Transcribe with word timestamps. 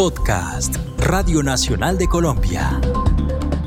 Podcast 0.00 0.76
Radio 0.96 1.42
Nacional 1.42 1.98
de 1.98 2.08
Colombia. 2.08 2.80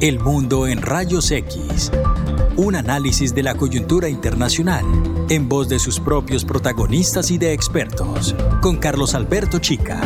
El 0.01 0.19
mundo 0.19 0.65
en 0.65 0.81
rayos 0.81 1.29
X. 1.29 1.91
Un 2.57 2.73
análisis 2.73 3.35
de 3.35 3.43
la 3.43 3.53
coyuntura 3.53 4.09
internacional 4.09 4.83
en 5.29 5.47
voz 5.47 5.69
de 5.69 5.77
sus 5.77 5.99
propios 5.99 6.43
protagonistas 6.43 7.29
y 7.29 7.37
de 7.37 7.53
expertos. 7.53 8.35
Con 8.63 8.77
Carlos 8.77 9.13
Alberto 9.13 9.59
Chica. 9.59 10.01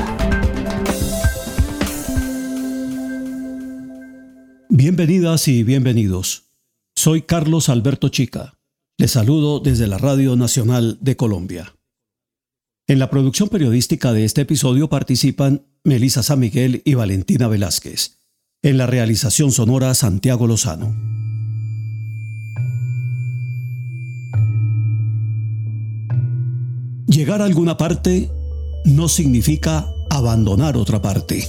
Bienvenidas 4.67 5.47
y 5.47 5.63
bienvenidos. 5.63 6.51
Soy 6.93 7.21
Carlos 7.21 7.69
Alberto 7.69 8.09
Chica. 8.09 8.59
Les 8.97 9.11
saludo 9.11 9.61
desde 9.61 9.87
la 9.87 9.97
Radio 9.97 10.35
Nacional 10.35 10.97
de 10.99 11.15
Colombia. 11.15 11.76
En 12.89 12.99
la 12.99 13.09
producción 13.09 13.49
periodística 13.49 14.13
de 14.13 14.23
este 14.23 14.41
episodio 14.41 14.87
participan 14.87 15.65
Melisa 15.83 16.23
San 16.23 16.39
Miguel 16.39 16.83
y 16.85 16.93
Valentina 16.93 17.49
Velázquez. 17.49 18.19
En 18.61 18.77
la 18.77 18.87
realización 18.87 19.51
sonora 19.51 19.93
Santiago 19.93 20.47
Lozano. 20.47 20.95
Llegar 27.07 27.41
a 27.41 27.45
alguna 27.45 27.75
parte 27.75 28.31
no 28.85 29.09
significa 29.09 29.85
abandonar 30.09 30.77
otra 30.77 31.01
parte. 31.01 31.45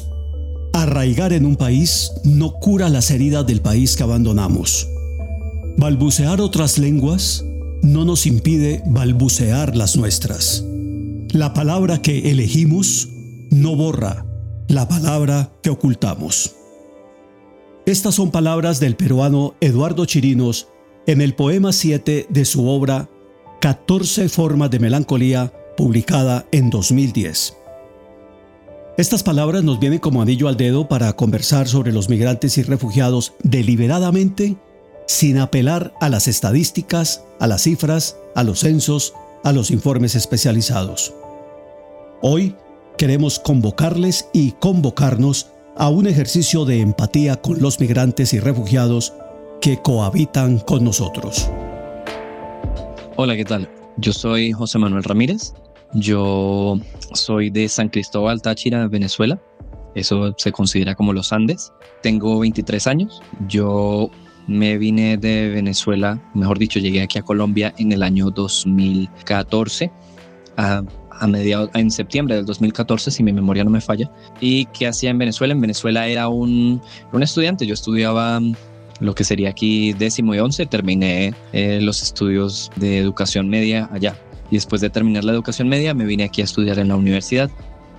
Arraigar 0.73 1.33
en 1.33 1.47
un 1.47 1.55
país 1.55 2.11
no 2.25 2.55
cura 2.55 2.89
las 2.89 3.13
heridas 3.13 3.47
del 3.47 3.61
país 3.61 3.95
que 3.95 4.03
abandonamos. 4.03 4.89
Balbucear 5.77 6.41
otras 6.41 6.79
lenguas 6.79 7.45
no 7.85 8.05
nos 8.05 8.27
impide 8.27 8.83
balbucear 8.87 9.77
las 9.77 9.97
nuestras. 9.97 10.65
La 11.33 11.53
palabra 11.53 12.01
que 12.01 12.31
elegimos 12.31 13.09
no 13.51 13.77
borra 13.77 14.25
la 14.67 14.89
palabra 14.89 15.51
que 15.63 15.69
ocultamos. 15.69 16.57
Estas 17.85 18.15
son 18.15 18.31
palabras 18.31 18.81
del 18.81 18.97
peruano 18.97 19.55
Eduardo 19.61 20.07
Chirinos 20.07 20.69
en 21.07 21.21
el 21.21 21.35
poema 21.35 21.73
7 21.73 22.29
de 22.31 22.45
su 22.47 22.67
obra 22.67 23.11
14 23.61 24.31
formas 24.31 24.71
de 24.71 24.79
melancolía, 24.79 25.53
publicada 25.77 26.47
en 26.51 26.71
2010. 26.71 27.55
Estas 28.97 29.23
palabras 29.23 29.63
nos 29.65 29.79
vienen 29.81 29.99
como 29.99 30.23
anillo 30.23 30.49
al 30.49 30.57
dedo 30.57 30.89
para 30.89 31.13
conversar 31.15 31.69
sobre 31.69 31.93
los 31.93 32.09
migrantes 32.09 32.57
y 32.57 32.63
refugiados 32.63 33.35
deliberadamente, 33.43 34.57
sin 35.07 35.39
apelar 35.39 35.93
a 36.01 36.09
las 36.09 36.27
estadísticas, 36.27 37.23
a 37.39 37.47
las 37.47 37.63
cifras, 37.63 38.17
a 38.35 38.45
los 38.45 38.61
censos, 38.61 39.13
a 39.45 39.53
los 39.53 39.71
informes 39.71 40.15
especializados. 40.15 41.15
Hoy 42.21 42.57
queremos 42.97 43.39
convocarles 43.39 44.29
y 44.33 44.51
convocarnos 44.53 45.53
a 45.77 45.89
un 45.89 46.09
ejercicio 46.09 46.65
de 46.65 46.81
empatía 46.81 47.37
con 47.37 47.63
los 47.63 47.79
migrantes 47.79 48.35
y 48.35 48.41
refugiados 48.41 49.13
que 49.61 49.81
cohabitan 49.81 50.59
con 50.59 50.83
nosotros. 50.83 51.49
Hola, 53.15 53.37
¿qué 53.37 53.45
tal? 53.45 53.71
Yo 53.99 54.13
soy 54.13 54.51
José 54.51 54.79
Manuel 54.79 55.05
Ramírez. 55.05 55.55
Yo 55.95 56.81
soy 57.13 57.51
de 57.51 57.69
San 57.69 57.89
Cristóbal, 57.89 58.43
Táchira, 58.43 58.89
Venezuela. 58.89 59.41
Eso 59.95 60.35
se 60.39 60.51
considera 60.51 60.97
como 60.97 61.13
los 61.13 61.33
Andes. 61.33 61.73
Tengo 62.03 62.41
23 62.41 62.85
años. 62.89 63.23
Yo 63.47 64.11
me 64.49 64.77
vine 64.77 65.19
de 65.19 65.51
Venezuela, 65.51 66.21
mejor 66.35 66.59
dicho, 66.59 66.81
llegué 66.81 67.01
aquí 67.01 67.19
a 67.19 67.23
Colombia 67.23 67.73
en 67.79 67.93
el 67.93 68.03
año 68.03 68.33
2014. 68.33 69.93
A 70.57 70.83
a 71.19 71.27
mediados, 71.27 71.71
en 71.75 71.91
septiembre 71.91 72.37
del 72.37 72.47
2014, 72.47 73.11
si 73.11 73.23
mi 73.23 73.33
memoria 73.33 73.65
no 73.65 73.71
me 73.71 73.81
falla. 73.81 74.11
¿Y 74.41 74.67
qué 74.67 74.87
hacía 74.87 75.11
en 75.11 75.19
Venezuela? 75.19 75.53
En 75.53 75.61
Venezuela 75.61 76.07
era 76.07 76.29
un, 76.29 76.81
un 77.13 77.23
estudiante, 77.23 77.67
yo 77.67 77.75
estudiaba 77.75 78.41
lo 79.01 79.15
que 79.15 79.25
sería 79.25 79.51
aquí 79.51 79.93
décimo 79.93 80.35
y 80.35 80.39
once, 80.39 80.67
terminé 80.67 81.35
eh, 81.53 81.81
los 81.81 82.03
estudios 82.03 82.71
de 82.77 82.99
educación 82.99 83.49
media 83.49 83.89
allá. 83.93 84.17
Y 84.51 84.57
después 84.57 84.81
de 84.81 84.91
terminar 84.91 85.25
la 85.25 85.33
educación 85.33 85.69
media 85.69 85.95
me 85.95 86.05
vine 86.05 86.25
aquí 86.25 86.41
a 86.41 86.45
estudiar 86.45 86.79
en 86.79 86.89
la 86.89 86.97
universidad. 86.97 87.51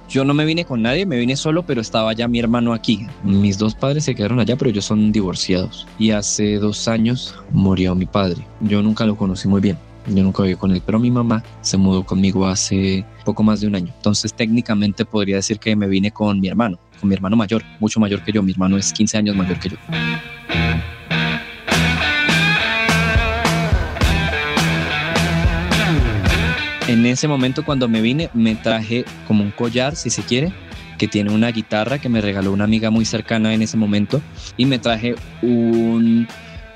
Yo 0.09 0.25
no 0.25 0.34
me 0.34 0.44
vine 0.46 0.66
con 0.66 0.81
nadie, 0.81 1.06
me 1.06 1.18
vine 1.19 1.35
solo, 1.35 1.63
pero 1.63 1.81
estaba 1.81 2.13
ya 2.13 2.28
mi 2.28 2.40
hermano 2.40 2.74
aquí. 2.74 3.06
Mis 3.24 3.59
dos 3.59 3.75
padres 3.75 4.06
se 4.06 4.16
quedaron 4.16 4.40
allá, 4.40 4.56
pero 4.56 4.72
ellos 4.72 4.85
son 4.85 5.12
divorciados. 5.12 5.88
Y 6.00 6.12
hace 6.12 6.56
dos 6.58 6.88
años 6.88 7.35
murió 7.52 7.94
mi 7.94 8.08
padre. 8.08 8.44
Yo 8.59 8.81
nunca 8.81 9.06
lo 9.06 9.16
conocí 9.16 9.47
muy 9.47 9.62
bien. 9.62 9.78
Yo 10.09 10.24
nunca 10.24 10.42
viví 10.42 10.56
con 10.56 10.72
él, 10.72 10.81
pero 10.84 10.97
mi 10.97 11.12
mamá 11.12 11.44
se 11.62 11.78
mudó 11.78 12.03
conmigo 12.03 12.47
hace 12.47 13.06
poco 13.25 13.44
más 13.44 13.62
de 13.62 13.68
un 13.68 13.75
año. 13.75 13.94
Entonces 13.96 14.34
técnicamente 14.34 15.06
podría 15.06 15.36
decir 15.36 15.59
que 15.59 15.75
me 15.75 15.88
vine 15.88 16.12
con 16.12 16.40
mi 16.40 16.47
hermano, 16.47 16.80
con 17.00 17.09
mi 17.09 17.16
hermano 17.16 17.36
mayor, 17.36 17.64
mucho 17.80 18.00
mayor 18.00 18.24
que 18.24 18.31
yo. 18.31 18.42
Mi 18.42 18.52
hermano 18.52 18.78
es 18.78 18.92
15 18.92 19.18
años 19.20 19.36
mayor 19.36 19.59
que 19.59 19.70
yo. 19.70 19.78
En 26.88 27.06
ese 27.06 27.28
momento 27.28 27.64
cuando 27.64 27.88
me 27.88 28.02
vine 28.02 28.31
me 28.34 28.56
traje 28.56 29.06
como 29.28 29.44
un 29.44 29.52
collar, 29.52 29.96
si 29.96 30.09
se 30.09 30.24
quiere, 30.24 30.52
que 30.97 31.08
tiene 31.08 31.31
una 31.31 31.52
guitarra 31.52 32.00
que 32.00 32.09
me 32.09 32.20
regaló 32.20 32.52
una 32.52 32.64
amiga 32.64 32.90
muy 32.90 33.06
cercana 33.06 33.53
en 33.53 33.62
ese 33.62 33.78
momento 33.78 34.22
y 34.58 34.66
me 34.66 34.80
traje 34.80 35.14
un 35.44 36.28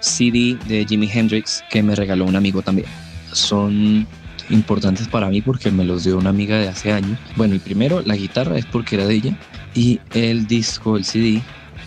CD 0.02 0.56
de 0.68 0.86
Jimi 0.88 1.10
Hendrix 1.12 1.64
que 1.72 1.82
me 1.82 1.96
regaló 1.96 2.26
un 2.26 2.36
amigo 2.36 2.62
también 2.62 2.86
son 3.34 4.08
importantes 4.50 5.08
para 5.08 5.30
mí 5.30 5.42
porque 5.42 5.72
me 5.72 5.86
los 5.86 6.04
dio 6.04 6.18
una 6.18 6.30
amiga 6.30 6.58
de 6.58 6.68
hace 6.68 6.92
años. 6.92 7.18
Bueno, 7.36 7.54
el 7.54 7.60
primero, 7.60 8.02
la 8.02 8.16
guitarra 8.16 8.58
es 8.58 8.66
porque 8.66 8.96
era 8.96 9.08
de 9.08 9.16
ella 9.16 9.38
y 9.74 10.00
el 10.14 10.48
disco, 10.48 10.98
el 10.98 11.06
CD, 11.06 11.42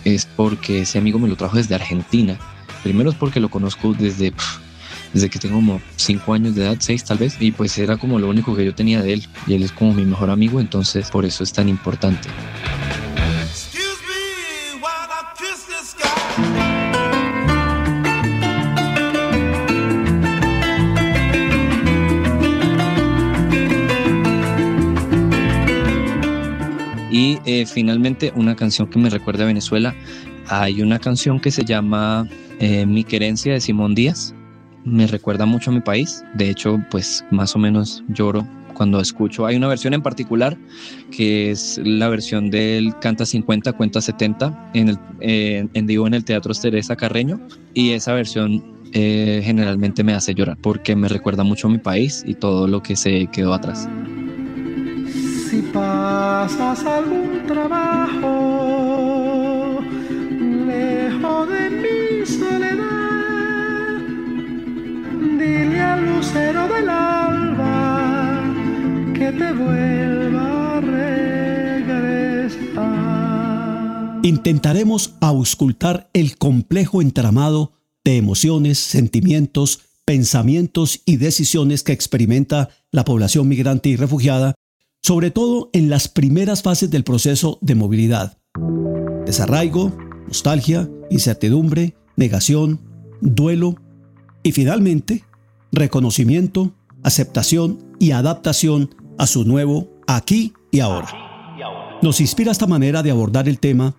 es 0.05 0.25
porque 0.25 0.81
ese 0.81 0.97
amigo 0.97 1.19
me 1.19 1.27
lo 1.27 1.35
trajo 1.35 1.57
desde 1.57 1.75
Argentina. 1.75 2.37
Primero 2.83 3.09
es 3.09 3.15
porque 3.15 3.39
lo 3.39 3.49
conozco 3.49 3.93
desde, 3.93 4.33
desde 5.13 5.29
que 5.29 5.39
tengo 5.39 5.55
como 5.55 5.81
5 5.95 6.33
años 6.33 6.55
de 6.55 6.63
edad, 6.63 6.77
6 6.79 7.03
tal 7.03 7.17
vez, 7.17 7.37
y 7.39 7.51
pues 7.51 7.77
era 7.77 7.97
como 7.97 8.19
lo 8.19 8.29
único 8.29 8.55
que 8.55 8.65
yo 8.65 8.73
tenía 8.73 9.01
de 9.01 9.13
él 9.13 9.27
y 9.45 9.53
él 9.55 9.63
es 9.63 9.71
como 9.71 9.93
mi 9.93 10.05
mejor 10.05 10.29
amigo, 10.29 10.59
entonces 10.59 11.09
por 11.09 11.25
eso 11.25 11.43
es 11.43 11.53
tan 11.53 11.69
importante. 11.69 12.29
Y 27.17 27.39
eh, 27.45 27.65
finalmente 27.65 28.31
una 28.35 28.55
canción 28.55 28.87
que 28.87 28.99
me 28.99 29.09
recuerda 29.09 29.43
a 29.43 29.47
Venezuela. 29.47 29.95
Hay 30.49 30.83
una 30.83 30.99
canción 30.99 31.39
que 31.39 31.49
se 31.49 31.65
llama 31.65 32.29
eh, 32.59 32.85
Mi 32.85 33.03
querencia 33.03 33.53
de 33.53 33.59
Simón 33.59 33.95
Díaz. 33.95 34.35
Me 34.85 35.07
recuerda 35.07 35.47
mucho 35.47 35.71
a 35.71 35.73
mi 35.73 35.81
país. 35.81 36.23
De 36.35 36.47
hecho, 36.47 36.79
pues 36.91 37.25
más 37.31 37.55
o 37.55 37.59
menos 37.59 38.03
lloro 38.09 38.47
cuando 38.75 39.01
escucho. 39.01 39.47
Hay 39.47 39.55
una 39.55 39.67
versión 39.67 39.95
en 39.95 40.03
particular 40.03 40.55
que 41.09 41.49
es 41.49 41.81
la 41.83 42.07
versión 42.07 42.51
del 42.51 42.93
Canta 42.99 43.25
50, 43.25 43.73
Cuenta 43.73 43.99
70 43.99 44.69
en, 44.75 44.89
el, 44.89 44.99
eh, 45.19 45.67
en 45.73 46.13
el 46.13 46.23
Teatro 46.23 46.53
Teresa 46.53 46.95
Carreño. 46.95 47.41
Y 47.73 47.93
esa 47.93 48.13
versión 48.13 48.77
generalmente 48.93 50.03
me 50.03 50.13
hace 50.13 50.35
llorar 50.35 50.57
porque 50.61 50.95
me 50.95 51.07
recuerda 51.07 51.43
mucho 51.43 51.67
a 51.67 51.71
mi 51.71 51.79
país 51.79 52.23
y 52.27 52.35
todo 52.35 52.67
lo 52.67 52.81
que 52.83 52.95
se 52.95 53.27
quedó 53.27 53.53
atrás 53.53 53.87
si 55.49 55.61
pasas 55.61 56.83
algún 56.83 57.45
trabajo 57.47 58.99
lejos 60.65 61.47
de 61.47 61.69
mi 61.69 62.25
soledad, 62.25 64.01
dile 65.39 65.79
al 65.79 66.05
lucero 66.05 66.67
del 66.67 66.89
alba 66.89 68.43
que 69.13 69.31
te 69.31 69.53
vuelva 69.53 70.77
a 70.77 70.81
regresar. 70.81 72.59
Intentaremos 74.23 75.13
auscultar 75.21 76.09
el 76.11 76.37
complejo 76.37 77.01
entramado 77.01 77.71
de 78.03 78.17
emociones, 78.17 78.79
sentimientos, 78.79 79.79
pensamientos 80.03 81.01
y 81.05 81.15
decisiones 81.15 81.83
que 81.83 81.93
experimenta 81.93 82.67
la 82.91 83.05
población 83.05 83.47
migrante 83.47 83.87
y 83.87 83.95
refugiada 83.95 84.55
sobre 85.01 85.31
todo 85.31 85.69
en 85.73 85.89
las 85.89 86.07
primeras 86.07 86.63
fases 86.63 86.89
del 86.89 87.03
proceso 87.03 87.59
de 87.61 87.75
movilidad. 87.75 88.37
Desarraigo, 89.25 89.95
nostalgia, 90.27 90.89
incertidumbre, 91.09 91.95
negación, 92.15 92.79
duelo 93.21 93.75
y 94.43 94.51
finalmente 94.51 95.23
reconocimiento, 95.71 96.73
aceptación 97.03 97.79
y 97.99 98.11
adaptación 98.11 98.95
a 99.17 99.27
su 99.27 99.43
nuevo 99.43 99.89
aquí 100.07 100.53
y 100.71 100.79
ahora. 100.79 101.09
Nos 102.01 102.21
inspira 102.21 102.51
esta 102.51 102.67
manera 102.67 103.03
de 103.03 103.11
abordar 103.11 103.49
el 103.49 103.59
tema 103.59 103.95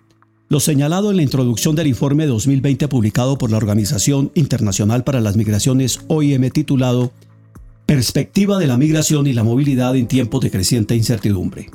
lo 0.51 0.59
señalado 0.59 1.11
en 1.11 1.17
la 1.17 1.21
introducción 1.21 1.75
del 1.75 1.85
informe 1.85 2.25
2020 2.25 2.87
publicado 2.87 3.37
por 3.37 3.51
la 3.51 3.57
Organización 3.57 4.31
Internacional 4.33 5.03
para 5.03 5.21
las 5.21 5.37
Migraciones 5.37 5.99
OIM 6.07 6.49
titulado 6.49 7.11
Perspectiva 7.89 8.59
de 8.59 8.67
la 8.67 8.77
migración 8.77 9.25
y 9.25 9.33
la 9.33 9.43
movilidad 9.43 9.95
en 9.95 10.07
tiempos 10.07 10.41
de 10.41 10.51
creciente 10.51 10.95
incertidumbre. 10.95 11.71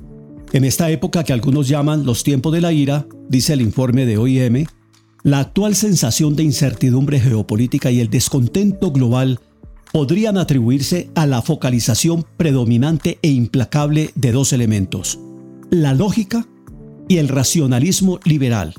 En 0.53 0.63
esta 0.63 0.89
época 0.89 1.25
que 1.25 1.33
algunos 1.33 1.67
llaman 1.67 2.07
los 2.07 2.23
tiempos 2.23 2.53
de 2.53 2.61
la 2.61 2.73
ira, 2.73 3.05
dice 3.29 3.55
el 3.55 3.61
informe 3.61 4.07
de 4.07 4.17
OIM, 4.17 4.65
la 5.25 5.41
actual 5.41 5.75
sensación 5.75 6.37
de 6.37 6.45
incertidumbre 6.45 7.19
geopolítica 7.19 7.91
y 7.91 7.99
el 7.99 8.11
descontento 8.11 8.93
global 8.93 9.41
podrían 9.93 10.39
atribuirse 10.39 11.11
a 11.17 11.27
la 11.27 11.43
focalización 11.43 12.25
predominante 12.37 13.19
e 13.21 13.31
implacable 13.31 14.13
de 14.15 14.31
dos 14.31 14.53
elementos, 14.53 15.19
la 15.71 15.95
lógica 15.95 16.47
y 17.09 17.17
el 17.17 17.27
racionalismo 17.27 18.21
liberal. 18.23 18.75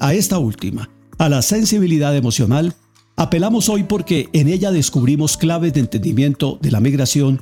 A 0.00 0.12
esta 0.12 0.40
última, 0.40 0.90
a 1.18 1.28
la 1.28 1.40
sensibilidad 1.40 2.16
emocional, 2.16 2.74
apelamos 3.16 3.68
hoy 3.68 3.84
porque 3.84 4.28
en 4.32 4.48
ella 4.48 4.70
descubrimos 4.70 5.36
claves 5.36 5.72
de 5.72 5.80
entendimiento 5.80 6.58
de 6.60 6.70
la 6.70 6.80
migración 6.80 7.40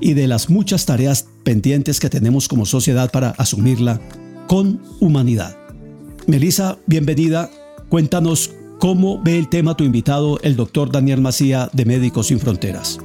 y 0.00 0.14
de 0.14 0.26
las 0.26 0.50
muchas 0.50 0.86
tareas 0.86 1.28
pendientes 1.42 2.00
que 2.00 2.10
tenemos 2.10 2.48
como 2.48 2.66
sociedad 2.66 3.10
para 3.10 3.30
asumirla 3.30 4.00
con 4.46 4.82
humanidad. 5.00 5.56
Melissa, 6.26 6.78
bienvenida. 6.86 7.50
Cuéntanos 7.88 8.52
cómo 8.78 9.22
ve 9.22 9.38
el 9.38 9.48
tema 9.48 9.76
tu 9.76 9.84
invitado, 9.84 10.38
el 10.42 10.56
doctor 10.56 10.90
Daniel 10.90 11.20
Macía 11.20 11.70
de 11.72 11.84
Médicos 11.84 12.28
Sin 12.28 12.40
Fronteras. 12.40 12.98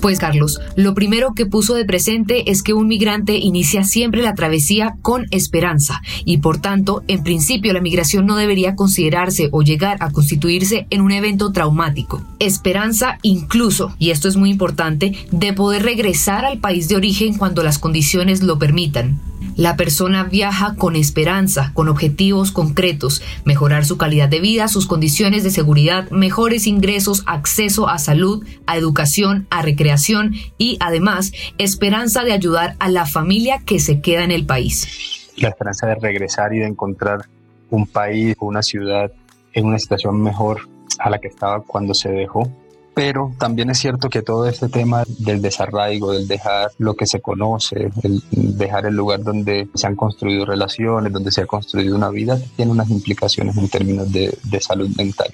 Pues 0.00 0.18
Carlos, 0.18 0.60
lo 0.76 0.94
primero 0.94 1.34
que 1.34 1.44
puso 1.44 1.74
de 1.74 1.84
presente 1.84 2.50
es 2.50 2.62
que 2.62 2.72
un 2.72 2.88
migrante 2.88 3.36
inicia 3.36 3.84
siempre 3.84 4.22
la 4.22 4.32
travesía 4.32 4.94
con 5.02 5.26
esperanza 5.30 6.00
y 6.24 6.38
por 6.38 6.58
tanto, 6.58 7.02
en 7.06 7.22
principio 7.22 7.74
la 7.74 7.82
migración 7.82 8.24
no 8.24 8.36
debería 8.36 8.74
considerarse 8.74 9.50
o 9.52 9.60
llegar 9.62 9.98
a 10.00 10.10
constituirse 10.10 10.86
en 10.88 11.02
un 11.02 11.12
evento 11.12 11.52
traumático. 11.52 12.22
Esperanza 12.38 13.18
incluso, 13.22 13.94
y 13.98 14.10
esto 14.10 14.28
es 14.28 14.36
muy 14.36 14.50
importante, 14.50 15.12
de 15.32 15.52
poder 15.52 15.82
regresar 15.82 16.46
al 16.46 16.60
país 16.60 16.88
de 16.88 16.96
origen 16.96 17.36
cuando 17.36 17.62
las 17.62 17.78
condiciones 17.78 18.42
lo 18.42 18.58
permitan. 18.58 19.20
La 19.60 19.76
persona 19.76 20.24
viaja 20.24 20.74
con 20.76 20.96
esperanza, 20.96 21.72
con 21.74 21.90
objetivos 21.90 22.50
concretos, 22.50 23.22
mejorar 23.44 23.84
su 23.84 23.98
calidad 23.98 24.26
de 24.26 24.40
vida, 24.40 24.68
sus 24.68 24.86
condiciones 24.86 25.44
de 25.44 25.50
seguridad, 25.50 26.08
mejores 26.08 26.66
ingresos, 26.66 27.22
acceso 27.26 27.86
a 27.86 27.98
salud, 27.98 28.42
a 28.66 28.78
educación, 28.78 29.46
a 29.50 29.60
recreación 29.60 30.32
y 30.56 30.78
además 30.80 31.32
esperanza 31.58 32.24
de 32.24 32.32
ayudar 32.32 32.74
a 32.78 32.88
la 32.88 33.04
familia 33.04 33.60
que 33.66 33.80
se 33.80 34.00
queda 34.00 34.24
en 34.24 34.30
el 34.30 34.46
país. 34.46 35.30
La 35.36 35.50
esperanza 35.50 35.86
de 35.88 35.96
regresar 35.96 36.54
y 36.54 36.60
de 36.60 36.66
encontrar 36.66 37.26
un 37.68 37.86
país 37.86 38.34
una 38.40 38.62
ciudad 38.62 39.12
en 39.52 39.66
una 39.66 39.78
situación 39.78 40.22
mejor 40.22 40.70
a 40.98 41.10
la 41.10 41.18
que 41.18 41.28
estaba 41.28 41.60
cuando 41.60 41.92
se 41.92 42.08
dejó 42.08 42.50
pero 42.94 43.34
también 43.38 43.70
es 43.70 43.78
cierto 43.78 44.08
que 44.08 44.22
todo 44.22 44.48
este 44.48 44.68
tema 44.68 45.04
del 45.18 45.40
desarraigo, 45.40 46.12
del 46.12 46.26
dejar 46.26 46.70
lo 46.78 46.94
que 46.94 47.06
se 47.06 47.20
conoce, 47.20 47.90
el 48.02 48.22
dejar 48.32 48.86
el 48.86 48.94
lugar 48.94 49.22
donde 49.22 49.68
se 49.74 49.86
han 49.86 49.96
construido 49.96 50.44
relaciones, 50.44 51.12
donde 51.12 51.30
se 51.30 51.42
ha 51.42 51.46
construido 51.46 51.96
una 51.96 52.10
vida, 52.10 52.38
tiene 52.56 52.72
unas 52.72 52.90
implicaciones 52.90 53.56
en 53.56 53.68
términos 53.68 54.10
de, 54.12 54.36
salud 54.60 54.90
mental. 54.96 55.32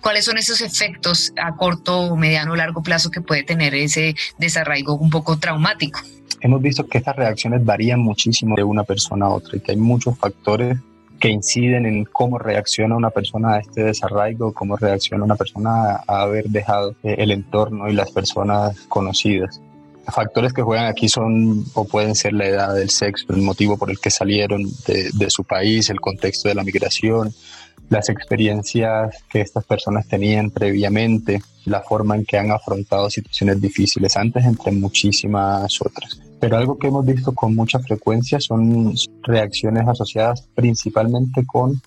¿Cuáles 0.00 0.24
son 0.24 0.38
esos 0.38 0.62
efectos 0.62 1.32
a 1.40 1.54
corto, 1.56 2.16
mediano 2.16 2.52
o 2.52 2.56
largo 2.56 2.82
plazo 2.82 3.10
que 3.10 3.20
puede 3.20 3.42
tener 3.42 3.74
ese 3.74 4.14
desarraigo 4.38 4.94
un 4.94 5.10
poco 5.10 5.38
traumático? 5.38 6.00
Hemos 6.40 6.62
visto 6.62 6.86
que 6.86 6.98
estas 6.98 7.14
reacciones 7.14 7.64
varían 7.64 8.00
muchísimo 8.00 8.56
de 8.56 8.64
una 8.64 8.82
persona 8.82 9.26
a 9.26 9.30
otra 9.30 9.56
y 9.56 9.60
que 9.60 9.72
hay 9.72 9.76
muchos 9.76 10.18
factores 10.18 10.78
que 11.22 11.28
inciden 11.28 11.86
en 11.86 12.04
cómo 12.04 12.36
reacciona 12.36 12.96
una 12.96 13.10
persona 13.10 13.54
a 13.54 13.58
este 13.60 13.84
desarraigo, 13.84 14.52
cómo 14.52 14.76
reacciona 14.76 15.22
una 15.22 15.36
persona 15.36 16.02
a 16.04 16.22
haber 16.22 16.46
dejado 16.46 16.96
eh, 17.04 17.14
el 17.18 17.30
entorno 17.30 17.88
y 17.88 17.92
las 17.92 18.10
personas 18.10 18.76
conocidas. 18.88 19.60
Factores 20.08 20.52
que 20.52 20.62
juegan 20.62 20.86
aquí 20.86 21.08
son 21.08 21.64
o 21.74 21.84
pueden 21.84 22.16
ser 22.16 22.32
la 22.32 22.48
edad, 22.48 22.82
el 22.82 22.90
sexo, 22.90 23.26
el 23.28 23.40
motivo 23.40 23.78
por 23.78 23.88
el 23.88 24.00
que 24.00 24.10
salieron 24.10 24.64
de, 24.84 25.10
de 25.14 25.30
su 25.30 25.44
país, 25.44 25.90
el 25.90 26.00
contexto 26.00 26.48
de 26.48 26.56
la 26.56 26.64
migración, 26.64 27.32
las 27.88 28.08
experiencias 28.08 29.22
que 29.30 29.42
estas 29.42 29.64
personas 29.64 30.08
tenían 30.08 30.50
previamente, 30.50 31.40
la 31.66 31.82
forma 31.82 32.16
en 32.16 32.24
que 32.24 32.36
han 32.36 32.50
afrontado 32.50 33.08
situaciones 33.08 33.60
difíciles 33.60 34.16
antes, 34.16 34.44
entre 34.44 34.72
muchísimas 34.72 35.80
otras. 35.80 36.18
Pero 36.42 36.56
algo 36.56 36.76
que 36.76 36.88
hemos 36.88 37.06
visto 37.06 37.30
con 37.30 37.54
mucha 37.54 37.78
frecuencia 37.78 38.40
son 38.40 38.94
reacciones 39.22 39.86
asociadas 39.86 40.48
principalmente 40.56 41.46
con 41.46 41.80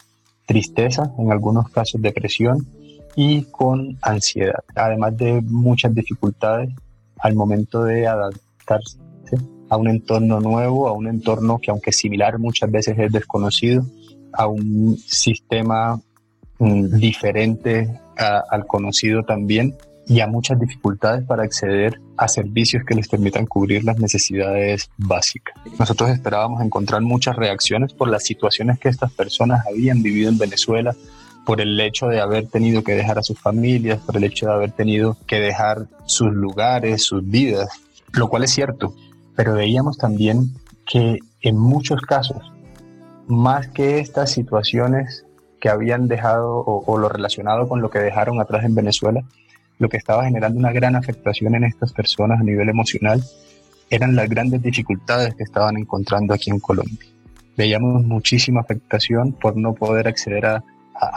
tristeza, 0.46 1.12
en 1.20 1.30
algunos 1.30 1.70
casos 1.72 2.02
depresión 2.02 2.66
y 3.18 3.44
con 3.52 3.98
ansiedad, 4.02 4.64
además 4.74 5.18
de 5.18 5.42
muchas 5.42 5.94
dificultades 5.94 6.70
al 7.20 7.36
momento 7.36 7.84
de 7.84 8.08
adaptarse 8.08 8.98
a 9.68 9.76
un 9.76 9.90
entorno 9.90 10.40
nuevo, 10.40 10.88
a 10.88 10.94
un 10.94 11.08
entorno 11.08 11.60
que 11.60 11.72
aunque 11.72 11.92
similar 11.92 12.40
muchas 12.40 12.72
veces 12.72 12.98
es 12.98 13.12
desconocido, 13.12 13.86
a 14.32 14.48
un 14.48 14.98
sistema 15.06 16.00
mm, 16.60 16.96
diferente 16.96 18.00
al 18.16 18.66
conocido 18.66 19.22
también 19.24 19.76
y 20.08 20.20
a 20.20 20.28
muchas 20.28 20.60
dificultades 20.60 21.26
para 21.26 21.44
acceder 21.44 22.00
a 22.18 22.28
servicios 22.28 22.84
que 22.86 22.96
les 22.96 23.08
permitan 23.08 23.46
cubrir 23.46 23.84
las 23.84 23.98
necesidades 23.98 24.90
básicas. 24.98 25.56
Nosotros 25.80 26.12
esperábamos 26.12 26.62
encontrar 26.62 27.02
muchas 27.02 27.36
reacciones 27.36 27.94
por 27.94 28.08
las 28.10 28.24
situaciones 28.24 28.80
que 28.80 28.90
estas 28.90 29.12
personas 29.12 29.66
habían 29.68 30.04
vivido 30.04 30.30
en 30.30 30.38
Venezuela, 30.38 30.96
por 31.46 31.62
el 31.62 31.80
hecho 31.80 32.08
de 32.08 32.22
haber 32.22 32.48
tenido 32.48 32.84
que 32.84 32.94
dejar 32.94 33.20
a 33.20 33.24
sus 33.24 33.40
familias, 33.40 34.00
por 34.00 34.18
el 34.18 34.24
hecho 34.24 34.48
de 34.48 34.54
haber 34.54 34.72
tenido 34.72 35.18
que 35.28 35.40
dejar 35.40 35.88
sus 36.06 36.34
lugares, 36.34 37.04
sus 37.04 37.28
vidas, 37.28 37.70
lo 38.14 38.30
cual 38.30 38.44
es 38.44 38.52
cierto, 38.52 38.96
pero 39.36 39.54
veíamos 39.54 39.98
también 39.98 40.56
que 40.86 41.20
en 41.42 41.58
muchos 41.58 42.02
casos, 42.02 42.52
más 43.28 43.68
que 43.68 44.00
estas 44.00 44.32
situaciones 44.32 45.26
que 45.60 45.70
habían 45.70 46.08
dejado 46.08 46.64
o, 46.66 46.98
lo 46.98 47.10
relacionado 47.10 47.68
con 47.68 47.82
lo 47.82 47.90
que 47.90 48.00
dejaron 48.00 48.40
atrás 48.40 48.66
en 48.66 48.76
Venezuela, 48.76 49.24
lo 49.78 49.90
que 49.90 49.98
estaba 49.98 50.26
generando 50.26 50.60
una 50.60 50.72
gran 50.72 50.96
afectación 50.96 51.56
en 51.56 51.66
estas 51.66 51.94
personas 51.94 52.40
a 52.40 52.44
nivel 52.44 52.70
emocional 52.70 53.24
eran 53.90 54.16
las 54.16 54.30
grandes 54.30 54.62
dificultades 54.62 55.36
que 55.36 55.44
estaban 55.44 55.78
encontrando 55.78 56.34
aquí 56.34 56.50
en 56.50 56.60
Colombia. 56.60 57.08
Veíamos 57.58 58.04
muchísima 58.04 58.62
afectación 58.62 59.34
por 59.34 59.56
no 59.56 59.74
poder 59.74 60.08
acceder 60.08 60.46
a, 60.46 60.64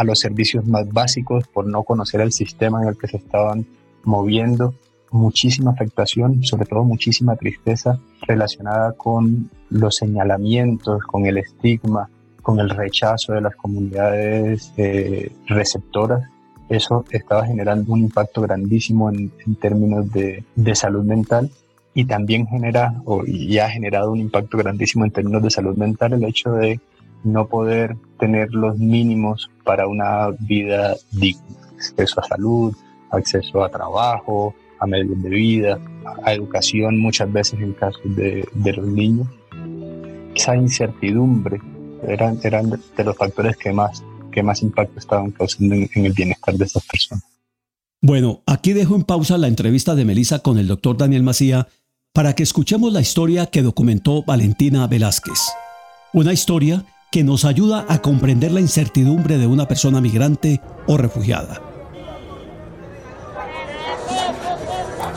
los 0.02 0.18
servicios 0.18 0.66
más 0.66 0.92
básicos, 0.92 1.46
por 1.46 1.66
no 1.66 1.84
conocer 1.84 2.20
el 2.20 2.32
sistema 2.32 2.82
en 2.82 2.88
el 2.88 2.98
que 2.98 3.06
se 3.06 3.16
estaban 3.18 3.64
moviendo, 4.02 4.74
muchísima 5.12 5.70
afectación, 5.70 6.42
sobre 6.42 6.66
todo 6.66 6.82
muchísima 6.82 7.36
tristeza 7.36 7.98
relacionada 8.26 8.92
con 8.92 9.48
los 9.70 9.94
señalamientos, 9.94 11.02
con 11.04 11.26
el 11.26 11.38
estigma, 11.38 12.10
con 12.42 12.58
el 12.58 12.70
rechazo 12.70 13.34
de 13.34 13.40
las 13.40 13.54
comunidades 13.54 14.72
eh, 14.76 15.30
receptoras 15.46 16.28
eso 16.68 17.04
estaba 17.10 17.46
generando 17.46 17.92
un 17.92 18.00
impacto 18.00 18.42
grandísimo 18.42 19.10
en, 19.10 19.30
términos 19.60 20.06
de, 20.12 20.44
salud 20.74 21.04
mental 21.04 21.50
y 21.94 22.04
también 22.04 22.46
genera 22.46 22.94
o 23.04 23.24
ya 23.24 23.66
ha 23.66 23.70
generado 23.70 24.12
un 24.12 24.20
impacto 24.20 24.58
grandísimo 24.58 25.04
en 25.04 25.10
términos 25.10 25.42
de 25.42 25.50
salud 25.50 25.76
mental 25.76 26.12
el 26.12 26.24
hecho 26.24 26.52
de 26.52 26.80
no 27.24 27.46
poder 27.46 27.96
tener 28.18 28.52
los 28.52 28.78
mínimos 28.78 29.50
para 29.64 29.88
una 29.88 30.28
vida 30.38 30.94
digna, 31.10 31.42
acceso 31.74 32.20
a 32.20 32.24
salud, 32.24 32.76
acceso 33.10 33.64
a 33.64 33.70
trabajo, 33.70 34.54
a 34.78 34.86
medios 34.86 35.20
de 35.22 35.28
vida, 35.28 35.80
a 36.22 36.32
educación 36.32 36.98
muchas 37.00 37.32
veces 37.32 37.60
en 37.60 37.72
casos 37.72 38.02
de, 38.04 38.46
de 38.52 38.72
los 38.72 38.86
niños. 38.86 39.26
Esa 40.34 40.54
incertidumbre 40.54 41.60
eran, 42.06 42.38
eran 42.44 42.70
de 42.70 43.04
los 43.04 43.16
factores 43.16 43.56
que 43.56 43.72
más 43.72 44.04
que 44.38 44.42
más 44.44 44.62
impacto 44.62 45.00
estaban 45.00 45.32
causando 45.32 45.74
en, 45.74 45.90
el 45.94 46.12
bienestar 46.12 46.54
de 46.54 46.64
estas 46.64 46.84
personas. 46.86 47.24
Bueno, 48.00 48.40
aquí 48.46 48.72
dejo 48.72 48.94
en 48.94 49.02
pausa 49.02 49.36
la 49.36 49.48
entrevista 49.48 49.96
de 49.96 50.04
Melissa 50.04 50.38
con 50.38 50.58
el 50.58 50.68
doctor 50.68 50.96
Daniel 50.96 51.24
Macía 51.24 51.66
para 52.12 52.36
que 52.36 52.44
escuchemos 52.44 52.92
la 52.92 53.00
historia 53.00 53.46
que 53.46 53.62
documentó 53.62 54.22
Valentina 54.22 54.86
Velázquez. 54.86 55.40
Una 56.12 56.32
historia 56.32 56.84
que 57.10 57.24
nos 57.24 57.44
ayuda 57.44 57.84
a 57.88 58.00
comprender 58.00 58.52
la 58.52 58.60
incertidumbre 58.60 59.38
de 59.38 59.48
una 59.48 59.66
persona 59.66 60.00
migrante 60.00 60.60
o 60.86 60.96
refugiada. 60.96 61.60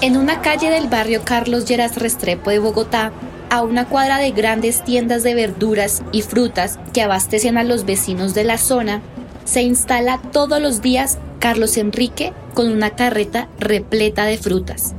En 0.02 0.18
una 0.18 0.42
calle 0.42 0.72
del 0.72 0.88
barrio 0.88 1.22
Carlos 1.24 1.66
Lleras 1.66 1.96
Restrepo 1.96 2.50
de 2.50 2.58
Bogotá, 2.58 3.14
a 3.52 3.64
una 3.64 3.86
cuadra 3.86 4.18
de 4.18 4.32
grandes 4.32 4.82
tiendas 4.82 5.24
de 5.24 5.36
verduras 5.36 6.02
y 6.14 6.22
frutas 6.22 6.80
que 6.94 7.02
abastecen 7.02 7.58
a 7.58 7.66
los 7.66 7.86
vecinos 7.86 8.34
de 8.34 8.46
la 8.46 8.58
zona, 8.58 9.02
se 9.46 9.62
instala 9.62 10.20
todos 10.32 10.62
los 10.62 10.82
días 10.82 11.18
Carlos 11.40 11.78
Enrique 11.78 12.34
con 12.54 12.72
una 12.72 12.92
carreta 12.92 13.48
repleta 13.60 14.26
de 14.26 14.38
frutas. 14.38 14.94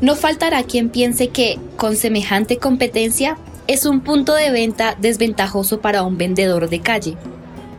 No 0.00 0.14
faltará 0.14 0.62
quien 0.62 0.90
piense 0.90 1.28
que, 1.28 1.58
con 1.76 1.96
semejante 1.96 2.58
competencia, 2.58 3.38
es 3.66 3.86
un 3.86 4.00
punto 4.00 4.34
de 4.34 4.50
venta 4.50 4.94
desventajoso 4.98 5.80
para 5.80 6.02
un 6.02 6.18
vendedor 6.18 6.68
de 6.68 6.80
calle. 6.80 7.16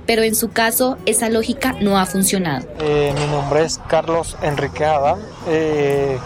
Pero 0.06 0.24
en 0.24 0.36
su 0.36 0.50
caso, 0.50 0.98
esa 1.06 1.30
lógica 1.30 1.76
no 1.80 1.98
ha 1.98 2.06
funcionado. 2.06 2.68
Eh, 2.80 3.14
mi 3.18 3.26
nombre 3.28 3.64
es 3.64 3.80
Carlos 3.88 4.38
Enrique 4.42 4.86
Adán. 4.86 5.20
Eh, 5.48 6.18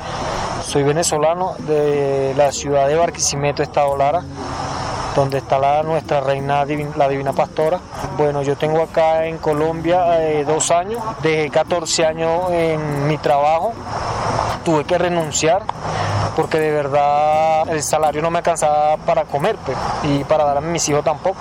soy 0.66 0.84
venezolano 0.84 1.56
de 1.68 2.34
la 2.38 2.52
ciudad 2.52 2.88
de 2.88 2.96
Barquisimeto, 2.96 3.64
Estado 3.64 3.98
Lara. 3.98 4.24
Donde 5.16 5.40
está 5.40 5.60
la, 5.60 5.84
nuestra 5.84 6.22
reina, 6.22 6.66
la 6.96 7.08
divina 7.08 7.34
pastora. 7.34 7.80
Bueno, 8.18 8.42
yo 8.42 8.56
tengo 8.56 8.82
acá 8.82 9.26
en 9.26 9.38
Colombia 9.38 10.22
eh, 10.22 10.44
dos 10.46 10.72
años, 10.72 11.02
dejé 11.22 11.50
14 11.50 12.06
años 12.06 12.52
en 12.52 13.08
mi 13.08 13.18
trabajo, 13.18 13.74
tuve 14.64 14.84
que 14.86 14.98
renunciar 14.98 15.64
porque 16.36 16.60
de 16.60 16.72
verdad 16.72 17.70
el 17.70 17.84
salario 17.84 18.22
no 18.22 18.32
me 18.32 18.40
alcanzaba 18.40 18.98
para 18.98 19.26
comer 19.26 19.58
pues, 19.66 19.78
y 20.04 20.24
para 20.24 20.46
dar 20.46 20.58
a 20.58 20.62
mis 20.62 20.88
hijos 20.90 21.04
tampoco. 21.04 21.38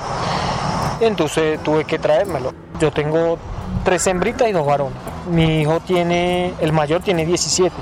Entonces 1.00 1.62
tuve 1.62 1.85
que 1.85 1.99
traérmelo. 1.99 2.53
Yo 2.79 2.91
tengo 2.91 3.39
tres 3.85 4.07
hembritas 4.07 4.49
y 4.49 4.53
dos 4.53 4.67
varones. 4.67 4.99
Mi 5.31 5.61
hijo 5.61 5.81
tiene, 5.81 6.55
el 6.61 6.73
mayor 6.73 7.03
tiene 7.03 7.25
17. 7.25 7.75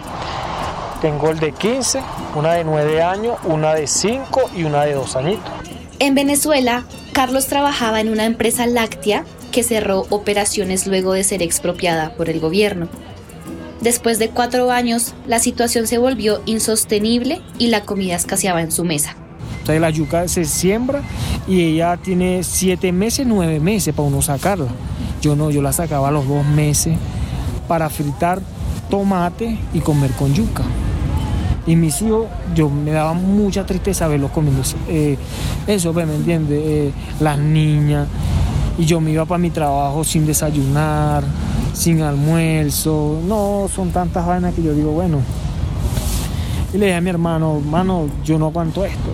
Tengo 1.01 1.31
el 1.31 1.39
de 1.39 1.53
15, 1.53 2.03
una 2.35 2.55
de 2.55 2.65
9 2.65 3.03
años, 3.03 3.37
una 3.45 3.75
de 3.75 3.87
5 3.87 4.51
y 4.57 4.65
una 4.65 4.83
de 4.83 4.95
2 4.95 5.17
añitos. 5.17 5.58
En 6.01 6.15
Venezuela, 6.15 6.85
Carlos 7.13 7.49
trabajaba 7.49 8.01
en 8.01 8.09
una 8.09 8.25
empresa 8.25 8.67
láctea 8.67 9.25
que 9.51 9.65
cerró 9.65 10.07
operaciones 10.11 10.87
luego 10.87 11.13
de 11.13 11.25
ser 11.25 11.43
expropiada 11.43 12.15
por 12.15 12.31
el 12.31 12.39
gobierno. 12.39 12.89
Después 13.81 14.21
de 14.21 14.29
cuatro 14.31 14.71
años, 14.71 15.15
la 15.27 15.41
situación 15.41 15.89
se 15.89 15.99
volvió 15.99 16.41
insostenible 16.47 17.41
y 17.59 17.69
la 17.69 17.83
comida 17.83 18.15
escaseaba 18.15 18.63
en 18.63 18.71
su 18.71 18.85
mesa. 18.85 19.17
Entonces 19.59 19.81
la 19.81 19.91
yuca 19.91 20.29
se 20.29 20.45
siembra 20.45 21.03
y 21.49 21.63
ella 21.63 21.97
tiene 21.97 22.45
siete 22.45 22.93
meses, 22.93 23.27
nueve 23.27 23.59
meses 23.59 23.93
para 23.93 24.07
uno 24.07 24.23
sacarla. 24.23 24.69
Yo 25.21 25.35
no, 25.35 25.51
yo 25.51 25.63
la 25.63 25.73
sacaba 25.73 26.09
a 26.09 26.13
los 26.13 26.29
dos 26.29 26.47
meses 26.47 26.97
para 27.67 27.91
fritar 27.91 28.41
tomate 28.89 29.59
y 29.75 29.81
comer 29.81 30.13
con 30.13 30.33
yuca. 30.33 30.63
Y 31.69 31.77
mis 31.77 32.01
hijos, 32.01 32.29
yo 32.55 32.71
me 32.71 32.93
daba 32.93 33.13
mucha 33.13 33.67
tristeza 33.67 34.09
verlos 34.09 34.31
comiendo 34.31 34.63
eh, 34.89 35.19
eso, 35.67 35.93
pues, 35.93 36.07
¿me 36.07 36.15
entiendes? 36.15 36.63
Eh, 36.65 36.93
las 37.21 37.39
niñas. 37.39 38.09
Y 38.79 38.87
yo 38.87 39.03
me 39.03 39.11
iba 39.11 39.27
para 39.27 39.39
mi 39.39 39.51
trabajo 39.51 40.03
sin 40.03 40.25
desayunar, 40.25 41.25
sin 41.75 42.01
almuerzo. 42.01 43.21
No, 43.23 43.69
son 43.69 43.91
tantas 43.91 44.27
vainas 44.27 44.55
que 44.55 44.63
yo 44.63 44.73
digo, 44.73 44.93
bueno. 44.93 45.19
Y 46.73 46.79
le 46.79 46.87
dije 46.87 46.97
a 46.97 47.03
mi 47.03 47.11
hermano, 47.11 47.59
hermano, 47.59 48.09
yo 48.25 48.39
no 48.39 48.47
aguanto 48.47 48.87
esto. 48.87 49.11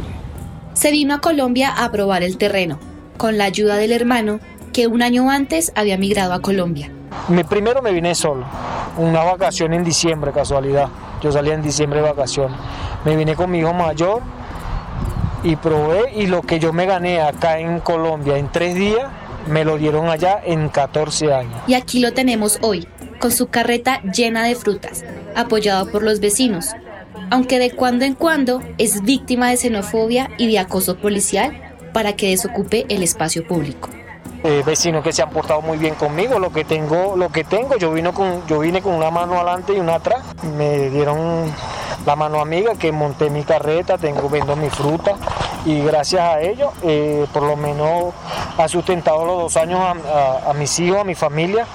Se 0.75 0.93
vino 0.93 1.15
a 1.15 1.21
Colombia 1.21 1.75
a 1.77 1.91
probar 1.91 2.23
el 2.23 2.37
terreno, 2.37 2.79
con 3.17 3.37
la 3.37 3.47
ayuda 3.47 3.75
del 3.79 3.91
hermano, 3.91 4.39
que 4.73 4.87
un 4.87 5.03
año 5.03 5.29
antes 5.29 5.73
había 5.75 5.99
migrado 5.99 6.33
a 6.33 6.41
Colombia. 6.41 6.93
Mi 7.29 7.43
primero 7.45 7.81
me 7.81 7.93
vine 7.93 8.15
solo, 8.15 8.45
una 8.99 9.25
vacación 9.25 9.73
en 9.73 9.83
diciembre, 9.83 10.33
casualidad. 10.33 10.89
Yo 11.23 11.33
salí 11.33 11.51
en 11.51 11.63
diciembre 11.63 12.03
de 12.03 12.09
vacaciones. 12.09 12.57
Me 13.05 13.17
vine 13.17 13.35
con 13.35 13.51
mi 13.51 13.61
hijo 13.61 13.73
mayor 13.73 14.23
y 15.43 15.57
probé 15.57 16.13
y 16.15 16.27
lo 16.27 16.43
que 16.43 16.59
yo 16.59 16.73
me 16.73 16.87
gané 16.87 17.21
acá 17.21 17.59
en 17.59 17.81
Colombia 17.81 18.37
en 18.37 18.51
tres 18.51 18.75
días, 18.75 19.07
me 19.47 19.65
lo 19.65 19.77
dieron 19.77 20.09
allá 20.09 20.41
en 20.45 20.69
14 20.69 21.33
años. 21.33 21.55
Y 21.67 21.75
aquí 21.75 22.01
lo 22.01 22.13
tenemos 22.13 22.59
hoy, 22.63 22.89
con 23.21 23.31
su 23.31 23.49
carreta 23.49 24.01
llena 24.03 24.45
de 24.45 24.55
frutas, 24.55 25.05
apoyado 25.37 25.91
por 25.91 26.03
los 26.03 26.21
vecinos, 26.21 26.71
aunque 27.31 27.59
de 27.59 27.71
cuando 27.71 28.05
en 28.05 28.15
cuando 28.15 28.61
es 28.79 29.03
víctima 29.03 29.51
de 29.51 29.57
xenofobia 29.57 30.31
y 30.39 30.51
de 30.51 30.59
acoso 30.59 30.97
policial 30.97 31.61
para 31.93 32.17
que 32.17 32.31
desocupe 32.31 32.87
el 32.89 33.03
espacio 33.03 33.47
público. 33.47 33.89
Eh, 34.47 34.63
vecinos 34.67 35.03
que 35.03 35.11
se 35.11 35.23
han 35.23 35.31
portado 35.31 35.63
muy 35.63 35.79
bien 35.79 35.95
conmigo, 35.95 36.39
lo 36.39 36.53
que 36.53 36.65
tengo, 36.65 37.17
lo 37.17 37.31
que 37.31 37.45
tengo, 37.45 37.79
yo 37.79 37.91
vine 37.93 38.13
con, 38.13 38.47
yo 38.47 38.59
vine 38.59 38.83
con 38.83 38.93
una 38.93 39.11
mano 39.11 39.37
adelante 39.37 39.73
y 39.75 39.81
una 39.81 39.95
atrás, 39.95 40.23
me 40.59 40.91
dieron 40.91 41.51
la 42.05 42.15
mano 42.15 42.41
amiga 42.41 42.75
que 42.75 42.93
monté 42.93 43.31
mi 43.31 43.43
carreta, 43.43 43.97
tengo 43.97 44.29
vendo 44.29 44.55
mi 44.55 44.69
fruta 44.69 45.15
y 45.65 45.81
gracias 45.81 46.21
a 46.21 46.43
ello 46.43 46.73
eh, 46.83 47.25
por 47.33 47.43
lo 47.45 47.57
menos 47.57 48.13
ha 48.59 48.69
sustentado 48.69 49.25
los 49.25 49.39
dos 49.45 49.57
años 49.57 49.81
a, 49.81 50.51
a, 50.51 50.53
mis 50.53 50.79
hijos, 50.79 51.01
a 51.01 51.05
mi 51.05 51.15
familia, 51.15 51.67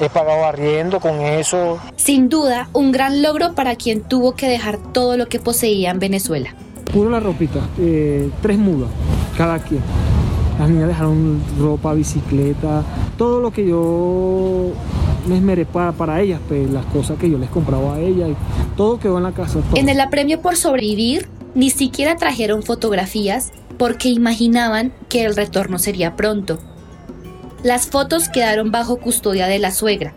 he 0.00 0.08
pagado 0.08 0.46
arriendo 0.46 1.00
con 1.00 1.20
eso. 1.20 1.78
Sin 1.96 2.30
duda, 2.30 2.68
un 2.72 2.90
gran 2.90 3.20
logro 3.20 3.54
para 3.54 3.76
quien 3.76 4.02
tuvo 4.02 4.34
que 4.34 4.48
dejar 4.48 4.78
todo 4.78 5.18
lo 5.18 5.26
que 5.26 5.40
poseía 5.40 5.90
en 5.90 5.98
Venezuela. 5.98 6.54
Puro 6.90 7.10
la 7.10 7.20
ropita, 7.20 7.60
eh, 7.78 8.30
tres 8.40 8.56
mudas, 8.56 8.88
cada 9.36 9.58
quien. 9.58 9.82
Las 10.58 10.70
niñas 10.70 10.88
dejaron 10.88 11.40
ropa, 11.58 11.94
bicicleta, 11.94 12.82
todo 13.18 13.40
lo 13.40 13.50
que 13.50 13.66
yo 13.66 14.72
me 15.28 15.36
esmeré 15.36 15.66
para, 15.66 15.92
para 15.92 16.20
ellas, 16.20 16.40
pues, 16.46 16.70
las 16.70 16.84
cosas 16.86 17.18
que 17.18 17.30
yo 17.30 17.38
les 17.38 17.50
compraba 17.50 17.94
a 17.94 18.00
ellas, 18.00 18.30
todo 18.76 18.98
quedó 18.98 19.16
en 19.18 19.24
la 19.24 19.32
casa. 19.32 19.60
En 19.74 19.88
el 19.88 20.00
apremio 20.00 20.40
por 20.40 20.56
sobrevivir, 20.56 21.28
ni 21.54 21.70
siquiera 21.70 22.16
trajeron 22.16 22.62
fotografías 22.62 23.52
porque 23.78 24.08
imaginaban 24.08 24.92
que 25.08 25.24
el 25.24 25.34
retorno 25.34 25.78
sería 25.78 26.16
pronto. 26.16 26.58
Las 27.62 27.86
fotos 27.86 28.28
quedaron 28.28 28.70
bajo 28.70 28.98
custodia 28.98 29.46
de 29.46 29.58
la 29.58 29.70
suegra, 29.70 30.12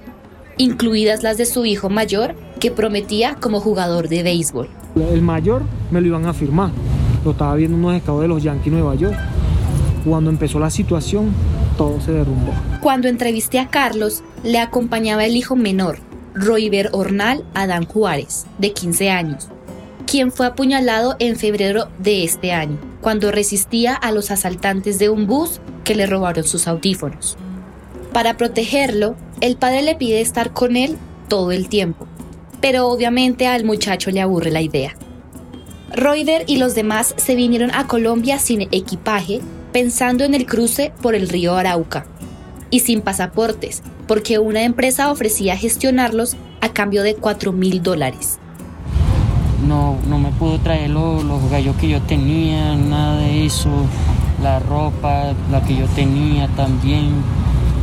incluidas 0.57 1.23
las 1.23 1.37
de 1.37 1.45
su 1.45 1.65
hijo 1.65 1.89
mayor, 1.89 2.35
que 2.59 2.71
prometía 2.71 3.35
como 3.35 3.59
jugador 3.59 4.09
de 4.09 4.23
béisbol. 4.23 4.69
El 4.95 5.21
mayor 5.21 5.61
me 5.91 6.01
lo 6.01 6.07
iban 6.07 6.25
a 6.25 6.33
firmar, 6.33 6.71
lo 7.23 7.31
estaba 7.31 7.55
viendo 7.55 7.77
unos 7.77 7.95
escados 7.95 8.21
de 8.21 8.27
los 8.27 8.43
Yankees 8.43 8.73
Nueva 8.73 8.95
York. 8.95 9.17
Cuando 10.07 10.29
empezó 10.29 10.59
la 10.59 10.69
situación, 10.69 11.33
todo 11.77 11.99
se 11.99 12.13
derrumbó. 12.13 12.53
Cuando 12.81 13.09
entrevisté 13.09 13.59
a 13.59 13.67
Carlos, 13.67 14.23
le 14.43 14.59
acompañaba 14.59 15.25
el 15.25 15.35
hijo 15.35 15.55
menor, 15.55 15.99
Roiber 16.33 16.89
Ornal 16.93 17.43
Adán 17.53 17.85
Juárez, 17.85 18.45
de 18.57 18.71
15 18.71 19.09
años, 19.09 19.49
quien 20.05 20.31
fue 20.31 20.45
apuñalado 20.45 21.15
en 21.19 21.35
febrero 21.35 21.89
de 21.99 22.23
este 22.23 22.53
año, 22.53 22.77
cuando 23.01 23.31
resistía 23.31 23.95
a 23.95 24.11
los 24.11 24.31
asaltantes 24.31 24.97
de 24.97 25.09
un 25.09 25.27
bus 25.27 25.59
que 25.83 25.95
le 25.95 26.05
robaron 26.05 26.45
sus 26.45 26.67
audífonos. 26.67 27.37
Para 28.13 28.37
protegerlo, 28.37 29.15
el 29.41 29.57
padre 29.57 29.81
le 29.81 29.95
pide 29.95 30.21
estar 30.21 30.53
con 30.53 30.77
él 30.77 30.97
todo 31.27 31.51
el 31.51 31.67
tiempo, 31.67 32.07
pero 32.61 32.87
obviamente 32.87 33.45
al 33.47 33.65
muchacho 33.65 34.09
le 34.11 34.21
aburre 34.21 34.51
la 34.51 34.61
idea. 34.61 34.95
Roider 35.93 36.43
y 36.47 36.57
los 36.57 36.75
demás 36.75 37.13
se 37.17 37.35
vinieron 37.35 37.71
a 37.73 37.87
Colombia 37.87 38.39
sin 38.39 38.61
equipaje, 38.61 39.41
pensando 39.71 40.23
en 40.23 40.33
el 40.33 40.45
cruce 40.45 40.91
por 41.01 41.15
el 41.15 41.29
río 41.29 41.55
Arauca, 41.55 42.05
y 42.69 42.81
sin 42.81 43.01
pasaportes, 43.01 43.81
porque 44.07 44.39
una 44.39 44.63
empresa 44.63 45.11
ofrecía 45.11 45.57
gestionarlos 45.57 46.35
a 46.61 46.69
cambio 46.69 47.03
de 47.03 47.15
4 47.15 47.51
mil 47.51 47.81
dólares. 47.81 48.39
No, 49.67 49.97
no 50.07 50.19
me 50.19 50.29
pudo 50.31 50.59
traer 50.59 50.89
los, 50.89 51.23
los 51.23 51.49
gallos 51.49 51.75
que 51.77 51.89
yo 51.89 52.01
tenía, 52.01 52.75
nada 52.75 53.19
de 53.19 53.45
eso, 53.45 53.69
la 54.41 54.59
ropa, 54.59 55.33
la 55.51 55.61
que 55.63 55.75
yo 55.75 55.85
tenía 55.87 56.47
también. 56.49 57.11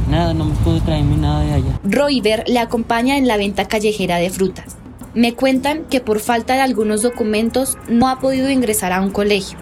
Nada, 0.09 0.35
no 0.35 0.45
me 0.45 0.55
pudo 0.57 0.81
traerme 0.81 1.17
nada 1.17 1.41
de 1.41 1.53
allá. 1.53 1.81
Roiber 1.83 2.45
le 2.47 2.59
acompaña 2.59 3.17
en 3.17 3.27
la 3.27 3.37
venta 3.37 3.67
callejera 3.67 4.17
de 4.17 4.31
frutas. 4.31 4.77
Me 5.15 5.35
cuentan 5.35 5.85
que 5.85 6.01
por 6.01 6.21
falta 6.21 6.55
de 6.55 6.61
algunos 6.61 7.03
documentos 7.03 7.79
no 7.89 8.09
ha 8.09 8.19
podido 8.19 8.51
ingresar 8.51 8.93
a 8.93 9.01
un 9.01 9.11
colegio. 9.11 9.59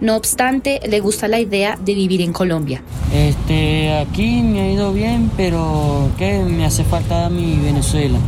No 0.00 0.14
obstante, 0.14 0.80
le 0.86 1.00
gusta 1.00 1.26
la 1.26 1.40
idea 1.40 1.78
de 1.82 1.94
vivir 1.94 2.20
en 2.20 2.32
Colombia. 2.32 2.82
Este, 3.14 3.92
aquí 3.94 4.42
me 4.42 4.60
ha 4.60 4.72
ido 4.72 4.92
bien, 4.92 5.30
pero 5.36 6.10
¿qué? 6.18 6.40
Me 6.40 6.66
hace 6.66 6.84
falta 6.84 7.30
mi 7.30 7.56
Venezuela. 7.56 8.18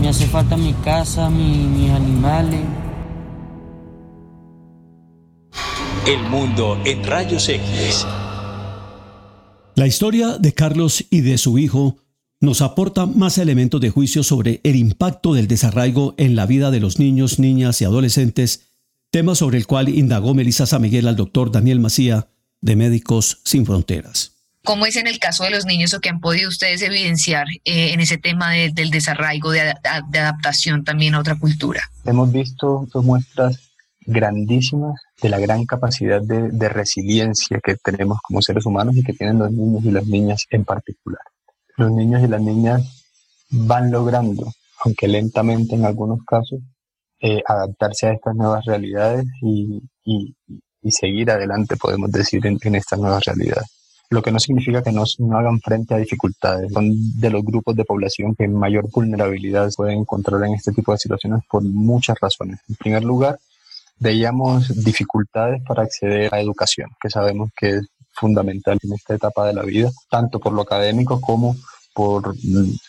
Me 0.00 0.08
hace 0.08 0.26
falta 0.26 0.56
mi 0.56 0.72
casa, 0.72 1.28
mi, 1.28 1.66
mis 1.66 1.90
animales. 1.90 2.60
El 6.06 6.22
mundo 6.30 6.78
en 6.84 7.04
rayos 7.04 7.48
X. 7.48 8.06
La 9.74 9.86
historia 9.86 10.38
de 10.38 10.52
Carlos 10.52 11.04
y 11.10 11.20
de 11.20 11.36
su 11.36 11.58
hijo 11.58 11.96
nos 12.40 12.62
aporta 12.62 13.06
más 13.06 13.38
elementos 13.38 13.80
de 13.80 13.90
juicio 13.90 14.22
sobre 14.22 14.60
el 14.64 14.76
impacto 14.76 15.34
del 15.34 15.48
desarraigo 15.48 16.14
en 16.16 16.36
la 16.36 16.46
vida 16.46 16.70
de 16.70 16.80
los 16.80 16.98
niños, 16.98 17.38
niñas 17.38 17.80
y 17.80 17.84
adolescentes, 17.84 18.73
tema 19.14 19.36
sobre 19.36 19.58
el 19.58 19.68
cual 19.68 19.88
indagó 19.90 20.34
Melissa 20.34 20.66
San 20.66 20.82
Miguel 20.82 21.06
al 21.06 21.14
doctor 21.14 21.52
Daniel 21.52 21.78
Macía 21.78 22.26
de 22.60 22.74
Médicos 22.74 23.40
Sin 23.44 23.64
Fronteras. 23.64 24.32
¿Cómo 24.64 24.86
es 24.86 24.96
en 24.96 25.06
el 25.06 25.20
caso 25.20 25.44
de 25.44 25.50
los 25.50 25.66
niños 25.66 25.94
o 25.94 26.00
que 26.00 26.08
han 26.08 26.18
podido 26.18 26.48
ustedes 26.48 26.82
evidenciar 26.82 27.46
eh, 27.64 27.92
en 27.92 28.00
ese 28.00 28.18
tema 28.18 28.50
de, 28.50 28.72
del 28.74 28.90
desarraigo, 28.90 29.52
de, 29.52 29.72
de, 30.10 30.18
adaptación 30.18 30.82
también 30.82 31.14
a 31.14 31.20
otra 31.20 31.38
cultura? 31.38 31.80
Hemos 32.04 32.32
visto 32.32 32.88
dos 32.92 33.04
muestras 33.04 33.60
grandísimas 34.04 35.00
de 35.22 35.28
la 35.28 35.38
gran 35.38 35.64
capacidad 35.64 36.20
de, 36.20 36.50
de 36.50 36.68
resiliencia 36.68 37.60
que 37.62 37.76
tenemos 37.76 38.18
como 38.20 38.42
seres 38.42 38.66
humanos 38.66 38.96
y 38.96 39.04
que 39.04 39.12
tienen 39.12 39.38
los 39.38 39.52
niños 39.52 39.84
y 39.84 39.92
las 39.92 40.06
niñas 40.08 40.44
en 40.50 40.64
particular. 40.64 41.22
Los 41.76 41.92
niños 41.92 42.20
y 42.24 42.26
las 42.26 42.40
niñas 42.40 42.82
van 43.48 43.92
logrando, 43.92 44.52
aunque 44.84 45.06
lentamente 45.06 45.76
en 45.76 45.84
algunos 45.84 46.18
casos, 46.26 46.58
eh, 47.26 47.42
adaptarse 47.46 48.06
a 48.06 48.12
estas 48.12 48.34
nuevas 48.34 48.66
realidades 48.66 49.24
y, 49.40 49.82
y, 50.04 50.34
seguir 50.90 51.30
adelante, 51.30 51.74
podemos 51.78 52.12
decir, 52.12 52.46
en, 52.46 52.74
estas 52.74 52.98
nuevas 52.98 53.24
realidades 53.24 53.64
lo 54.10 54.20
que 54.20 54.30
no 54.30 54.38
significa 54.38 54.82
que 54.82 54.92
no, 54.92 55.04
no, 55.18 55.38
hagan 55.38 55.58
frente 55.58 55.94
a 55.94 55.96
dificultades. 55.96 56.70
Son 56.70 56.92
de 57.18 57.30
los 57.30 57.42
grupos 57.42 57.74
de 57.74 57.84
población 57.84 58.34
que 58.36 58.46
mayor 58.46 58.90
vulnerabilidad 58.90 59.70
pueden 59.74 60.00
encontrar 60.00 60.44
en 60.44 60.52
este 60.52 60.72
tipo 60.72 60.92
de 60.92 60.98
situaciones 60.98 61.40
por 61.50 61.62
muchas 61.64 62.20
razones. 62.20 62.60
En 62.68 62.76
primer 62.76 63.02
lugar, 63.02 63.38
veíamos 63.98 64.84
dificultades 64.84 65.62
para 65.66 65.84
acceder 65.84 66.32
a 66.32 66.40
educación, 66.40 66.90
que 67.00 67.08
sabemos 67.08 67.48
que 67.56 67.70
es 67.70 67.86
fundamental 68.12 68.78
en 68.82 68.92
esta 68.92 69.14
etapa 69.14 69.46
de 69.46 69.54
la 69.54 69.62
vida, 69.62 69.90
tanto 70.10 70.38
por 70.38 70.52
lo 70.52 70.60
académico 70.60 71.20
como 71.22 71.54
por 71.54 71.73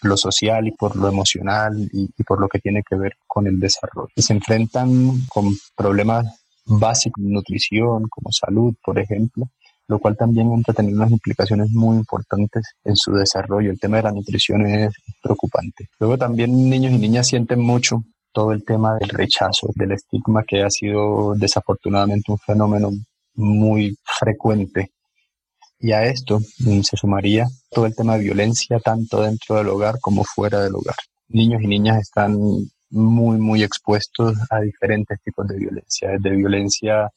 lo 0.01 0.17
social 0.17 0.67
y 0.67 0.71
por 0.71 0.95
lo 0.95 1.07
emocional 1.07 1.89
y, 1.91 2.09
por 2.23 2.39
lo 2.39 2.47
que 2.47 2.59
tiene 2.59 2.83
que 2.87 2.95
ver 2.95 3.13
con 3.27 3.47
el 3.47 3.59
desarrollo. 3.59 4.09
se 4.15 4.33
enfrentan 4.33 5.25
con 5.27 5.55
problemas 5.75 6.25
básicos, 6.65 7.23
nutrición, 7.23 8.07
como 8.09 8.31
salud, 8.31 8.73
por 8.83 8.97
ejemplo, 8.97 9.49
lo 9.87 9.99
cual 9.99 10.17
también 10.17 10.51
entra 10.51 10.71
a 10.71 10.75
tener 10.75 10.93
unas 10.93 11.11
implicaciones 11.11 11.69
muy 11.71 11.97
importantes 11.97 12.63
en 12.83 12.95
su 12.95 13.13
desarrollo. 13.13 13.71
El 13.71 13.79
tema 13.79 13.97
de 13.97 14.03
la 14.03 14.11
nutrición 14.11 14.65
es 14.65 14.93
preocupante. 15.21 15.89
Luego 15.99 16.17
también 16.17 16.69
niños 16.69 16.93
y 16.93 16.97
niñas 16.97 17.27
sienten 17.27 17.59
mucho 17.59 18.03
todo 18.31 18.51
el 18.51 18.65
tema 18.65 18.97
del 18.97 19.09
rechazo, 19.09 19.69
del 19.75 19.93
estigma 19.93 20.43
que 20.43 20.63
ha 20.63 20.69
sido 20.69 21.35
desafortunadamente 21.35 22.31
un 22.31 22.37
fenómeno 22.39 22.91
muy 23.35 23.95
frecuente. 24.03 24.91
Y 25.79 25.91
a 25.91 26.03
esto 26.05 26.39
mm, 26.59 26.81
se 26.81 26.97
sumaría 26.97 27.45
todo 27.69 27.85
el 27.85 27.95
tema 27.95 28.17
de 28.17 28.23
violencia 28.23 28.79
tanto 28.79 29.21
dentro 29.21 29.57
del 29.57 29.67
hogar 29.69 29.99
como 29.99 30.23
fuera 30.23 30.61
del 30.61 30.75
hogar. 30.75 30.95
Niños 31.27 31.61
y 31.61 31.67
niñas 31.67 32.01
están 32.01 32.37
muy, 32.89 33.37
muy 33.37 33.63
expuestos 33.63 34.37
a 34.49 34.61
diferentes 34.61 35.19
tipos 35.21 35.47
de 35.47 35.57
violencia, 35.57 36.09
desde 36.11 36.35
violencia 36.35 37.09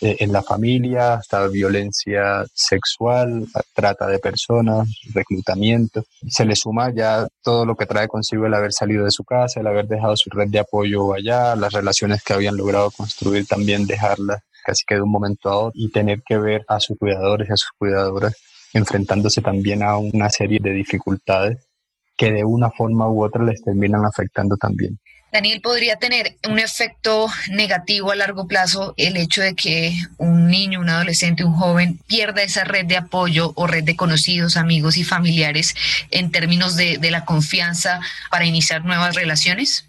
en 0.00 0.32
la 0.32 0.42
familia, 0.42 1.14
hasta 1.14 1.46
violencia 1.48 2.44
sexual, 2.52 3.46
trata 3.72 4.06
de 4.06 4.18
personas, 4.18 4.88
reclutamiento. 5.12 6.04
Se 6.28 6.44
le 6.44 6.56
suma 6.56 6.92
ya 6.94 7.26
todo 7.42 7.64
lo 7.64 7.76
que 7.76 7.86
trae 7.86 8.08
consigo 8.08 8.46
el 8.46 8.54
haber 8.54 8.72
salido 8.72 9.04
de 9.04 9.10
su 9.10 9.24
casa, 9.24 9.60
el 9.60 9.66
haber 9.66 9.86
dejado 9.86 10.16
su 10.16 10.30
red 10.30 10.48
de 10.48 10.58
apoyo 10.58 11.14
allá, 11.14 11.56
las 11.56 11.72
relaciones 11.72 12.22
que 12.22 12.32
habían 12.32 12.56
logrado 12.56 12.90
construir 12.90 13.46
también 13.46 13.86
dejarlas 13.86 14.40
casi 14.64 14.84
que 14.86 14.94
de 14.94 15.02
un 15.02 15.10
momento 15.10 15.50
a 15.50 15.58
otro 15.58 15.72
y 15.74 15.90
tener 15.90 16.22
que 16.26 16.38
ver 16.38 16.64
a 16.68 16.80
sus 16.80 16.98
cuidadores 16.98 17.48
y 17.48 17.52
a 17.52 17.56
sus 17.56 17.70
cuidadoras 17.78 18.34
enfrentándose 18.72 19.40
también 19.40 19.82
a 19.82 19.96
una 19.98 20.30
serie 20.30 20.58
de 20.60 20.72
dificultades 20.72 21.68
que 22.16 22.32
de 22.32 22.44
una 22.44 22.70
forma 22.70 23.08
u 23.08 23.24
otra 23.24 23.44
les 23.44 23.62
terminan 23.62 24.04
afectando 24.04 24.56
también. 24.56 24.98
Daniel, 25.34 25.60
¿podría 25.60 25.96
tener 25.96 26.36
un 26.48 26.60
efecto 26.60 27.26
negativo 27.50 28.12
a 28.12 28.14
largo 28.14 28.46
plazo 28.46 28.94
el 28.96 29.16
hecho 29.16 29.42
de 29.42 29.56
que 29.56 29.92
un 30.16 30.46
niño, 30.46 30.78
un 30.78 30.88
adolescente, 30.88 31.42
un 31.42 31.54
joven 31.54 31.98
pierda 32.06 32.44
esa 32.44 32.62
red 32.62 32.86
de 32.86 32.96
apoyo 32.96 33.50
o 33.56 33.66
red 33.66 33.82
de 33.82 33.96
conocidos, 33.96 34.56
amigos 34.56 34.96
y 34.96 35.02
familiares 35.02 35.74
en 36.12 36.30
términos 36.30 36.76
de, 36.76 36.98
de 36.98 37.10
la 37.10 37.24
confianza 37.24 37.98
para 38.30 38.46
iniciar 38.46 38.84
nuevas 38.84 39.16
relaciones? 39.16 39.86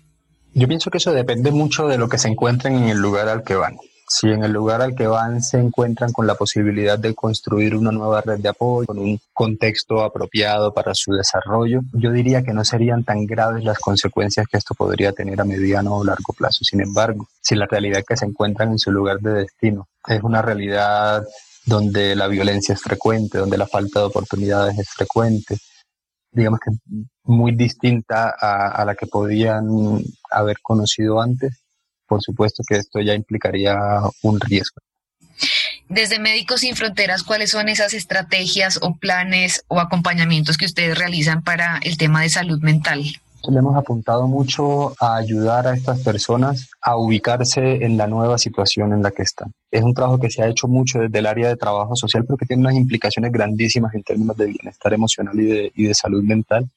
Yo 0.55 0.67
pienso 0.67 0.89
que 0.89 0.97
eso 0.97 1.13
depende 1.13 1.51
mucho 1.51 1.87
de 1.87 1.99
lo 1.99 2.09
que 2.09 2.17
se 2.17 2.27
encuentren 2.27 2.75
en 2.77 2.89
el 2.89 2.97
lugar 2.97 3.29
al 3.29 3.43
que 3.43 3.53
van. 3.53 3.77
Si 4.07 4.27
en 4.29 4.43
el 4.43 4.51
lugar 4.51 4.81
al 4.81 4.95
que 4.95 5.07
van 5.07 5.41
se 5.41 5.57
encuentran 5.57 6.11
con 6.11 6.27
la 6.27 6.35
posibilidad 6.35 6.99
de 6.99 7.15
construir 7.15 7.75
una 7.75 7.91
nueva 7.91 8.21
red 8.21 8.39
de 8.39 8.49
apoyo, 8.49 8.85
con 8.85 8.99
un 8.99 9.19
contexto 9.33 10.03
apropiado 10.03 10.73
para 10.73 10.93
su 10.93 11.11
desarrollo, 11.13 11.81
yo 11.93 12.11
diría 12.11 12.43
que 12.43 12.53
no 12.53 12.63
serían 12.63 13.03
tan 13.03 13.25
graves 13.25 13.63
las 13.63 13.79
consecuencias 13.79 14.47
que 14.47 14.57
esto 14.57 14.75
podría 14.75 15.11
tener 15.11 15.41
a 15.41 15.45
mediano 15.45 15.95
o 15.97 16.03
largo 16.03 16.33
plazo. 16.33 16.63
Sin 16.63 16.81
embargo, 16.81 17.27
si 17.41 17.55
la 17.55 17.65
realidad 17.65 18.03
que 18.07 18.15
se 18.15 18.25
encuentran 18.25 18.71
en 18.71 18.79
su 18.79 18.91
lugar 18.91 19.19
de 19.21 19.33
destino 19.33 19.87
es 20.07 20.21
una 20.21 20.43
realidad 20.43 21.23
donde 21.65 22.15
la 22.15 22.27
violencia 22.27 22.73
es 22.73 22.81
frecuente, 22.81 23.39
donde 23.39 23.57
la 23.57 23.65
falta 23.65 24.01
de 24.01 24.05
oportunidades 24.05 24.77
es 24.77 24.87
frecuente, 24.87 25.57
digamos 26.31 26.59
que 26.59 26.71
muy 27.23 27.53
distinta 27.55 28.35
a, 28.39 28.67
a 28.67 28.85
la 28.85 28.93
que 28.93 29.07
podían 29.07 29.65
haber 30.29 30.57
conocido 30.61 31.19
antes, 31.19 31.64
por 32.07 32.21
supuesto 32.21 32.63
que 32.67 32.77
esto 32.77 32.99
ya 32.99 33.13
implicaría 33.13 33.75
un 34.21 34.39
riesgo. 34.39 34.81
Desde 35.89 36.19
Médicos 36.19 36.61
Sin 36.61 36.75
Fronteras, 36.75 37.23
¿cuáles 37.23 37.51
son 37.51 37.69
esas 37.69 37.93
estrategias 37.93 38.79
o 38.81 38.95
planes 38.95 39.63
o 39.67 39.79
acompañamientos 39.79 40.57
que 40.57 40.65
ustedes 40.65 40.97
realizan 40.97 41.43
para 41.43 41.79
el 41.83 41.97
tema 41.97 42.21
de 42.23 42.29
salud 42.29 42.59
mental? 42.61 43.03
Le 43.47 43.59
hemos 43.59 43.75
apuntado 43.75 44.27
mucho 44.27 44.95
a 44.99 45.17
ayudar 45.17 45.67
a 45.67 45.75
estas 45.75 45.99
personas 45.99 46.67
a 46.81 46.97
ubicarse 46.97 47.85
en 47.85 47.95
la 47.95 48.07
nueva 48.07 48.39
situación 48.39 48.93
en 48.93 49.03
la 49.03 49.11
que 49.11 49.21
están. 49.21 49.51
Es 49.69 49.83
un 49.83 49.93
trabajo 49.93 50.19
que 50.19 50.31
se 50.31 50.41
ha 50.41 50.47
hecho 50.47 50.67
mucho 50.67 50.99
desde 50.99 51.19
el 51.19 51.27
área 51.27 51.49
de 51.49 51.55
trabajo 51.55 51.95
social, 51.95 52.23
pero 52.25 52.37
que 52.37 52.47
tiene 52.47 52.61
unas 52.61 52.73
implicaciones 52.73 53.31
grandísimas 53.31 53.93
en 53.93 54.01
términos 54.01 54.35
de 54.37 54.47
bienestar 54.47 54.93
emocional 54.93 55.39
y 55.39 55.43
de, 55.43 55.71
y 55.75 55.83
de 55.83 55.93
salud 55.93 56.23
mental 56.23 56.67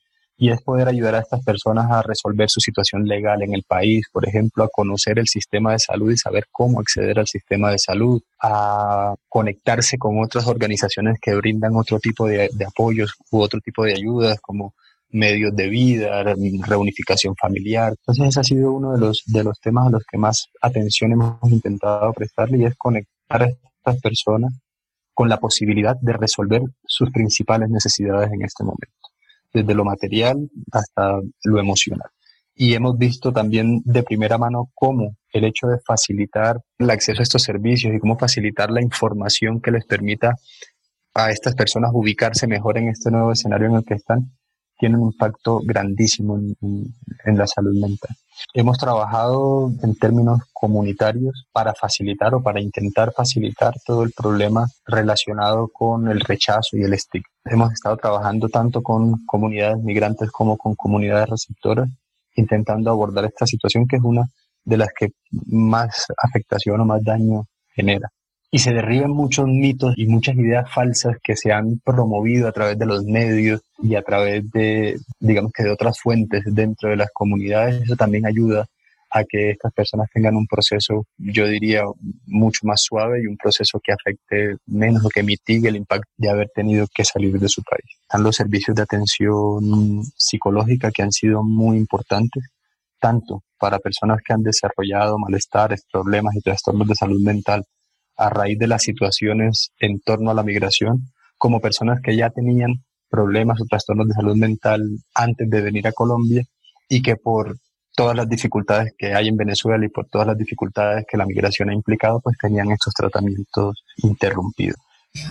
y 0.40 0.52
es 0.52 0.62
poder 0.62 0.86
ayudar 0.86 1.16
a 1.16 1.18
estas 1.18 1.44
personas 1.44 1.90
a 1.90 2.00
resolver 2.00 2.48
su 2.48 2.60
situación 2.60 3.04
legal 3.04 3.42
en 3.42 3.54
el 3.54 3.64
país, 3.64 4.06
por 4.12 4.26
ejemplo, 4.26 4.62
a 4.62 4.68
conocer 4.68 5.18
el 5.18 5.26
sistema 5.26 5.72
de 5.72 5.80
salud 5.80 6.12
y 6.12 6.16
saber 6.16 6.44
cómo 6.52 6.78
acceder 6.78 7.18
al 7.18 7.26
sistema 7.26 7.72
de 7.72 7.78
salud, 7.80 8.22
a 8.40 9.16
conectarse 9.28 9.98
con 9.98 10.22
otras 10.22 10.46
organizaciones 10.46 11.18
que 11.20 11.34
brindan 11.34 11.74
otro 11.74 11.98
tipo 11.98 12.28
de, 12.28 12.48
apoyos 12.64 13.14
u 13.32 13.40
otro 13.40 13.60
tipo 13.60 13.82
de 13.82 13.94
ayudas 13.94 14.38
como 14.40 14.74
medios 15.10 15.56
de 15.56 15.68
vida, 15.68 16.22
reunificación 16.22 17.34
familiar. 17.34 17.94
Entonces 17.98 18.28
ese 18.28 18.40
ha 18.40 18.44
sido 18.44 18.72
uno 18.72 18.92
de 18.92 19.00
los, 19.00 19.24
de 19.26 19.42
los 19.42 19.58
temas 19.58 19.88
a 19.88 19.90
los 19.90 20.04
que 20.08 20.18
más 20.18 20.46
atención 20.62 21.12
hemos 21.12 21.50
intentado 21.50 22.12
prestarle 22.12 22.58
y 22.58 22.64
es 22.66 22.76
conectar 22.76 23.42
a 23.42 23.46
estas 23.46 24.00
personas 24.00 24.52
con 25.14 25.28
la 25.28 25.38
posibilidad 25.38 25.96
de 26.00 26.12
resolver 26.12 26.62
sus 26.86 27.10
principales 27.10 27.68
necesidades 27.70 28.30
en 28.32 28.42
este 28.42 28.62
momento 28.62 28.97
desde 29.52 29.74
lo 29.74 29.84
material 29.84 30.48
hasta 30.72 31.18
lo 31.44 31.58
emocional. 31.58 32.08
Y 32.54 32.74
hemos 32.74 32.98
visto 32.98 33.32
también 33.32 33.82
de 33.84 34.02
primera 34.02 34.36
mano 34.36 34.70
cómo 34.74 35.16
el 35.32 35.44
hecho 35.44 35.68
de 35.68 35.78
facilitar 35.78 36.60
el 36.78 36.90
acceso 36.90 37.20
a 37.20 37.22
estos 37.22 37.42
servicios 37.42 37.94
y 37.94 38.00
cómo 38.00 38.18
facilitar 38.18 38.70
la 38.70 38.82
información 38.82 39.60
que 39.60 39.70
les 39.70 39.84
permita 39.84 40.34
a 41.14 41.30
estas 41.30 41.54
personas 41.54 41.90
ubicarse 41.94 42.46
mejor 42.46 42.78
en 42.78 42.88
este 42.88 43.10
nuevo 43.10 43.32
escenario 43.32 43.68
en 43.68 43.74
el 43.76 43.84
que 43.84 43.94
están, 43.94 44.32
tiene 44.78 44.96
un 44.96 45.12
impacto 45.12 45.60
grandísimo 45.64 46.38
en, 46.38 47.36
la 47.36 47.46
salud 47.46 47.74
mental. 47.74 48.16
Hemos 48.54 48.78
trabajado 48.78 49.72
en 49.82 49.96
términos 49.96 50.40
comunitarios 50.52 51.46
para 51.52 51.74
facilitar 51.74 52.34
o 52.34 52.42
para 52.42 52.60
intentar 52.60 53.12
facilitar 53.12 53.74
todo 53.84 54.04
el 54.04 54.12
problema 54.12 54.66
relacionado 54.86 55.68
con 55.68 56.08
el 56.08 56.20
rechazo 56.20 56.76
y 56.76 56.82
el 56.82 56.94
estigma. 56.94 57.28
Hemos 57.50 57.72
estado 57.72 57.96
trabajando 57.96 58.48
tanto 58.48 58.82
con 58.82 59.24
comunidades 59.26 59.82
migrantes 59.82 60.30
como 60.30 60.56
con 60.56 60.74
comunidades 60.74 61.28
receptoras, 61.28 61.88
intentando 62.36 62.90
abordar 62.90 63.24
esta 63.24 63.46
situación 63.46 63.86
que 63.86 63.96
es 63.96 64.02
una 64.02 64.28
de 64.64 64.76
las 64.76 64.88
que 64.98 65.08
más 65.46 66.06
afectación 66.22 66.80
o 66.80 66.84
más 66.84 67.02
daño 67.02 67.44
genera 67.74 68.10
y 68.50 68.58
se 68.58 68.72
derriban 68.72 69.10
muchos 69.10 69.46
mitos 69.46 69.94
y 69.96 70.06
muchas 70.06 70.36
ideas 70.36 70.70
falsas 70.72 71.16
que 71.22 71.36
se 71.36 71.52
han 71.52 71.80
promovido 71.84 72.48
a 72.48 72.52
través 72.52 72.78
de 72.78 72.86
los 72.86 73.04
medios 73.04 73.60
y 73.82 73.94
a 73.94 74.02
través 74.02 74.50
de, 74.50 74.98
digamos 75.20 75.52
que 75.52 75.64
de 75.64 75.70
otras 75.70 76.00
fuentes 76.00 76.42
dentro 76.46 76.88
de 76.88 76.96
las 76.96 77.10
comunidades. 77.12 77.82
Eso 77.82 77.96
también 77.96 78.26
ayuda 78.26 78.66
a 79.10 79.24
que 79.24 79.50
estas 79.50 79.72
personas 79.72 80.08
tengan 80.12 80.36
un 80.36 80.46
proceso, 80.46 81.06
yo 81.16 81.46
diría, 81.46 81.82
mucho 82.26 82.60
más 82.64 82.82
suave 82.82 83.22
y 83.22 83.26
un 83.26 83.36
proceso 83.36 83.80
que 83.82 83.92
afecte 83.92 84.56
menos 84.66 85.04
o 85.04 85.08
que 85.08 85.22
mitigue 85.22 85.68
el 85.68 85.76
impacto 85.76 86.10
de 86.16 86.30
haber 86.30 86.50
tenido 86.54 86.86
que 86.94 87.04
salir 87.04 87.38
de 87.38 87.48
su 87.48 87.62
país. 87.62 87.84
Están 88.02 88.22
los 88.22 88.36
servicios 88.36 88.76
de 88.76 88.82
atención 88.82 90.02
psicológica 90.16 90.90
que 90.90 91.02
han 91.02 91.12
sido 91.12 91.42
muy 91.42 91.76
importantes, 91.78 92.44
tanto 93.00 93.42
para 93.58 93.78
personas 93.78 94.20
que 94.24 94.32
han 94.32 94.42
desarrollado 94.42 95.18
malestares, 95.18 95.84
problemas 95.90 96.36
y 96.36 96.40
trastornos 96.40 96.86
de 96.86 96.94
salud 96.94 97.20
mental, 97.22 97.64
a 98.16 98.28
raíz 98.30 98.58
de 98.58 98.66
las 98.66 98.82
situaciones 98.82 99.70
en 99.78 100.00
torno 100.00 100.30
a 100.30 100.34
la 100.34 100.42
migración, 100.42 101.10
como 101.38 101.60
personas 101.60 102.00
que 102.02 102.16
ya 102.16 102.30
tenían 102.30 102.84
problemas 103.08 103.60
o 103.60 103.64
trastornos 103.64 104.08
de 104.08 104.14
salud 104.14 104.36
mental 104.36 104.82
antes 105.14 105.48
de 105.48 105.60
venir 105.62 105.86
a 105.86 105.92
Colombia 105.92 106.42
y 106.88 107.00
que 107.00 107.16
por 107.16 107.56
todas 107.98 108.14
las 108.14 108.28
dificultades 108.28 108.94
que 108.96 109.12
hay 109.12 109.26
en 109.26 109.36
Venezuela 109.36 109.84
y 109.84 109.88
por 109.88 110.06
todas 110.06 110.28
las 110.28 110.38
dificultades 110.38 111.04
que 111.10 111.16
la 111.16 111.26
migración 111.26 111.70
ha 111.70 111.74
implicado, 111.74 112.20
pues 112.20 112.38
tenían 112.40 112.70
estos 112.70 112.94
tratamientos 112.94 113.82
interrumpidos 113.96 114.76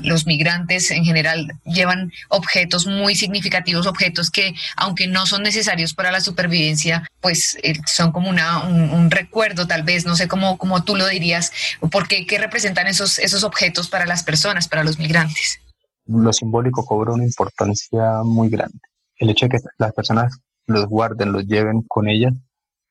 los 0.01 0.25
migrantes 0.25 0.91
en 0.91 1.05
general 1.05 1.47
llevan 1.63 2.11
objetos 2.29 2.87
muy 2.87 3.15
significativos, 3.15 3.87
objetos 3.87 4.29
que 4.31 4.53
aunque 4.75 5.07
no 5.07 5.25
son 5.27 5.43
necesarios 5.43 5.93
para 5.93 6.11
la 6.11 6.19
supervivencia, 6.19 7.07
pues 7.21 7.57
eh, 7.63 7.75
son 7.85 8.11
como 8.11 8.29
una, 8.29 8.67
un, 8.67 9.09
recuerdo 9.11 9.65
tal 9.65 9.83
vez, 9.83 10.05
no 10.05 10.17
sé 10.17 10.27
cómo, 10.27 10.57
cómo 10.57 10.83
tú 10.83 10.97
lo 10.97 11.07
dirías, 11.07 11.53
porque 11.91 12.25
qué 12.25 12.37
representan 12.37 12.87
esos, 12.87 13.17
esos 13.19 13.45
objetos 13.45 13.87
para 13.87 14.05
las 14.05 14.23
personas, 14.23 14.67
para 14.67 14.83
los 14.83 14.99
migrantes. 14.99 15.59
Lo 16.05 16.33
simbólico 16.33 16.83
cobra 16.85 17.13
una 17.13 17.23
importancia 17.23 18.23
muy 18.25 18.49
grande. 18.49 18.79
El 19.19 19.29
hecho 19.29 19.45
de 19.45 19.51
que 19.51 19.63
las 19.77 19.93
personas 19.93 20.37
los 20.65 20.85
guarden, 20.87 21.31
los 21.31 21.45
lleven 21.45 21.83
con 21.87 22.09
ellas, 22.09 22.33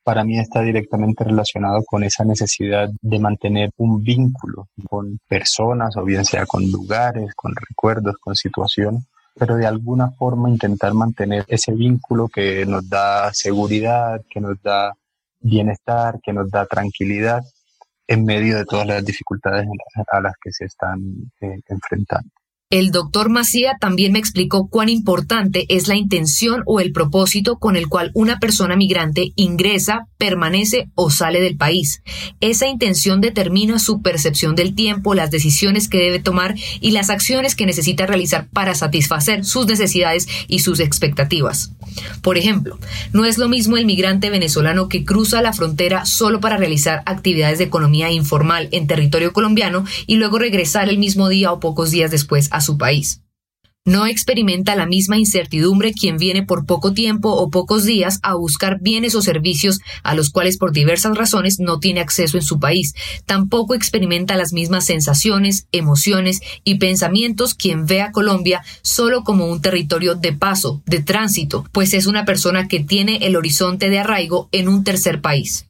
para 0.06 0.22
mí 0.22 0.38
está 0.38 0.60
directamente 0.62 1.24
relacionado 1.24 1.82
con 1.84 2.04
esa 2.04 2.24
necesidad 2.24 2.88
de 3.02 3.18
mantener 3.18 3.70
un 3.76 4.04
vínculo 4.04 4.68
con 4.88 5.18
personas 5.26 5.96
o 5.96 6.04
bien 6.04 6.24
sea 6.24 6.46
con 6.46 6.62
lugares, 6.70 7.34
con 7.34 7.52
recuerdos, 7.56 8.14
con 8.20 8.36
situaciones, 8.36 9.02
pero 9.34 9.56
de 9.56 9.66
alguna 9.66 10.12
forma 10.12 10.48
intentar 10.48 10.94
mantener 10.94 11.44
ese 11.48 11.72
vínculo 11.72 12.28
que 12.28 12.64
nos 12.66 12.88
da 12.88 13.34
seguridad, 13.34 14.22
que 14.30 14.40
nos 14.40 14.62
da 14.62 14.96
bienestar, 15.40 16.20
que 16.22 16.32
nos 16.32 16.48
da 16.52 16.66
tranquilidad, 16.66 17.42
en 18.06 18.24
medio 18.24 18.58
de 18.58 18.64
todas 18.64 18.86
las 18.86 19.04
dificultades 19.04 19.66
a 20.06 20.20
las 20.20 20.34
que 20.40 20.52
se 20.52 20.66
están 20.66 21.00
eh, 21.40 21.58
enfrentando. 21.66 22.30
El 22.68 22.90
doctor 22.90 23.30
Macía 23.30 23.76
también 23.80 24.10
me 24.10 24.18
explicó 24.18 24.66
cuán 24.66 24.88
importante 24.88 25.66
es 25.68 25.86
la 25.86 25.94
intención 25.94 26.64
o 26.66 26.80
el 26.80 26.90
propósito 26.90 27.60
con 27.60 27.76
el 27.76 27.86
cual 27.86 28.10
una 28.12 28.40
persona 28.40 28.74
migrante 28.74 29.30
ingresa, 29.36 30.08
permanece 30.18 30.88
o 30.96 31.08
sale 31.08 31.40
del 31.40 31.56
país. 31.56 32.02
Esa 32.40 32.66
intención 32.66 33.20
determina 33.20 33.78
su 33.78 34.02
percepción 34.02 34.56
del 34.56 34.74
tiempo, 34.74 35.14
las 35.14 35.30
decisiones 35.30 35.86
que 35.86 35.98
debe 35.98 36.18
tomar 36.18 36.56
y 36.80 36.90
las 36.90 37.08
acciones 37.08 37.54
que 37.54 37.66
necesita 37.66 38.04
realizar 38.04 38.48
para 38.48 38.74
satisfacer 38.74 39.44
sus 39.44 39.68
necesidades 39.68 40.26
y 40.48 40.58
sus 40.58 40.80
expectativas. 40.80 41.70
Por 42.20 42.36
ejemplo, 42.36 42.80
no 43.12 43.26
es 43.26 43.38
lo 43.38 43.48
mismo 43.48 43.76
el 43.76 43.86
migrante 43.86 44.28
venezolano 44.28 44.88
que 44.88 45.04
cruza 45.04 45.40
la 45.40 45.52
frontera 45.52 46.04
solo 46.04 46.40
para 46.40 46.56
realizar 46.56 47.04
actividades 47.06 47.58
de 47.58 47.64
economía 47.64 48.10
informal 48.10 48.68
en 48.72 48.88
territorio 48.88 49.32
colombiano 49.32 49.84
y 50.08 50.16
luego 50.16 50.40
regresar 50.40 50.88
el 50.88 50.98
mismo 50.98 51.28
día 51.28 51.52
o 51.52 51.60
pocos 51.60 51.92
días 51.92 52.10
después 52.10 52.50
su 52.60 52.78
país. 52.78 53.22
No 53.86 54.04
experimenta 54.04 54.74
la 54.74 54.84
misma 54.84 55.16
incertidumbre 55.16 55.92
quien 55.92 56.16
viene 56.16 56.42
por 56.42 56.66
poco 56.66 56.92
tiempo 56.92 57.30
o 57.30 57.50
pocos 57.50 57.84
días 57.84 58.18
a 58.24 58.34
buscar 58.34 58.80
bienes 58.80 59.14
o 59.14 59.22
servicios 59.22 59.78
a 60.02 60.16
los 60.16 60.30
cuales 60.30 60.56
por 60.58 60.72
diversas 60.72 61.16
razones 61.16 61.60
no 61.60 61.78
tiene 61.78 62.00
acceso 62.00 62.36
en 62.36 62.42
su 62.42 62.58
país. 62.58 62.96
Tampoco 63.26 63.74
experimenta 63.74 64.36
las 64.36 64.52
mismas 64.52 64.86
sensaciones, 64.86 65.68
emociones 65.70 66.40
y 66.64 66.78
pensamientos 66.78 67.54
quien 67.54 67.86
ve 67.86 68.02
a 68.02 68.10
Colombia 68.10 68.64
solo 68.82 69.22
como 69.22 69.46
un 69.46 69.62
territorio 69.62 70.16
de 70.16 70.32
paso, 70.32 70.82
de 70.86 71.00
tránsito, 71.00 71.64
pues 71.70 71.94
es 71.94 72.06
una 72.06 72.24
persona 72.24 72.66
que 72.66 72.80
tiene 72.80 73.18
el 73.18 73.36
horizonte 73.36 73.88
de 73.88 74.00
arraigo 74.00 74.48
en 74.50 74.66
un 74.66 74.82
tercer 74.82 75.20
país. 75.20 75.66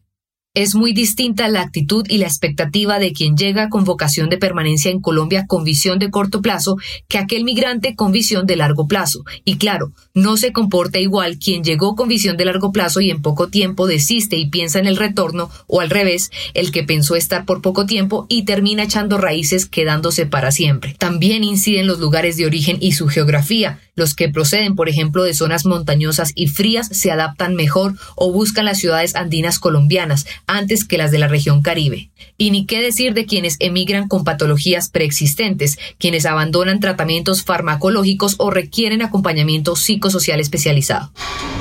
Es 0.57 0.75
muy 0.75 0.95
distinta 0.95 1.49
la 1.49 1.61
actitud 1.61 2.07
y 2.09 2.16
la 2.16 2.25
expectativa 2.25 2.99
de 2.99 3.12
quien 3.12 3.37
llega 3.37 3.69
con 3.69 3.85
vocación 3.85 4.31
de 4.31 4.38
permanencia 4.38 4.90
en 4.90 5.03
Colombia 5.03 5.45
con 5.47 5.64
visión 5.64 5.99
de 5.99 6.11
corto 6.11 6.40
plazo 6.40 6.79
que 7.09 7.19
aquel 7.19 7.45
migrante 7.45 7.95
con 7.95 8.11
visión 8.11 8.47
de 8.47 8.57
largo 8.57 8.87
plazo. 8.87 9.23
Y 9.45 9.59
claro, 9.59 9.92
no 10.14 10.38
se 10.38 10.53
comporta 10.55 10.99
igual 10.99 11.38
quien 11.38 11.62
llegó 11.62 11.95
con 11.95 12.09
visión 12.09 12.38
de 12.38 12.47
largo 12.47 12.73
plazo 12.73 13.03
y 13.03 13.11
en 13.11 13.21
poco 13.21 13.49
tiempo 13.49 13.87
desiste 13.87 14.37
y 14.37 14.49
piensa 14.49 14.79
en 14.79 14.87
el 14.87 14.97
retorno, 14.97 15.51
o 15.66 15.83
al 15.83 15.90
revés, 15.90 16.31
el 16.55 16.73
que 16.73 16.85
pensó 16.85 17.16
estar 17.16 17.45
por 17.45 17.61
poco 17.61 17.85
tiempo 17.85 18.25
y 18.31 18.47
termina 18.47 18.85
echando 18.85 19.19
raíces 19.19 19.66
quedándose 19.66 20.25
para 20.25 20.53
siempre. 20.53 20.97
También 20.99 21.45
inciden 21.45 21.87
los 21.87 22.01
lugares 22.01 22.38
de 22.38 22.47
origen 22.47 22.79
y 22.81 22.92
su 22.92 23.09
geografía. 23.09 23.81
Los 23.95 24.14
que 24.14 24.29
proceden, 24.29 24.75
por 24.75 24.88
ejemplo, 24.88 25.23
de 25.23 25.35
zonas 25.35 25.64
montañosas 25.64 26.33
y 26.35 26.49
frías 26.49 26.88
se 26.88 27.11
adaptan 27.11 27.55
mejor 27.55 27.95
o 28.14 28.33
buscan 28.33 28.66
las 28.66 28.79
ciudades 28.79 29.16
andinas 29.16 29.59
colombianas 29.59 30.27
antes 30.47 30.85
que 30.85 30.99
las 30.99 31.11
de 31.11 31.19
la 31.19 31.29
región 31.29 31.63
caribe. 31.63 32.11
Y 32.39 32.51
ni 32.51 32.67
qué 32.67 32.81
decir 32.81 33.15
de 33.15 33.27
quienes 33.27 33.57
emigran 33.61 34.09
con 34.09 34.25
patologías 34.25 34.89
preexistentes, 34.89 35.79
quienes 35.99 36.27
abandonan 36.27 36.81
tratamientos 36.81 37.43
farmacológicos 37.43 38.37
o 38.39 38.51
requieren 38.51 39.03
acompañamiento 39.03 39.77
psicosocial 39.77 40.41
especializado. 40.41 41.11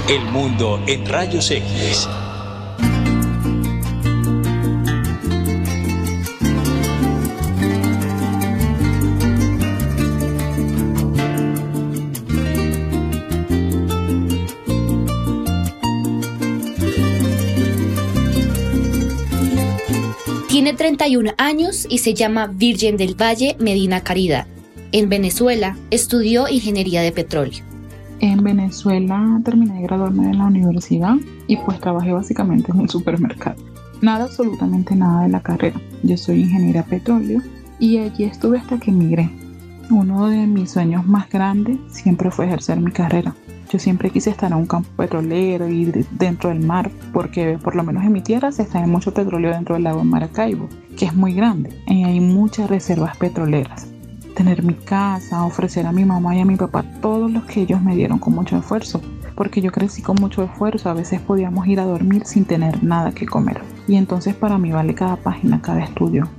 El 0.10 0.24
mundo 0.26 0.82
en 0.88 1.06
rayos 1.06 1.52
X. 1.52 2.08
31 20.98 21.32
años 21.38 21.86
y 21.90 21.98
se 21.98 22.14
llama 22.14 22.48
Virgen 22.48 22.96
del 22.96 23.20
Valle 23.22 23.58
Medina 23.60 24.00
Caridad. 24.02 24.48
En 24.94 25.10
Venezuela 25.10 25.76
estudió 25.92 26.48
ingeniería 26.48 27.02
de 27.02 27.12
petróleo. 27.12 27.66
En 28.22 28.42
Venezuela 28.42 29.42
terminé 29.44 29.74
de 29.74 29.82
graduarme 29.82 30.28
de 30.28 30.36
la 30.36 30.46
universidad 30.46 31.16
y 31.48 31.58
pues 31.58 31.82
trabajé 31.82 32.14
básicamente 32.14 32.72
en 32.72 32.80
un 32.80 32.88
supermercado. 32.88 33.62
Nada, 34.02 34.24
absolutamente 34.24 34.96
nada 34.96 35.24
de 35.24 35.30
la 35.30 35.42
carrera. 35.42 35.80
Yo 36.04 36.16
soy 36.16 36.44
ingeniera 36.44 36.84
petróleo 36.84 37.42
y 37.78 37.98
allí 37.98 38.24
estuve 38.24 38.58
hasta 38.58 38.80
que 38.80 38.92
emigré. 38.92 39.30
Uno 39.90 40.30
de 40.30 40.48
mis 40.48 40.72
sueños 40.72 41.06
más 41.06 41.30
grandes 41.30 41.78
siempre 41.90 42.32
fue 42.32 42.46
ejercer 42.46 42.80
mi 42.80 42.92
carrera. 42.92 43.36
Yo 43.76 43.80
siempre 43.80 44.10
quise 44.10 44.30
estar 44.30 44.54
en 44.54 44.58
un 44.58 44.68
campo 44.68 44.88
petrolero 44.96 45.68
y 45.68 45.92
dentro 46.12 46.50
del 46.50 46.62
mar, 46.62 46.90
porque 47.12 47.60
por 47.62 47.76
lo 47.76 47.84
menos 47.84 48.06
en 48.06 48.14
mi 48.14 48.22
tierra 48.22 48.54
se 48.54 48.62
extrae 48.62 48.88
mucho 48.88 49.14
petróleo 49.14 49.52
dentro 49.52 49.76
del 49.76 49.84
lago 49.84 50.02
Maracaibo, 50.06 50.70
que 50.98 51.04
es 51.04 51.14
muy 51.14 51.34
grande 51.34 51.78
y 51.86 52.06
hay 52.06 52.22
muchas 52.22 52.70
reservas 52.70 53.18
petroleras. 53.18 53.86
Tener 54.34 54.64
mi 54.64 54.76
casa, 54.76 55.44
ofrecer 55.44 55.86
a 55.88 55.92
mi 55.92 56.06
mamá 56.06 56.38
y 56.38 56.40
a 56.40 56.46
mi 56.46 56.56
papá 56.56 56.86
todos 57.02 57.30
los 57.30 57.44
que 57.44 57.64
ellos 57.64 57.82
me 57.82 57.98
dieron 57.98 58.18
con 58.18 58.34
mucho 58.34 58.56
esfuerzo, 58.56 59.02
porque 59.36 59.60
yo 59.60 59.74
crecí 59.74 60.02
con 60.02 60.16
mucho 60.22 60.42
esfuerzo, 60.42 60.90
a 60.90 60.94
veces 60.94 61.20
podíamos 61.20 61.68
ir 61.68 61.82
a 61.82 61.86
dormir 61.86 62.26
sin 62.26 62.46
tener 62.46 62.82
nada 62.82 63.12
que 63.12 63.26
comer. 63.26 63.60
Y 63.90 63.98
entonces 63.98 64.36
para 64.36 64.58
mí 64.58 64.72
vale 64.72 64.96
cada 64.96 65.18
página, 65.18 65.62
cada 65.62 65.84
estudio. 65.84 66.30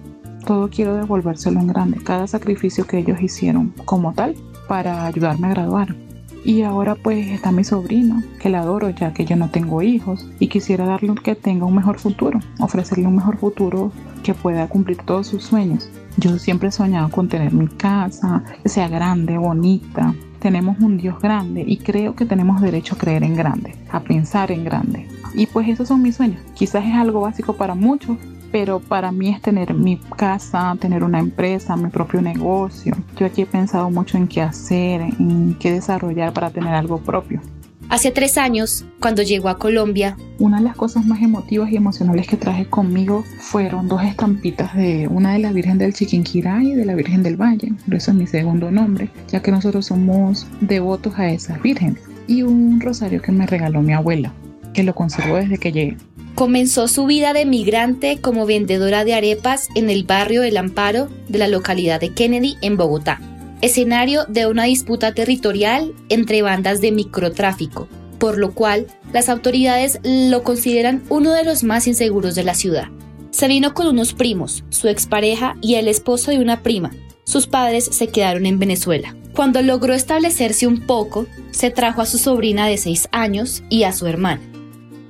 Todo 0.46 0.70
quiero 0.70 0.94
devolvérselo 0.94 1.60
en 1.60 1.66
grande, 1.66 1.98
cada 2.02 2.26
sacrificio 2.26 2.86
que 2.86 2.96
ellos 2.96 3.20
hicieron 3.20 3.74
como 3.84 4.14
tal 4.14 4.34
para 4.68 5.04
ayudarme 5.04 5.48
a 5.48 5.50
graduar. 5.50 6.05
Y 6.46 6.62
ahora 6.62 6.94
pues 6.94 7.26
está 7.26 7.50
mi 7.50 7.64
sobrino, 7.64 8.22
que 8.38 8.50
la 8.50 8.60
adoro 8.60 8.90
ya 8.90 9.12
que 9.12 9.24
yo 9.24 9.34
no 9.34 9.50
tengo 9.50 9.82
hijos 9.82 10.30
y 10.38 10.46
quisiera 10.46 10.86
darle 10.86 11.12
que 11.16 11.34
tenga 11.34 11.66
un 11.66 11.74
mejor 11.74 11.98
futuro, 11.98 12.38
ofrecerle 12.60 13.08
un 13.08 13.16
mejor 13.16 13.36
futuro 13.36 13.90
que 14.22 14.32
pueda 14.32 14.68
cumplir 14.68 14.98
todos 14.98 15.26
sus 15.26 15.42
sueños. 15.42 15.90
Yo 16.18 16.38
siempre 16.38 16.68
he 16.68 16.72
soñado 16.72 17.08
con 17.10 17.28
tener 17.28 17.52
mi 17.52 17.66
casa, 17.66 18.44
que 18.62 18.68
sea 18.68 18.86
grande, 18.86 19.36
bonita. 19.36 20.14
Tenemos 20.38 20.78
un 20.78 20.98
Dios 20.98 21.18
grande 21.20 21.64
y 21.66 21.78
creo 21.78 22.14
que 22.14 22.26
tenemos 22.26 22.60
derecho 22.60 22.94
a 22.94 22.98
creer 22.98 23.24
en 23.24 23.34
grande, 23.34 23.74
a 23.90 23.98
pensar 23.98 24.52
en 24.52 24.62
grande. 24.62 25.08
Y 25.34 25.46
pues 25.46 25.68
esos 25.68 25.88
son 25.88 26.00
mis 26.00 26.14
sueños. 26.14 26.38
Quizás 26.54 26.84
es 26.84 26.94
algo 26.94 27.22
básico 27.22 27.54
para 27.54 27.74
muchos, 27.74 28.18
pero 28.58 28.80
para 28.80 29.12
mí 29.12 29.28
es 29.28 29.42
tener 29.42 29.74
mi 29.74 29.98
casa, 30.16 30.74
tener 30.80 31.04
una 31.04 31.18
empresa, 31.18 31.76
mi 31.76 31.90
propio 31.90 32.22
negocio. 32.22 32.96
Yo 33.18 33.26
aquí 33.26 33.42
he 33.42 33.46
pensado 33.46 33.90
mucho 33.90 34.16
en 34.16 34.26
qué 34.26 34.40
hacer, 34.40 35.02
en 35.02 35.54
qué 35.60 35.72
desarrollar 35.72 36.32
para 36.32 36.48
tener 36.48 36.72
algo 36.72 36.96
propio. 36.96 37.42
Hace 37.90 38.12
tres 38.12 38.38
años, 38.38 38.86
cuando 38.98 39.20
llegó 39.20 39.50
a 39.50 39.58
Colombia, 39.58 40.16
una 40.38 40.56
de 40.56 40.64
las 40.64 40.74
cosas 40.74 41.04
más 41.04 41.20
emotivas 41.20 41.70
y 41.70 41.76
emocionales 41.76 42.26
que 42.28 42.38
traje 42.38 42.64
conmigo 42.64 43.24
fueron 43.40 43.88
dos 43.88 44.02
estampitas 44.02 44.74
de 44.74 45.06
una 45.06 45.34
de 45.34 45.40
la 45.40 45.52
Virgen 45.52 45.76
del 45.76 45.92
Chiquinquirá 45.92 46.62
y 46.62 46.72
de 46.72 46.86
la 46.86 46.94
Virgen 46.94 47.22
del 47.22 47.36
Valle, 47.36 47.74
por 47.84 47.96
eso 47.96 48.10
es 48.12 48.16
mi 48.16 48.26
segundo 48.26 48.70
nombre, 48.70 49.10
ya 49.28 49.42
que 49.42 49.52
nosotros 49.52 49.84
somos 49.84 50.46
devotos 50.62 51.18
a 51.18 51.28
esas 51.28 51.60
vírgenes, 51.60 52.00
y 52.26 52.40
un 52.40 52.80
rosario 52.80 53.20
que 53.20 53.32
me 53.32 53.46
regaló 53.46 53.82
mi 53.82 53.92
abuela, 53.92 54.32
que 54.72 54.82
lo 54.82 54.94
conservo 54.94 55.36
desde 55.36 55.58
que 55.58 55.72
llegué. 55.72 55.98
Comenzó 56.36 56.86
su 56.86 57.06
vida 57.06 57.32
de 57.32 57.46
migrante 57.46 58.18
como 58.20 58.44
vendedora 58.44 59.06
de 59.06 59.14
arepas 59.14 59.70
en 59.74 59.88
el 59.88 60.04
barrio 60.04 60.42
El 60.42 60.58
Amparo 60.58 61.08
de 61.28 61.38
la 61.38 61.48
localidad 61.48 61.98
de 61.98 62.12
Kennedy 62.12 62.56
en 62.60 62.76
Bogotá, 62.76 63.22
escenario 63.62 64.26
de 64.26 64.46
una 64.46 64.64
disputa 64.64 65.14
territorial 65.14 65.94
entre 66.10 66.42
bandas 66.42 66.82
de 66.82 66.92
microtráfico, 66.92 67.88
por 68.18 68.36
lo 68.36 68.52
cual 68.52 68.86
las 69.14 69.30
autoridades 69.30 69.98
lo 70.04 70.42
consideran 70.42 71.02
uno 71.08 71.32
de 71.32 71.42
los 71.42 71.64
más 71.64 71.86
inseguros 71.86 72.34
de 72.34 72.44
la 72.44 72.52
ciudad. 72.52 72.88
Se 73.30 73.48
vino 73.48 73.72
con 73.72 73.86
unos 73.86 74.12
primos, 74.12 74.62
su 74.68 74.88
expareja 74.88 75.56
y 75.62 75.76
el 75.76 75.88
esposo 75.88 76.32
de 76.32 76.38
una 76.38 76.62
prima. 76.62 76.90
Sus 77.24 77.46
padres 77.46 77.86
se 77.86 78.08
quedaron 78.08 78.44
en 78.44 78.58
Venezuela. 78.58 79.16
Cuando 79.34 79.62
logró 79.62 79.94
establecerse 79.94 80.66
un 80.66 80.82
poco, 80.82 81.24
se 81.50 81.70
trajo 81.70 82.02
a 82.02 82.06
su 82.06 82.18
sobrina 82.18 82.66
de 82.66 82.76
6 82.76 83.08
años 83.10 83.62
y 83.70 83.84
a 83.84 83.92
su 83.92 84.06
hermana 84.06 84.42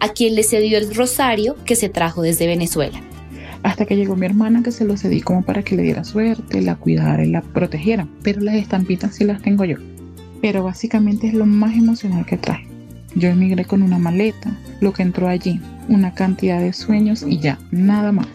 a 0.00 0.08
quien 0.10 0.34
le 0.34 0.42
cedió 0.42 0.78
el 0.78 0.94
rosario 0.94 1.56
que 1.64 1.76
se 1.76 1.88
trajo 1.88 2.22
desde 2.22 2.46
Venezuela. 2.46 3.00
Hasta 3.62 3.86
que 3.86 3.96
llegó 3.96 4.16
mi 4.16 4.26
hermana 4.26 4.62
que 4.62 4.70
se 4.70 4.84
lo 4.84 4.96
cedí 4.96 5.20
como 5.20 5.42
para 5.42 5.62
que 5.62 5.76
le 5.76 5.82
diera 5.82 6.04
suerte, 6.04 6.60
la 6.60 6.76
cuidara 6.76 7.24
y 7.24 7.30
la 7.30 7.42
protegiera. 7.42 8.06
Pero 8.22 8.40
las 8.40 8.54
estampitas 8.54 9.14
sí 9.14 9.24
las 9.24 9.42
tengo 9.42 9.64
yo. 9.64 9.76
Pero 10.40 10.62
básicamente 10.62 11.26
es 11.26 11.34
lo 11.34 11.46
más 11.46 11.74
emocional 11.74 12.24
que 12.26 12.36
traje. 12.36 12.66
Yo 13.14 13.28
emigré 13.30 13.64
con 13.64 13.82
una 13.82 13.98
maleta, 13.98 14.56
lo 14.80 14.92
que 14.92 15.02
entró 15.02 15.26
allí, 15.26 15.60
una 15.88 16.14
cantidad 16.14 16.60
de 16.60 16.72
sueños 16.72 17.24
y 17.26 17.38
ya, 17.38 17.58
nada 17.70 18.12
más. 18.12 18.28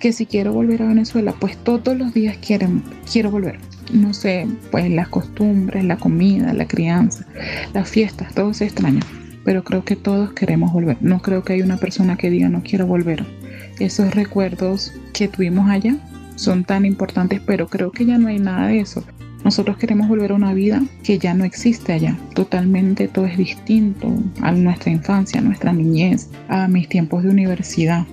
Que 0.00 0.12
si 0.12 0.26
quiero 0.26 0.52
volver 0.52 0.82
a 0.82 0.88
Venezuela, 0.88 1.34
pues 1.38 1.56
todos 1.58 1.96
los 1.96 2.12
días 2.12 2.38
quieren, 2.38 2.82
quiero 3.10 3.30
volver. 3.30 3.58
No 3.92 4.14
sé, 4.14 4.48
pues 4.70 4.90
las 4.90 5.08
costumbres, 5.08 5.84
la 5.84 5.98
comida, 5.98 6.54
la 6.54 6.66
crianza, 6.66 7.26
las 7.74 7.88
fiestas, 7.88 8.34
todo 8.34 8.54
se 8.54 8.64
extraña 8.64 9.02
pero 9.44 9.64
creo 9.64 9.84
que 9.84 9.96
todos 9.96 10.32
queremos 10.32 10.72
volver. 10.72 10.96
No 11.00 11.20
creo 11.20 11.42
que 11.42 11.54
haya 11.54 11.64
una 11.64 11.76
persona 11.76 12.16
que 12.16 12.30
diga 12.30 12.48
no 12.48 12.62
quiero 12.62 12.86
volver. 12.86 13.24
Esos 13.78 14.14
recuerdos 14.14 14.92
que 15.12 15.28
tuvimos 15.28 15.68
allá 15.70 15.96
son 16.36 16.64
tan 16.64 16.84
importantes, 16.84 17.40
pero 17.44 17.68
creo 17.68 17.90
que 17.90 18.04
ya 18.06 18.18
no 18.18 18.28
hay 18.28 18.38
nada 18.38 18.68
de 18.68 18.80
eso. 18.80 19.04
Nosotros 19.44 19.76
queremos 19.76 20.08
volver 20.08 20.30
a 20.30 20.36
una 20.36 20.54
vida 20.54 20.82
que 21.02 21.18
ya 21.18 21.34
no 21.34 21.44
existe 21.44 21.92
allá. 21.92 22.16
Totalmente 22.34 23.08
todo 23.08 23.26
es 23.26 23.36
distinto 23.36 24.08
a 24.40 24.52
nuestra 24.52 24.92
infancia, 24.92 25.40
a 25.40 25.44
nuestra 25.44 25.72
niñez, 25.72 26.30
a 26.48 26.68
mis 26.68 26.88
tiempos 26.88 27.24
de 27.24 27.30
universidad. 27.30 28.06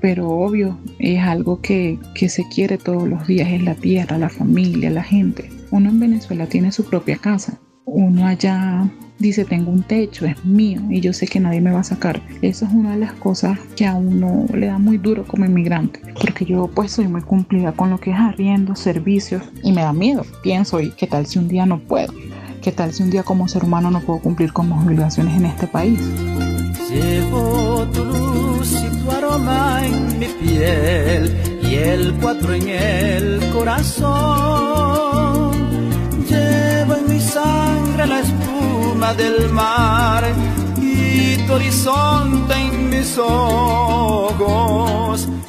pero 0.00 0.28
obvio, 0.28 0.78
es 0.98 1.18
algo 1.20 1.62
que, 1.62 1.98
que 2.14 2.28
se 2.28 2.46
quiere 2.48 2.76
todos 2.76 3.08
los 3.08 3.26
días, 3.26 3.48
es 3.50 3.62
la 3.62 3.74
tierra, 3.74 4.18
la 4.18 4.28
familia, 4.28 4.90
la 4.90 5.02
gente. 5.02 5.50
Uno 5.70 5.88
en 5.88 5.98
Venezuela 5.98 6.44
tiene 6.44 6.72
su 6.72 6.84
propia 6.84 7.16
casa, 7.16 7.58
uno 7.86 8.26
allá 8.26 8.88
dice 9.18 9.44
tengo 9.44 9.70
un 9.70 9.82
techo, 9.82 10.26
es 10.26 10.44
mío 10.44 10.80
y 10.90 11.00
yo 11.00 11.12
sé 11.12 11.26
que 11.26 11.40
nadie 11.40 11.60
me 11.60 11.70
va 11.70 11.80
a 11.80 11.84
sacar. 11.84 12.20
Eso 12.42 12.66
es 12.66 12.72
una 12.72 12.92
de 12.92 12.98
las 12.98 13.12
cosas 13.12 13.58
que 13.76 13.86
a 13.86 13.94
uno 13.94 14.46
le 14.52 14.66
da 14.66 14.78
muy 14.78 14.98
duro 14.98 15.24
como 15.24 15.44
inmigrante, 15.44 16.00
porque 16.20 16.44
yo 16.44 16.70
pues 16.74 16.92
soy 16.92 17.08
muy 17.08 17.22
cumplida 17.22 17.72
con 17.72 17.90
lo 17.90 17.98
que 17.98 18.10
es 18.10 18.16
arriendo, 18.16 18.76
servicios 18.76 19.42
y 19.62 19.72
me 19.72 19.82
da 19.82 19.92
miedo. 19.92 20.24
Pienso, 20.42 20.80
¿y 20.80 20.90
qué 20.90 21.06
tal 21.06 21.26
si 21.26 21.38
un 21.38 21.48
día 21.48 21.66
no 21.66 21.78
puedo? 21.78 22.12
¿Qué 22.62 22.72
tal 22.72 22.92
si 22.92 23.02
un 23.02 23.10
día 23.10 23.22
como 23.22 23.46
ser 23.46 23.64
humano 23.64 23.90
no 23.90 24.00
puedo 24.00 24.20
cumplir 24.20 24.52
con 24.52 24.68
mis 24.68 24.84
obligaciones 24.84 25.36
en 25.36 25.46
este 25.46 25.66
país? 25.66 26.00
Llevo 26.88 27.86
tu 27.92 28.04
luz 28.04 28.72
y 28.72 29.02
tu 29.02 29.10
aroma 29.10 29.84
en 29.84 30.18
mi 30.18 30.26
piel 30.26 31.36
y 31.62 31.74
el 31.74 32.14
cuatro 32.20 32.54
en 32.54 32.68
el 32.68 33.40
corazón. 33.52 35.53
Del 39.12 39.50
mar 39.50 40.24
y 40.80 41.36
tu 41.46 41.52
horizonte 41.52 42.54
en 42.54 42.88
mis 42.88 43.18
ojos. 43.18 44.38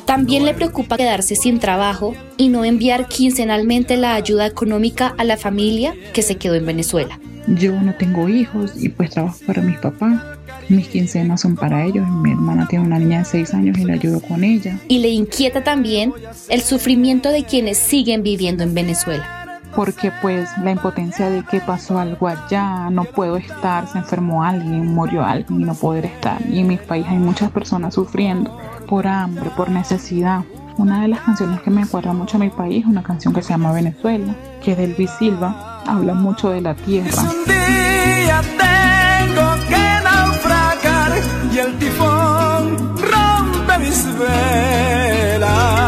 También 0.06 0.44
le 0.44 0.54
preocupa 0.54 0.98
quedarse 0.98 1.36
sin 1.36 1.60
trabajo 1.60 2.14
y 2.36 2.50
no 2.50 2.66
enviar 2.66 3.08
quincenalmente 3.08 3.96
la 3.96 4.16
ayuda 4.16 4.46
económica 4.46 5.16
a 5.18 5.24
la 5.24 5.38
familia 5.38 5.96
que 6.14 6.22
se 6.22 6.36
quedó 6.36 6.56
en 6.56 6.66
Venezuela. 6.66 7.18
Yo 7.48 7.72
no 7.72 7.94
tengo 7.96 8.28
hijos 8.28 8.74
y 8.76 8.90
pues 8.90 9.12
trabajo 9.12 9.38
para 9.48 9.62
mis 9.62 9.78
papás. 9.78 10.22
Mis 10.68 10.88
quincenas 10.88 11.42
son 11.42 11.56
para 11.56 11.86
ellos. 11.86 12.06
Mi 12.10 12.32
hermana 12.32 12.68
tiene 12.68 12.86
una 12.86 13.00
niña 13.00 13.20
de 13.20 13.26
6 13.26 13.54
años 13.54 13.78
y 13.78 13.86
la 13.86 13.94
ayudo 13.94 14.20
con 14.20 14.44
ella. 14.44 14.80
Y 14.88 15.00
le 15.00 15.10
inquieta 15.10 15.64
también 15.64 16.12
el 16.50 16.62
sufrimiento 16.62 17.30
de 17.30 17.44
quienes 17.44 17.78
siguen 17.78 18.22
viviendo 18.24 18.64
en 18.64 18.74
Venezuela. 18.74 19.35
Porque 19.76 20.12
pues 20.22 20.50
la 20.64 20.72
impotencia 20.72 21.30
de 21.30 21.44
que 21.44 21.60
pasó 21.60 22.00
algo 22.00 22.28
allá, 22.28 22.90
no 22.90 23.04
puedo 23.04 23.38
estar, 23.38 23.88
se 23.88 23.98
enfermó 23.98 24.44
alguien, 24.44 24.94
murió 24.94 25.24
alguien 25.24 25.62
y 25.62 25.64
no 25.66 25.76
poder 25.76 26.06
estar. 26.06 26.42
Y 26.48 26.60
en 26.60 26.68
mi 26.68 26.78
país 26.78 27.06
hay 27.10 27.18
muchas 27.18 27.52
personas 27.52 27.94
sufriendo 27.94 28.58
por 28.88 29.06
hambre, 29.08 29.50
por 29.56 29.70
necesidad. 29.70 30.44
Una 30.78 31.02
de 31.02 31.08
las 31.10 31.22
canciones 31.22 31.62
que 31.62 31.72
me 31.72 31.84
acuerda 31.84 32.14
mucho 32.14 32.38
a 32.38 32.40
mi 32.40 32.50
país 32.50 32.86
una 32.86 33.04
canción 33.04 33.34
que 33.34 33.42
se 33.42 33.50
llama 33.50 33.72
Venezuela, 33.72 34.36
que 34.64 34.74
es 34.74 34.78
del 34.78 34.96
Luis 34.98 35.12
Silva, 35.12 35.82
habla 35.86 36.14
mucho 36.14 36.50
de 36.50 36.62
la 36.62 36.76
tierra. 36.76 37.24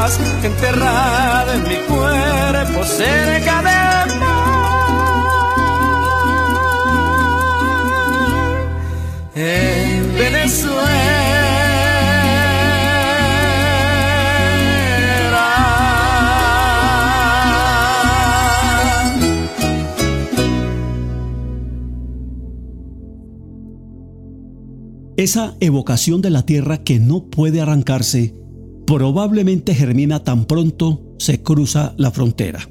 Velas, 0.08 0.20
enterrada 0.44 1.56
en 1.56 1.64
mi 1.64 1.76
cuerpo 1.88 2.84
cerca 2.84 3.58
del 3.58 4.20
mar. 4.20 4.48
En 9.36 10.14
Venezuela. 10.16 10.84
Esa 25.18 25.56
evocación 25.60 26.22
de 26.22 26.30
la 26.30 26.44
tierra 26.46 26.84
que 26.84 27.00
no 27.00 27.26
puede 27.26 27.60
arrancarse 27.60 28.36
probablemente 28.88 29.76
germina 29.76 30.24
tan 30.24 30.46
pronto 30.46 31.02
se 31.20 31.44
cruza 31.44 31.94
la 31.98 32.10
frontera. 32.10 32.68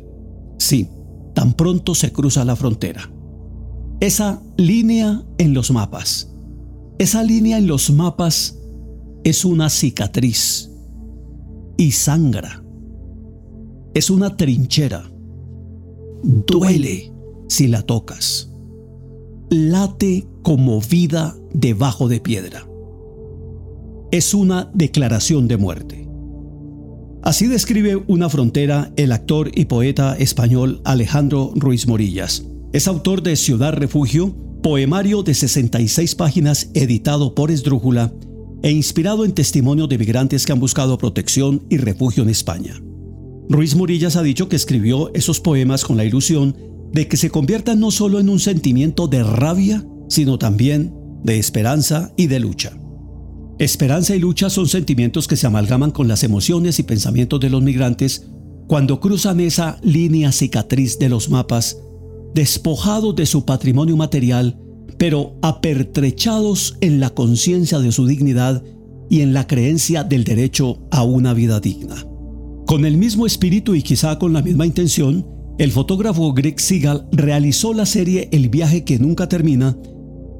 Sí, 0.59 0.89
tan 1.35 1.53
pronto 1.53 1.95
se 1.95 2.11
cruza 2.11 2.45
la 2.45 2.57
frontera. 2.57 3.13
Esa 4.01 4.43
línea 4.57 5.23
en 5.37 5.53
los 5.53 5.71
mapas. 5.71 6.33
Esa 6.99 7.23
línea 7.23 7.59
en 7.59 7.67
los 7.67 7.91
mapas 7.91 8.59
es 9.25 9.45
una 9.45 9.69
cicatriz 9.69 10.71
y 11.77 11.93
sangra. 11.93 12.65
Es 13.93 14.09
una 14.09 14.39
trinchera. 14.39 15.11
Duele 16.23 17.13
si 17.47 17.69
la 17.69 17.83
tocas. 17.83 18.51
Late 19.51 20.27
como 20.43 20.81
vida 20.81 21.37
debajo 21.53 22.09
de 22.09 22.21
piedra. 22.21 22.67
Es 24.11 24.33
una 24.33 24.71
declaración 24.73 25.47
de 25.47 25.57
muerte. 25.59 26.06
Así 27.23 27.47
describe 27.47 27.97
una 28.07 28.29
frontera 28.29 28.93
el 28.97 29.13
actor 29.13 29.51
y 29.55 29.65
poeta 29.65 30.17
español 30.17 30.81
Alejandro 30.85 31.53
Ruiz 31.57 31.87
Morillas. 31.87 32.45
Es 32.73 32.87
autor 32.87 33.23
de 33.23 33.37
Ciudad 33.37 33.73
Refugio, 33.73 34.37
poemario 34.63 35.23
de 35.23 35.35
66 35.35 36.15
páginas 36.15 36.71
editado 36.75 37.35
por 37.35 37.51
Esdrújula 37.51 38.13
e 38.63 38.71
inspirado 38.71 39.25
en 39.25 39.33
testimonios 39.33 39.89
de 39.89 39.99
migrantes 39.99 40.47
que 40.47 40.53
han 40.53 40.61
buscado 40.61 40.99
protección 40.99 41.65
y 41.69 41.79
refugio 41.79 42.23
en 42.23 42.31
España. 42.31 42.81
Ruiz 43.49 43.77
Morillas 43.77 44.17
ha 44.17 44.23
dicho 44.23 44.49
que 44.49 44.57
escribió 44.57 45.13
esos 45.15 45.41
poemas 45.41 45.85
con 45.85 45.97
la 45.97 46.05
ilusión 46.05 46.57
de 46.93 47.07
que 47.09 47.17
se 47.17 47.31
conviertan 47.31 47.81
no 47.81 47.91
solo 47.91 48.19
en 48.19 48.29
un 48.29 48.41
sentimiento 48.41 49.07
de 49.07 49.23
rabia, 49.23 49.85
sino 50.09 50.39
también 50.39 50.95
de 51.23 51.39
esperanza 51.39 52.13
y 52.17 52.27
de 52.27 52.41
lucha. 52.41 52.77
Esperanza 53.59 54.15
y 54.15 54.19
lucha 54.19 54.51
son 54.51 54.69
sentimientos 54.69 55.27
que 55.27 55.37
se 55.37 55.47
amalgaman 55.47 55.91
con 55.91 56.09
las 56.09 56.23
emociones 56.25 56.79
y 56.79 56.83
pensamientos 56.83 57.41
de 57.41 57.49
los 57.49 57.63
migrantes 57.63 58.27
cuando 58.67 59.01
cruzan 59.01 59.41
esa 59.41 59.79
línea 59.83 60.31
cicatriz 60.31 60.99
de 60.99 61.09
los 61.09 61.31
mapas, 61.31 61.79
despojados 62.35 63.17
de 63.17 63.25
su 63.25 63.47
patrimonio 63.47 63.97
material, 63.97 64.59
pero 64.99 65.39
apertrechados 65.41 66.77
en 66.83 67.01
la 67.01 67.11
conciencia 67.11 67.79
de 67.79 67.93
su 67.93 68.07
dignidad 68.07 68.63
y 69.09 69.23
en 69.23 69.33
la 69.33 69.47
creencia 69.47 70.05
del 70.05 70.25
derecho 70.25 70.83
a 70.91 71.03
una 71.03 71.33
vida 71.33 71.59
digna. 71.59 71.95
Con 72.67 72.85
el 72.85 72.99
mismo 72.99 73.25
espíritu 73.25 73.75
y 73.75 73.83
quizá 73.83 74.19
con 74.19 74.35
la 74.35 74.43
misma 74.43 74.67
intención, 74.67 75.27
el 75.59 75.71
fotógrafo 75.71 76.35
Greg 76.35 76.61
Seagal 76.61 77.09
realizó 77.13 77.73
la 77.73 77.87
serie 77.87 78.29
El 78.33 78.51
viaje 78.51 78.85
que 78.85 78.99
nunca 78.99 79.29
termina, 79.29 79.79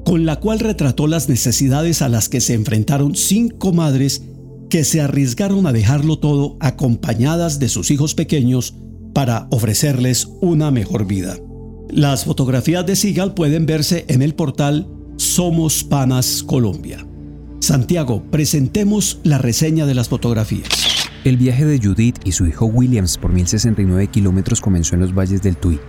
con 0.07 0.25
la 0.25 0.37
cual 0.37 0.59
retrató 0.59 1.05
las 1.05 1.27
necesidades 1.27 2.01
a 2.01 2.07
las 2.07 2.29
que 2.29 2.39
se 2.39 2.53
enfrentaron 2.53 3.13
cinco 3.13 3.73
madres 3.73 4.23
que 4.69 4.85
se 4.85 5.01
arriesgaron 5.01 5.67
a 5.67 5.73
dejarlo 5.73 6.17
todo 6.17 6.55
acompañadas 6.61 7.59
de 7.59 7.67
sus 7.67 7.91
hijos 7.91 8.15
pequeños 8.15 8.73
para 9.13 9.49
ofrecerles 9.51 10.29
una 10.39 10.71
mejor 10.71 11.07
vida. 11.07 11.35
Las 11.89 12.23
fotografías 12.23 12.85
de 12.85 12.95
Seagal 12.95 13.33
pueden 13.33 13.65
verse 13.65 14.05
en 14.07 14.21
el 14.21 14.33
portal 14.33 14.87
Somos 15.17 15.83
Panas 15.83 16.41
Colombia. 16.41 17.05
Santiago, 17.59 18.23
presentemos 18.31 19.19
la 19.23 19.39
reseña 19.39 19.85
de 19.85 19.95
las 19.95 20.07
fotografías. 20.07 20.69
El 21.25 21.35
viaje 21.35 21.65
de 21.65 21.79
Judith 21.79 22.15
y 22.23 22.31
su 22.31 22.47
hijo 22.47 22.65
Williams 22.65 23.17
por 23.17 23.33
1069 23.33 24.07
kilómetros 24.07 24.61
comenzó 24.61 24.95
en 24.95 25.01
los 25.01 25.13
valles 25.13 25.41
del 25.41 25.57
Tuy. 25.57 25.81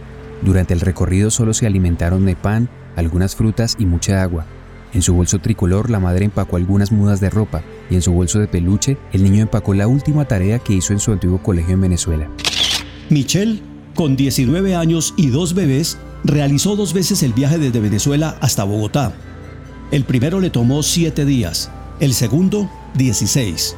Durante 0.42 0.74
el 0.74 0.80
recorrido 0.80 1.30
solo 1.30 1.54
se 1.54 1.68
alimentaron 1.68 2.26
de 2.26 2.34
pan, 2.34 2.68
algunas 2.98 3.36
frutas 3.36 3.76
y 3.78 3.86
mucha 3.86 4.22
agua. 4.22 4.46
En 4.94 5.02
su 5.02 5.14
bolso 5.14 5.38
tricolor 5.38 5.90
la 5.90 6.00
madre 6.00 6.24
empacó 6.24 6.56
algunas 6.56 6.92
mudas 6.92 7.20
de 7.20 7.30
ropa 7.30 7.62
y 7.90 7.94
en 7.94 8.02
su 8.02 8.12
bolso 8.12 8.38
de 8.38 8.48
peluche 8.48 8.96
el 9.12 9.22
niño 9.22 9.42
empacó 9.42 9.74
la 9.74 9.86
última 9.86 10.26
tarea 10.26 10.58
que 10.58 10.74
hizo 10.74 10.92
en 10.92 11.00
su 11.00 11.12
antiguo 11.12 11.42
colegio 11.42 11.74
en 11.74 11.82
Venezuela. 11.82 12.28
Michelle, 13.10 13.62
con 13.94 14.16
19 14.16 14.74
años 14.74 15.14
y 15.16 15.28
dos 15.28 15.54
bebés, 15.54 15.98
realizó 16.24 16.76
dos 16.76 16.94
veces 16.94 17.22
el 17.22 17.32
viaje 17.32 17.58
desde 17.58 17.80
Venezuela 17.80 18.36
hasta 18.40 18.64
Bogotá. 18.64 19.12
El 19.90 20.04
primero 20.04 20.40
le 20.40 20.50
tomó 20.50 20.82
7 20.82 21.24
días, 21.24 21.70
el 22.00 22.14
segundo 22.14 22.70
16. 22.94 23.76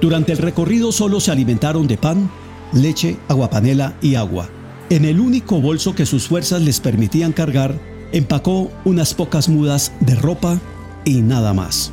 Durante 0.00 0.32
el 0.32 0.38
recorrido 0.38 0.92
solo 0.92 1.20
se 1.20 1.30
alimentaron 1.30 1.86
de 1.86 1.98
pan, 1.98 2.30
leche, 2.72 3.16
aguapanela 3.28 3.94
y 4.00 4.14
agua. 4.14 4.48
En 4.88 5.04
el 5.04 5.20
único 5.20 5.60
bolso 5.60 5.94
que 5.94 6.06
sus 6.06 6.26
fuerzas 6.26 6.62
les 6.62 6.80
permitían 6.80 7.32
cargar, 7.32 7.78
empacó 8.12 8.70
unas 8.84 9.14
pocas 9.14 9.48
mudas 9.48 9.92
de 10.00 10.14
ropa 10.14 10.58
y 11.04 11.22
nada 11.22 11.54
más. 11.54 11.92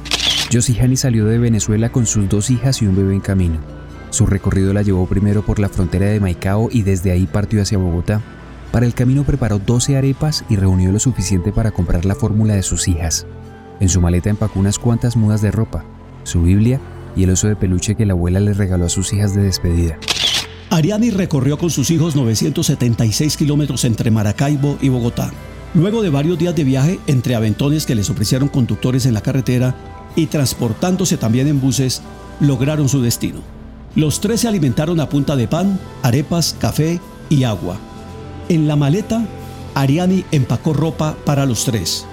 Josihani 0.52 0.96
salió 0.96 1.26
de 1.26 1.38
Venezuela 1.38 1.92
con 1.92 2.06
sus 2.06 2.30
dos 2.30 2.50
hijas 2.50 2.82
y 2.82 2.86
un 2.86 2.96
bebé 2.96 3.14
en 3.14 3.22
camino. 3.22 3.60
Su 4.10 4.26
recorrido 4.26 4.74
la 4.74 4.82
llevó 4.82 5.06
primero 5.06 5.46
por 5.46 5.60
la 5.60 5.70
frontera 5.70 6.06
de 6.08 6.20
Maicao 6.20 6.70
y 6.72 6.84
desde 6.84 7.12
ahí 7.12 7.28
partió 7.28 7.62
hacia 7.62 7.78
Bogotá. 7.78 8.22
Para 8.72 8.86
el 8.86 8.94
camino 8.94 9.24
preparó 9.24 9.60
12 9.60 9.98
arepas 9.98 10.46
y 10.50 10.56
reunió 10.56 10.92
lo 10.92 11.00
suficiente 11.00 11.52
para 11.52 11.72
comprar 11.72 12.06
la 12.06 12.16
fórmula 12.16 12.54
de 12.56 12.64
sus 12.64 12.88
hijas. 12.88 13.26
En 13.80 13.90
su 13.90 14.02
maleta 14.02 14.30
empacó 14.30 14.60
unas 14.60 14.80
cuantas 14.80 15.16
mudas 15.16 15.42
de 15.42 15.52
ropa, 15.52 15.86
su 16.24 16.42
Biblia 16.42 16.80
y 17.16 17.24
el 17.24 17.32
oso 17.32 17.48
de 17.48 17.56
peluche 17.56 17.96
que 17.96 18.06
la 18.06 18.14
abuela 18.14 18.40
le 18.40 18.54
regaló 18.54 18.86
a 18.86 18.90
sus 18.90 19.12
hijas 19.14 19.36
de 19.36 19.44
despedida. 19.44 19.98
Ariani 20.70 21.12
recorrió 21.12 21.58
con 21.58 21.70
sus 21.70 21.90
hijos 21.92 22.16
976 22.16 23.38
kilómetros 23.38 23.86
entre 23.86 24.12
Maracaibo 24.12 24.78
y 24.82 24.90
Bogotá. 24.90 25.32
Luego 25.74 26.02
de 26.02 26.10
varios 26.10 26.38
días 26.38 26.56
de 26.56 26.64
viaje 26.64 27.00
entre 27.08 27.36
aventones 27.36 27.86
que 27.86 27.96
les 27.96 28.10
ofrecieron 28.10 28.50
conductores 28.50 29.06
en 29.06 29.14
la 29.14 29.22
carretera 29.22 29.76
y 30.16 30.28
transportándose 30.28 31.18
también 31.18 31.48
en 31.48 31.62
buses, 31.62 32.02
lograron 32.40 32.90
su 32.90 33.02
destino. 33.02 33.40
Los 33.96 34.22
tres 34.22 34.42
se 34.42 34.48
alimentaron 34.48 35.00
a 35.00 35.10
punta 35.10 35.36
de 35.36 35.48
pan, 35.48 35.80
arepas, 36.04 36.56
café 36.60 37.00
y 37.30 37.44
agua. 37.44 37.78
En 38.50 38.68
la 38.68 38.76
maleta, 38.76 39.26
Ariani 39.76 40.24
empacó 40.32 40.74
ropa 40.74 41.16
para 41.26 41.46
los 41.46 41.66
tres. 41.66 42.06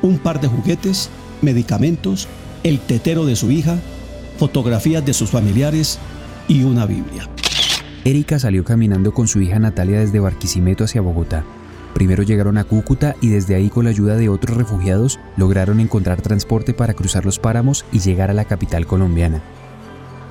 Un 0.00 0.18
par 0.18 0.40
de 0.40 0.48
juguetes, 0.48 1.10
medicamentos, 1.42 2.28
el 2.62 2.80
tetero 2.80 3.26
de 3.26 3.36
su 3.36 3.50
hija, 3.50 3.78
fotografías 4.38 5.04
de 5.04 5.12
sus 5.12 5.30
familiares 5.30 5.98
y 6.48 6.62
una 6.64 6.86
Biblia. 6.86 7.28
Erika 8.04 8.38
salió 8.38 8.64
caminando 8.64 9.12
con 9.12 9.28
su 9.28 9.40
hija 9.40 9.58
Natalia 9.58 10.00
desde 10.00 10.20
Barquisimeto 10.20 10.84
hacia 10.84 11.00
Bogotá. 11.00 11.44
Primero 11.94 12.22
llegaron 12.22 12.58
a 12.58 12.64
Cúcuta 12.64 13.16
y 13.20 13.28
desde 13.28 13.54
ahí 13.54 13.68
con 13.68 13.84
la 13.84 13.90
ayuda 13.90 14.16
de 14.16 14.28
otros 14.28 14.56
refugiados 14.56 15.20
lograron 15.36 15.80
encontrar 15.80 16.22
transporte 16.22 16.74
para 16.74 16.94
cruzar 16.94 17.24
los 17.24 17.38
páramos 17.38 17.84
y 17.92 18.00
llegar 18.00 18.30
a 18.30 18.34
la 18.34 18.44
capital 18.44 18.86
colombiana. 18.86 19.42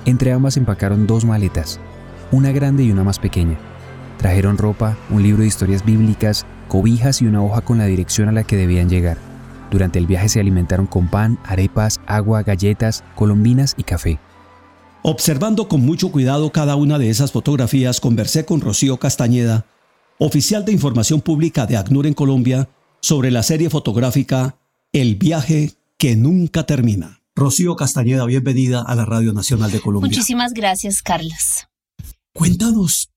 Entre 0.05 0.31
ambas 0.31 0.57
empacaron 0.57 1.05
dos 1.05 1.25
maletas, 1.25 1.79
una 2.31 2.51
grande 2.51 2.83
y 2.83 2.91
una 2.91 3.03
más 3.03 3.19
pequeña. 3.19 3.57
Trajeron 4.17 4.57
ropa, 4.57 4.97
un 5.09 5.21
libro 5.23 5.41
de 5.41 5.47
historias 5.47 5.85
bíblicas, 5.85 6.45
cobijas 6.67 7.21
y 7.21 7.27
una 7.27 7.43
hoja 7.43 7.61
con 7.61 7.77
la 7.77 7.85
dirección 7.85 8.29
a 8.29 8.31
la 8.31 8.43
que 8.43 8.55
debían 8.55 8.89
llegar. 8.89 9.17
Durante 9.69 9.99
el 9.99 10.07
viaje 10.07 10.29
se 10.29 10.39
alimentaron 10.39 10.87
con 10.87 11.07
pan, 11.07 11.37
arepas, 11.45 12.01
agua, 12.05 12.43
galletas, 12.43 13.03
colombinas 13.15 13.75
y 13.77 13.83
café. 13.83 14.19
Observando 15.03 15.67
con 15.67 15.81
mucho 15.81 16.11
cuidado 16.11 16.51
cada 16.51 16.75
una 16.75 16.99
de 16.99 17.09
esas 17.09 17.31
fotografías, 17.31 17.99
conversé 17.99 18.45
con 18.45 18.61
Rocío 18.61 18.97
Castañeda, 18.97 19.65
oficial 20.23 20.63
de 20.63 20.71
información 20.71 21.19
pública 21.19 21.65
de 21.65 21.77
ACNUR 21.77 22.05
en 22.05 22.13
Colombia, 22.13 22.69
sobre 23.01 23.31
la 23.31 23.41
serie 23.41 23.71
fotográfica 23.71 24.59
El 24.93 25.15
viaje 25.15 25.73
que 25.97 26.15
nunca 26.15 26.63
termina. 26.67 27.23
Rocío 27.35 27.75
Castañeda, 27.75 28.25
bienvenida 28.25 28.83
a 28.83 28.93
la 28.93 29.03
Radio 29.05 29.33
Nacional 29.33 29.71
de 29.71 29.81
Colombia. 29.81 30.09
Muchísimas 30.09 30.53
gracias, 30.53 31.01
Carlos. 31.01 31.67
Cuéntanos 32.35 33.09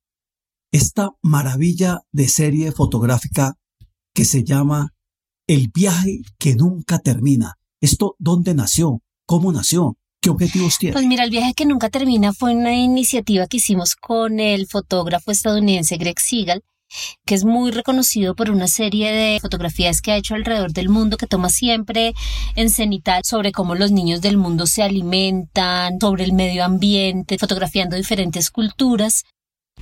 esta 0.72 1.10
maravilla 1.20 2.00
de 2.10 2.26
serie 2.26 2.72
fotográfica 2.72 3.58
que 4.14 4.24
se 4.24 4.42
llama 4.42 4.94
El 5.46 5.68
viaje 5.74 6.22
que 6.38 6.54
nunca 6.54 7.00
termina. 7.00 7.58
¿Esto 7.82 8.16
dónde 8.18 8.54
nació? 8.54 9.02
¿Cómo 9.26 9.52
nació? 9.52 9.98
¿Qué 10.22 10.30
objetivos 10.30 10.78
tiene? 10.78 10.94
Pues 10.94 11.04
mira, 11.04 11.24
el 11.24 11.30
viaje 11.30 11.52
que 11.52 11.66
nunca 11.66 11.90
termina 11.90 12.32
fue 12.32 12.54
una 12.54 12.74
iniciativa 12.74 13.46
que 13.46 13.58
hicimos 13.58 13.94
con 13.94 14.40
el 14.40 14.66
fotógrafo 14.66 15.32
estadounidense 15.32 15.98
Greg 15.98 16.18
Seagal, 16.18 16.64
que 17.24 17.34
es 17.34 17.44
muy 17.44 17.70
reconocido 17.70 18.34
por 18.34 18.50
una 18.50 18.68
serie 18.68 19.12
de 19.12 19.40
fotografías 19.40 20.00
que 20.00 20.12
ha 20.12 20.16
hecho 20.16 20.34
alrededor 20.34 20.72
del 20.72 20.88
mundo, 20.88 21.16
que 21.16 21.26
toma 21.26 21.48
siempre 21.48 22.14
en 22.56 22.70
cenital 22.70 23.22
sobre 23.24 23.52
cómo 23.52 23.74
los 23.74 23.90
niños 23.90 24.20
del 24.20 24.36
mundo 24.36 24.66
se 24.66 24.82
alimentan, 24.82 25.98
sobre 26.00 26.24
el 26.24 26.32
medio 26.32 26.64
ambiente, 26.64 27.38
fotografiando 27.38 27.96
diferentes 27.96 28.50
culturas 28.50 29.24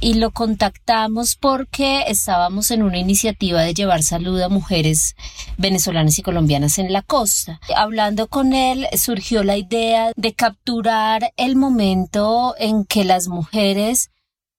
y 0.00 0.14
lo 0.14 0.32
contactamos 0.32 1.36
porque 1.36 2.04
estábamos 2.08 2.70
en 2.70 2.82
una 2.82 2.98
iniciativa 2.98 3.62
de 3.62 3.74
llevar 3.74 4.02
salud 4.02 4.40
a 4.40 4.48
mujeres 4.48 5.14
venezolanas 5.58 6.18
y 6.18 6.22
colombianas 6.22 6.78
en 6.78 6.92
la 6.92 7.02
costa. 7.02 7.60
Hablando 7.76 8.26
con 8.26 8.52
él 8.52 8.88
surgió 8.96 9.44
la 9.44 9.56
idea 9.56 10.10
de 10.16 10.34
capturar 10.34 11.32
el 11.36 11.56
momento 11.56 12.54
en 12.58 12.84
que 12.84 13.04
las 13.04 13.28
mujeres, 13.28 14.10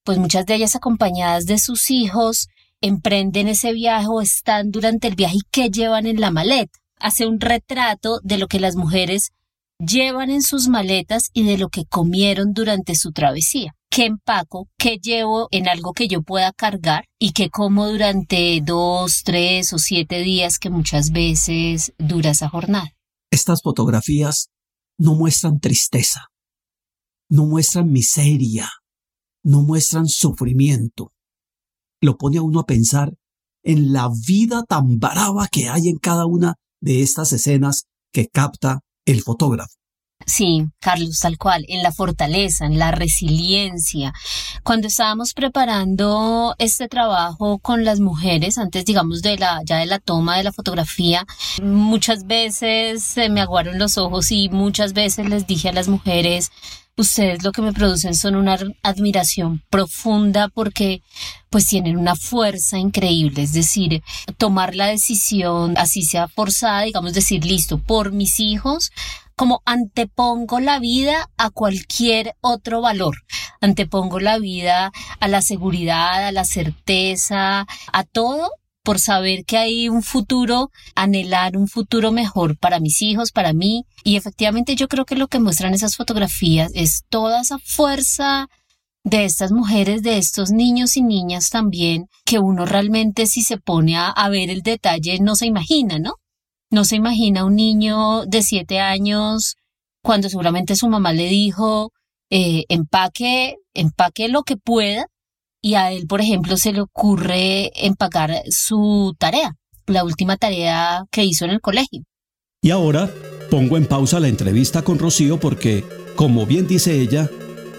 pues 0.04 0.18
muchas 0.18 0.46
de 0.46 0.56
ellas 0.56 0.76
acompañadas 0.76 1.46
de 1.46 1.58
sus 1.58 1.90
hijos, 1.90 2.50
emprenden 2.82 3.48
ese 3.48 3.74
viaje 3.74 4.08
o 4.08 4.22
están 4.22 4.72
durante 4.72 5.08
el 5.08 5.16
viaje 5.16 5.38
y 5.38 5.42
qué 5.52 5.70
llevan 5.70 6.06
en 6.06 6.20
la 6.20 6.32
maleta. 6.32 6.80
Hace 7.00 7.26
un 7.26 7.40
retrato 7.40 8.20
de 8.24 8.38
lo 8.38 8.48
que 8.48 8.60
las 8.60 8.76
mujeres 8.76 9.32
llevan 9.80 10.30
en 10.30 10.42
sus 10.42 10.68
maletas 10.68 11.30
y 11.34 11.44
de 11.44 11.58
lo 11.58 11.70
que 11.70 11.86
comieron 11.86 12.54
durante 12.54 12.96
su 12.96 13.12
travesía 13.12 13.76
qué 13.94 14.06
empaco, 14.06 14.70
qué 14.76 14.98
llevo 14.98 15.48
en 15.52 15.68
algo 15.68 15.94
que 15.94 16.08
yo 16.08 16.24
pueda 16.24 16.52
cargar 16.52 17.06
y 17.20 17.32
qué 17.32 17.52
como 17.52 17.88
durante 17.88 18.60
dos, 18.64 19.22
tres 19.24 19.72
o 19.72 19.78
siete 19.78 20.24
días 20.24 20.58
que 20.58 20.72
muchas 20.72 21.12
veces 21.12 21.94
dura 22.00 22.32
esa 22.32 22.50
jornada. 22.50 22.92
Estas 23.30 23.62
fotografías 23.62 24.50
no 24.98 25.14
muestran 25.14 25.60
tristeza, 25.60 26.32
no 27.30 27.46
muestran 27.46 27.92
miseria, 27.92 28.68
no 29.44 29.62
muestran 29.62 30.08
sufrimiento. 30.08 31.12
Lo 32.02 32.18
pone 32.18 32.38
a 32.38 32.42
uno 32.42 32.62
a 32.62 32.66
pensar 32.66 33.14
en 33.64 33.94
la 33.94 34.10
vida 34.28 34.64
tan 34.68 35.00
brava 35.00 35.48
que 35.48 35.70
hay 35.70 35.90
en 35.90 35.98
cada 35.98 36.26
una 36.26 36.56
de 36.82 37.02
estas 37.02 37.32
escenas 37.34 37.86
que 38.12 38.28
capta 38.28 38.82
el 39.06 39.22
fotógrafo. 39.22 39.74
Sí, 40.26 40.66
Carlos, 40.80 41.20
tal 41.20 41.38
cual, 41.38 41.66
en 41.68 41.84
la 41.84 41.92
fortaleza, 41.92 42.66
en 42.66 42.80
la 42.80 42.92
resiliencia. 42.92 44.14
Cuando 44.64 44.88
estábamos 44.88 45.34
preparando 45.34 46.56
este 46.60 46.88
trabajo 46.88 47.60
con 47.60 47.84
las 47.84 48.00
mujeres, 48.00 48.58
antes 48.58 48.86
digamos 48.86 49.22
de 49.22 49.38
la, 49.38 49.62
ya 49.66 49.78
de 49.78 49.86
la 49.86 50.00
toma 50.00 50.38
de 50.38 50.44
la 50.44 50.54
fotografía, 50.54 51.26
muchas 51.62 52.26
veces 52.26 53.04
se 53.04 53.30
me 53.30 53.42
aguaron 53.42 53.80
los 53.80 53.98
ojos 53.98 54.32
y 54.32 54.48
muchas 54.50 54.94
veces 54.94 55.28
les 55.28 55.46
dije 55.46 55.70
a 55.70 55.74
las 55.74 55.90
mujeres, 55.90 56.52
ustedes 56.96 57.44
lo 57.44 57.52
que 57.52 57.62
me 57.62 57.74
producen 57.74 58.14
son 58.14 58.36
una 58.36 58.58
admiración 58.84 59.64
profunda 59.70 60.48
porque 60.48 61.02
pues 61.50 61.68
tienen 61.68 61.98
una 61.98 62.16
fuerza 62.16 62.78
increíble, 62.78 63.44
es 63.44 63.54
decir, 63.54 64.04
tomar 64.38 64.76
la 64.76 64.88
decisión, 64.88 65.78
así 65.78 66.04
sea 66.04 66.28
forzada, 66.28 66.82
digamos 66.82 67.14
decir, 67.14 67.46
listo, 67.46 67.78
por 67.80 68.12
mis 68.12 68.40
hijos, 68.40 68.92
como 69.36 69.62
antepongo 69.66 70.60
la 70.60 70.80
vida 70.80 71.30
a 71.38 71.50
cualquier 71.50 72.36
otro 72.42 72.82
valor. 72.82 73.18
Antepongo 73.62 74.20
la 74.20 74.38
vida 74.38 74.92
a 75.20 75.28
la 75.28 75.42
seguridad, 75.42 76.28
a 76.28 76.32
la 76.32 76.46
certeza, 76.46 77.66
a 77.92 78.04
todo 78.04 78.52
por 78.84 79.00
saber 79.00 79.46
que 79.46 79.58
hay 79.58 79.90
un 79.90 80.04
futuro, 80.04 80.70
anhelar 80.94 81.58
un 81.58 81.68
futuro 81.68 82.12
mejor 82.12 82.58
para 82.58 82.80
mis 82.80 83.02
hijos, 83.02 83.32
para 83.32 83.54
mí. 83.54 83.86
Y 84.04 84.18
efectivamente 84.18 84.76
yo 84.76 84.88
creo 84.88 85.06
que 85.06 85.16
lo 85.16 85.28
que 85.28 85.40
muestran 85.40 85.74
esas 85.74 85.96
fotografías 85.96 86.72
es 86.76 87.04
toda 87.10 87.42
esa 87.42 87.58
fuerza 87.60 88.48
de 89.06 89.26
estas 89.26 89.52
mujeres, 89.52 90.04
de 90.04 90.18
estos 90.18 90.52
niños 90.52 90.96
y 90.98 91.02
niñas 91.02 91.50
también, 91.50 92.08
que 92.26 92.40
uno 92.40 92.66
realmente 92.66 93.26
si 93.26 93.42
se 93.42 93.58
pone 93.58 93.98
a, 93.98 94.14
ver 94.30 94.50
el 94.50 94.62
detalle 94.62 95.20
no 95.20 95.36
se 95.36 95.46
imagina, 95.46 96.00
¿no? 96.00 96.16
No 96.70 96.86
se 96.86 96.96
imagina 96.96 97.46
un 97.46 97.56
niño 97.56 98.26
de 98.26 98.42
siete 98.42 98.80
años 98.80 99.56
cuando 100.02 100.30
seguramente 100.30 100.76
su 100.76 100.90
mamá 100.90 101.14
le 101.14 101.28
dijo, 101.28 101.92
eh, 102.30 102.64
empaque, 102.70 103.56
empaque 103.74 104.28
lo 104.28 104.44
que 104.44 104.58
pueda 104.58 105.08
y 105.64 105.76
a 105.76 105.92
él, 105.94 106.06
por 106.08 106.20
ejemplo, 106.20 106.58
se 106.58 106.74
le 106.74 106.82
ocurre 106.82 107.72
empacar 107.74 108.44
su 108.50 109.16
tarea, 109.18 109.56
la 109.88 110.04
última 110.04 110.36
tarea 110.36 111.06
que 111.10 111.24
hizo 111.24 111.46
en 111.46 111.52
el 111.52 111.62
colegio. 111.62 112.04
Y 112.62 112.72
ahora 112.72 113.10
pongo 113.50 113.78
en 113.78 113.86
pausa 113.86 114.20
la 114.20 114.28
entrevista 114.28 114.82
con 114.82 115.00
Rocío 115.00 115.40
porque, 115.40 115.86
como 116.18 116.46
bien 116.46 116.68
dice 116.68 117.00
ella, 117.00 117.30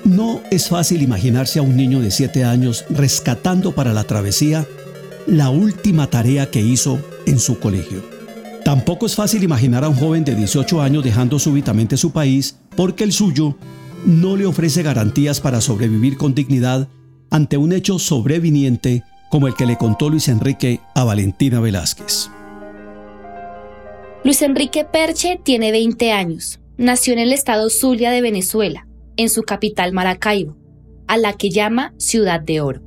no 0.03 0.41
es 0.51 0.71
fácil 0.71 1.03
imaginarse 1.03 1.59
a 1.59 1.63
un 1.63 1.77
niño 1.77 2.01
de 2.01 2.11
siete 2.11 2.43
años 2.43 2.87
rescatando 2.89 3.73
para 3.73 3.93
la 3.93 4.05
travesía 4.05 4.67
la 5.27 5.51
última 5.51 6.09
tarea 6.09 6.51
que 6.51 6.63
hizo 6.63 6.99
en 7.27 7.39
su 7.39 7.61
colegio. 7.61 8.03
Tampoco 8.65 9.05
es 9.05 9.15
fácil 9.15 9.43
imaginar 9.43 9.85
a 9.85 9.91
un 9.91 9.97
joven 9.97 10.25
de 10.25 10.35
18 10.35 10.81
años 10.81 11.05
dejando 11.05 11.39
súbitamente 11.39 11.99
su 11.99 12.13
país 12.13 12.57
porque 12.77 13.05
el 13.05 13.13
suyo 13.13 13.59
no 14.07 14.37
le 14.37 14.47
ofrece 14.47 14.83
garantías 14.83 15.41
para 15.41 15.61
sobrevivir 15.61 16.17
con 16.17 16.35
dignidad 16.35 16.89
ante 17.35 17.57
un 17.57 17.73
hecho 17.73 17.99
sobreviniente 17.99 19.03
como 19.29 19.49
el 19.49 19.57
que 19.57 19.67
le 19.67 19.77
contó 19.77 20.09
Luis 20.09 20.29
Enrique 20.29 20.79
a 20.95 21.03
Valentina 21.03 21.59
Velázquez. 21.59 22.31
Luis 24.23 24.41
Enrique 24.43 24.85
Perche 24.85 25.41
tiene 25.43 25.73
20 25.73 26.13
años. 26.13 26.61
Nació 26.77 27.13
en 27.13 27.19
el 27.19 27.33
estado 27.33 27.71
Zulia 27.71 28.13
de 28.13 28.21
Venezuela, 28.21 28.87
en 29.17 29.29
su 29.31 29.43
capital 29.43 29.93
Maracaibo, 29.93 30.57
a 31.09 31.17
la 31.17 31.33
que 31.33 31.51
llama 31.51 31.93
Ciudad 31.99 32.39
de 32.39 32.61
Oro. 32.61 32.83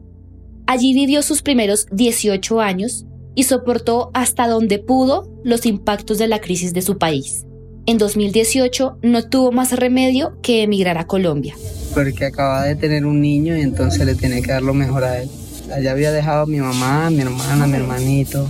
Allí 0.65 0.93
vivió 0.93 1.23
sus 1.23 1.41
primeros 1.41 1.85
18 1.91 2.61
años 2.61 3.05
y 3.35 3.43
soportó 3.43 4.11
hasta 4.13 4.47
donde 4.47 4.79
pudo 4.79 5.29
los 5.43 5.65
impactos 5.65 6.19
de 6.19 6.29
la 6.29 6.39
crisis 6.39 6.73
de 6.73 6.83
su 6.83 6.97
país. 6.97 7.45
En 7.85 7.97
2018 7.97 8.99
no 9.01 9.27
tuvo 9.27 9.51
más 9.51 9.73
remedio 9.77 10.39
que 10.41 10.63
emigrar 10.63 10.97
a 10.97 11.05
Colombia. 11.05 11.53
Porque 11.93 12.25
acaba 12.25 12.63
de 12.63 12.75
tener 12.75 13.05
un 13.05 13.21
niño 13.21 13.57
y 13.57 13.61
entonces 13.61 14.05
le 14.05 14.15
tiene 14.15 14.41
que 14.41 14.51
dar 14.51 14.61
lo 14.61 14.73
mejor 14.73 15.03
a 15.03 15.21
él. 15.21 15.29
Allá 15.73 15.91
había 15.91 16.11
dejado 16.11 16.43
a 16.43 16.45
mi 16.45 16.59
mamá, 16.59 17.07
a 17.07 17.09
mi 17.09 17.21
hermana, 17.21 17.63
a 17.63 17.67
mi 17.67 17.75
hermanito, 17.75 18.47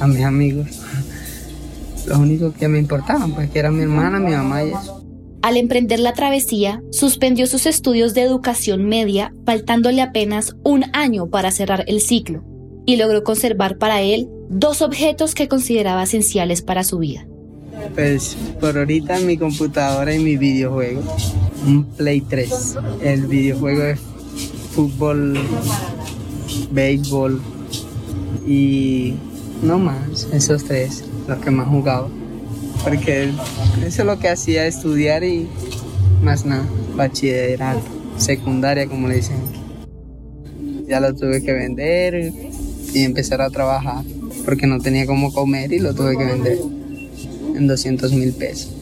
a 0.00 0.06
mis 0.06 0.24
amigos. 0.24 0.66
Los 2.06 2.18
únicos 2.18 2.54
que 2.54 2.68
me 2.68 2.78
importaban, 2.78 3.34
pues 3.34 3.50
que 3.50 3.58
eran 3.58 3.76
mi 3.76 3.82
hermana, 3.82 4.20
mi 4.20 4.32
mamá 4.32 4.62
y 4.62 4.68
eso. 4.68 5.04
Al 5.42 5.56
emprender 5.56 6.00
la 6.00 6.14
travesía, 6.14 6.82
suspendió 6.90 7.46
sus 7.46 7.66
estudios 7.66 8.14
de 8.14 8.22
educación 8.22 8.86
media, 8.86 9.34
faltándole 9.44 10.00
apenas 10.00 10.56
un 10.62 10.84
año 10.92 11.26
para 11.26 11.50
cerrar 11.50 11.84
el 11.86 12.00
ciclo 12.00 12.42
y 12.86 12.96
logró 12.96 13.24
conservar 13.24 13.78
para 13.78 14.00
él 14.02 14.28
dos 14.48 14.82
objetos 14.82 15.34
que 15.34 15.48
consideraba 15.48 16.04
esenciales 16.04 16.62
para 16.62 16.84
su 16.84 16.98
vida. 16.98 17.26
Pues 17.92 18.36
por 18.60 18.76
ahorita 18.76 19.20
mi 19.20 19.36
computadora 19.36 20.14
y 20.14 20.18
mi 20.18 20.36
videojuego. 20.36 21.02
un 21.66 21.84
Play 21.84 22.20
3. 22.20 22.76
El 23.02 23.26
videojuego 23.26 23.82
es 23.82 24.00
fútbol, 24.74 25.38
béisbol 26.72 27.40
y 28.46 29.14
no 29.62 29.78
más, 29.78 30.28
esos 30.32 30.64
tres, 30.64 31.04
los 31.28 31.38
que 31.38 31.50
más 31.50 31.68
jugaba. 31.68 32.08
Porque 32.82 33.30
eso 33.86 34.02
es 34.02 34.04
lo 34.06 34.18
que 34.18 34.28
hacía 34.28 34.66
estudiar 34.66 35.24
y 35.24 35.48
más 36.22 36.44
nada, 36.44 36.66
bachillerato, 36.96 37.82
secundaria 38.18 38.86
como 38.86 39.08
le 39.08 39.16
dicen. 39.16 39.36
Ya 40.86 41.00
lo 41.00 41.14
tuve 41.14 41.42
que 41.42 41.52
vender 41.52 42.32
y 42.92 43.04
empezar 43.04 43.40
a 43.40 43.50
trabajar 43.50 44.04
porque 44.44 44.66
no 44.66 44.80
tenía 44.80 45.06
cómo 45.06 45.32
comer 45.32 45.72
y 45.72 45.78
lo 45.78 45.94
tuve 45.94 46.18
que 46.18 46.24
vender 46.24 46.58
en 47.54 47.66
200 47.66 48.12
mil 48.12 48.32
pesos 48.32 48.72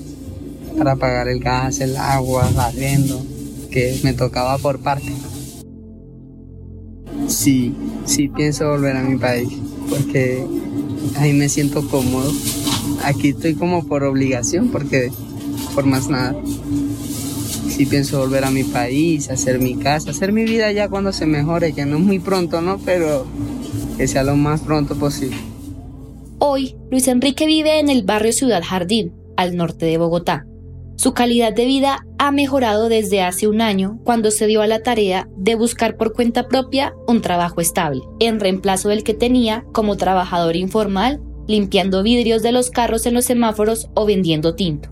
para 0.77 0.97
pagar 0.97 1.29
el 1.29 1.41
gas, 1.41 1.81
el 1.81 1.97
agua, 1.97 2.49
el 2.49 2.59
arriendo, 2.59 3.25
que 3.71 3.99
me 4.03 4.15
tocaba 4.15 4.59
por 4.59 4.81
parte. 4.81 5.13
Sí, 7.29 7.75
sí 8.05 8.29
pienso 8.29 8.69
volver 8.69 8.97
a 8.97 9.03
mi 9.03 9.17
país 9.17 9.49
porque 9.89 10.45
ahí 11.17 11.33
me 11.33 11.49
siento 11.49 11.87
cómodo. 11.89 12.33
Aquí 13.05 13.29
estoy 13.31 13.55
como 13.55 13.87
por 13.87 14.05
obligación 14.05 14.69
porque 14.69 15.11
por 15.75 15.87
más 15.87 16.09
nada. 16.09 16.35
Sí 17.69 17.87
pienso 17.87 18.19
volver 18.19 18.45
a 18.45 18.51
mi 18.51 18.65
país, 18.65 19.31
hacer 19.31 19.59
mi 19.59 19.77
casa, 19.77 20.11
hacer 20.11 20.33
mi 20.33 20.45
vida 20.45 20.71
ya 20.73 20.89
cuando 20.89 21.13
se 21.13 21.27
mejore, 21.27 21.73
que 21.73 21.87
no 21.87 21.97
es 21.97 22.03
muy 22.03 22.19
pronto, 22.19 22.61
¿no? 22.61 22.79
Pero 22.79 23.27
que 23.97 24.07
sea 24.07 24.23
lo 24.23 24.37
más 24.37 24.61
pronto 24.61 24.95
posible. 24.95 25.52
Hoy, 26.45 26.75
Luis 26.91 27.07
Enrique 27.07 27.47
vive 27.47 27.79
en 27.79 27.89
el 27.89 28.03
barrio 28.03 28.33
Ciudad 28.33 28.65
Jardín, 28.67 29.15
al 29.37 29.57
norte 29.57 29.87
de 29.87 29.97
Bogotá. 29.97 30.45
Su 30.97 31.15
calidad 31.15 31.53
de 31.53 31.67
vida 31.67 32.05
ha 32.19 32.33
mejorado 32.33 32.89
desde 32.89 33.23
hace 33.23 33.47
un 33.47 33.61
año 33.61 34.01
cuando 34.03 34.33
se 34.33 34.49
dio 34.49 34.61
a 34.61 34.67
la 34.67 34.83
tarea 34.83 35.29
de 35.37 35.55
buscar 35.55 35.97
por 35.97 36.13
cuenta 36.15 36.49
propia 36.49 36.95
un 37.07 37.21
trabajo 37.21 37.61
estable, 37.61 38.01
en 38.19 38.41
reemplazo 38.41 38.89
del 38.89 39.05
que 39.05 39.15
tenía 39.15 39.65
como 39.73 39.97
trabajador 39.97 40.57
informal, 40.57 41.23
limpiando 41.47 42.03
vidrios 42.03 42.43
de 42.43 42.51
los 42.51 42.71
carros 42.71 43.07
en 43.07 43.15
los 43.15 43.25
semáforos 43.25 43.89
o 43.95 44.05
vendiendo 44.05 44.57
tinto. 44.57 44.89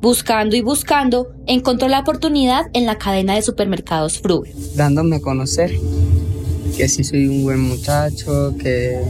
Buscando 0.00 0.54
y 0.54 0.62
buscando, 0.62 1.32
encontró 1.48 1.88
la 1.88 1.98
oportunidad 1.98 2.66
en 2.74 2.86
la 2.86 2.96
cadena 2.96 3.34
de 3.34 3.42
supermercados 3.42 4.20
Frube. 4.20 4.52
Dándome 4.76 5.16
a 5.16 5.20
conocer 5.20 5.72
que 6.76 6.88
sí 6.88 7.04
soy 7.04 7.26
un 7.26 7.42
buen 7.42 7.60
muchacho, 7.60 8.54
que 8.58 9.00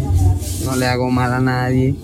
no 0.65 0.77
le 0.77 0.87
hago 0.87 1.11
mal 1.11 1.33
a 1.33 1.41
nadie, 1.41 1.95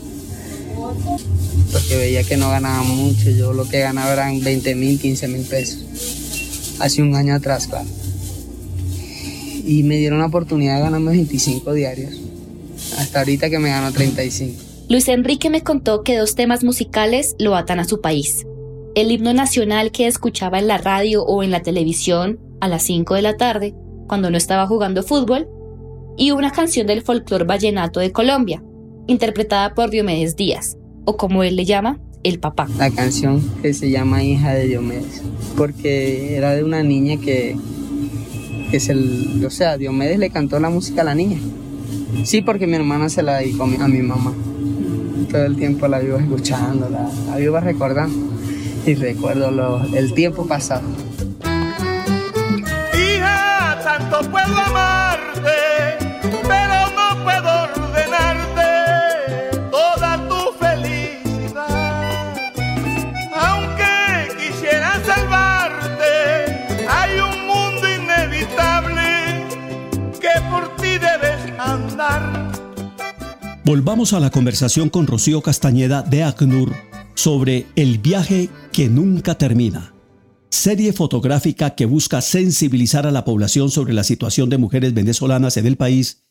porque 1.71 1.97
veía 1.97 2.25
que 2.25 2.37
no 2.37 2.51
ganaba 2.51 2.83
mucho, 2.83 3.31
yo 3.31 3.53
lo 3.53 3.69
que 3.69 3.81
ganaba 3.81 4.13
eran 4.13 4.43
20 4.43 4.75
mil, 4.75 4.99
15 4.99 5.29
mil 5.29 5.43
pesos, 5.43 5.85
hace 6.81 7.03
un 7.03 7.15
año 7.15 7.35
atrás, 7.35 7.69
claro. 7.69 7.89
Y 9.65 9.85
me 9.85 9.97
dieron 9.97 10.19
la 10.19 10.27
oportunidad 10.27 10.77
de 10.77 10.83
ganarme 10.83 11.13
25 11.13 11.73
diarios, 11.73 12.13
hasta 12.99 13.21
ahorita 13.21 13.49
que 13.49 13.59
me 13.59 13.69
gano 13.69 13.93
35. 13.93 14.61
Luis 14.89 15.09
Enrique 15.09 15.49
me 15.49 15.63
contó 15.63 16.03
que 16.03 16.19
dos 16.19 16.35
temas 16.35 16.65
musicales 16.65 17.37
lo 17.39 17.55
atan 17.55 17.79
a 17.79 17.85
su 17.85 18.01
país. 18.01 18.47
El 18.95 19.11
himno 19.11 19.33
nacional 19.33 19.93
que 19.93 20.07
escuchaba 20.07 20.59
en 20.59 20.67
la 20.67 20.77
radio 20.77 21.25
o 21.25 21.43
en 21.43 21.51
la 21.51 21.63
televisión 21.63 22.41
a 22.61 22.69
las 22.69 22.83
5 22.83 23.15
de 23.15 23.23
la 23.23 23.37
tarde, 23.37 23.75
cuando 24.07 24.31
no 24.31 24.37
estaba 24.37 24.67
jugando 24.67 25.03
fútbol, 25.03 25.49
y 26.17 26.31
una 26.31 26.51
canción 26.51 26.87
del 26.87 27.03
folclor 27.03 27.47
vallenato 27.47 28.01
de 28.01 28.13
Colombia, 28.13 28.63
interpretada 29.07 29.75
por 29.75 29.91
Diomedes 29.91 30.37
Díaz, 30.37 30.77
o 31.05 31.17
como 31.17 31.43
él 31.43 31.57
le 31.57 31.65
llama, 31.65 32.01
el 32.23 32.39
papá. 32.39 32.69
La 32.79 32.91
canción 32.91 33.43
que 33.63 33.75
se 33.75 33.91
llama 33.91 34.23
Hija 34.23 34.53
de 34.55 34.67
Diomedes, 34.67 35.23
porque 35.57 36.37
era 36.37 36.55
de 36.55 36.63
una 36.65 36.83
niña 36.83 37.17
que, 37.17 37.57
que 38.71 38.81
se, 38.81 38.95
o 38.95 39.51
sea, 39.51 39.77
Diomedes 39.77 40.19
le 40.19 40.31
cantó 40.31 40.61
la 40.61 40.71
música 40.71 41.03
a 41.03 41.05
la 41.05 41.15
niña. 41.15 41.39
Sí, 42.25 42.43
porque 42.43 42.67
mi 42.67 42.75
hermana 42.75 43.09
se 43.09 43.23
la 43.23 43.39
dedicó 43.39 43.65
a 43.65 43.67
mi 43.67 44.03
mamá. 44.03 44.33
Todo 45.31 45.47
el 45.47 45.57
tiempo 45.57 45.89
la 45.89 45.99
vivo 45.99 46.19
escuchando, 46.19 46.89
la, 46.91 47.11
la 47.31 47.37
vivo 47.37 47.59
recordando 47.59 48.33
y 48.87 48.95
recuerdo 48.95 49.51
lo, 49.51 49.83
el 49.95 50.13
tiempo 50.15 50.47
pasado. 50.47 50.83
Hija, 52.95 53.81
tanto 53.83 54.31
Volvamos 73.65 74.13
a 74.13 74.19
la 74.19 74.31
conversación 74.31 74.89
con 74.89 75.07
Rocío 75.07 75.41
Castañeda 75.41 76.03
de 76.03 76.25
ACNUR 76.25 76.75
sobre 77.15 77.67
El 77.77 77.99
viaje 77.99 78.51
que 78.73 78.89
nunca 78.89 79.37
termina, 79.37 79.95
serie 80.51 80.93
fotográfica 80.93 81.77
que 81.77 81.87
busca 81.87 82.23
sensibilizar 82.23 83.07
a 83.07 83.13
la 83.13 83.25
población 83.25 83.71
sobre 83.71 83.93
la 83.93 84.03
situación 84.03 84.51
de 84.51 84.59
mujeres 84.59 84.95
venezolanas 84.95 85.57
en 85.59 85.67
el 85.67 85.77
país 85.77 86.25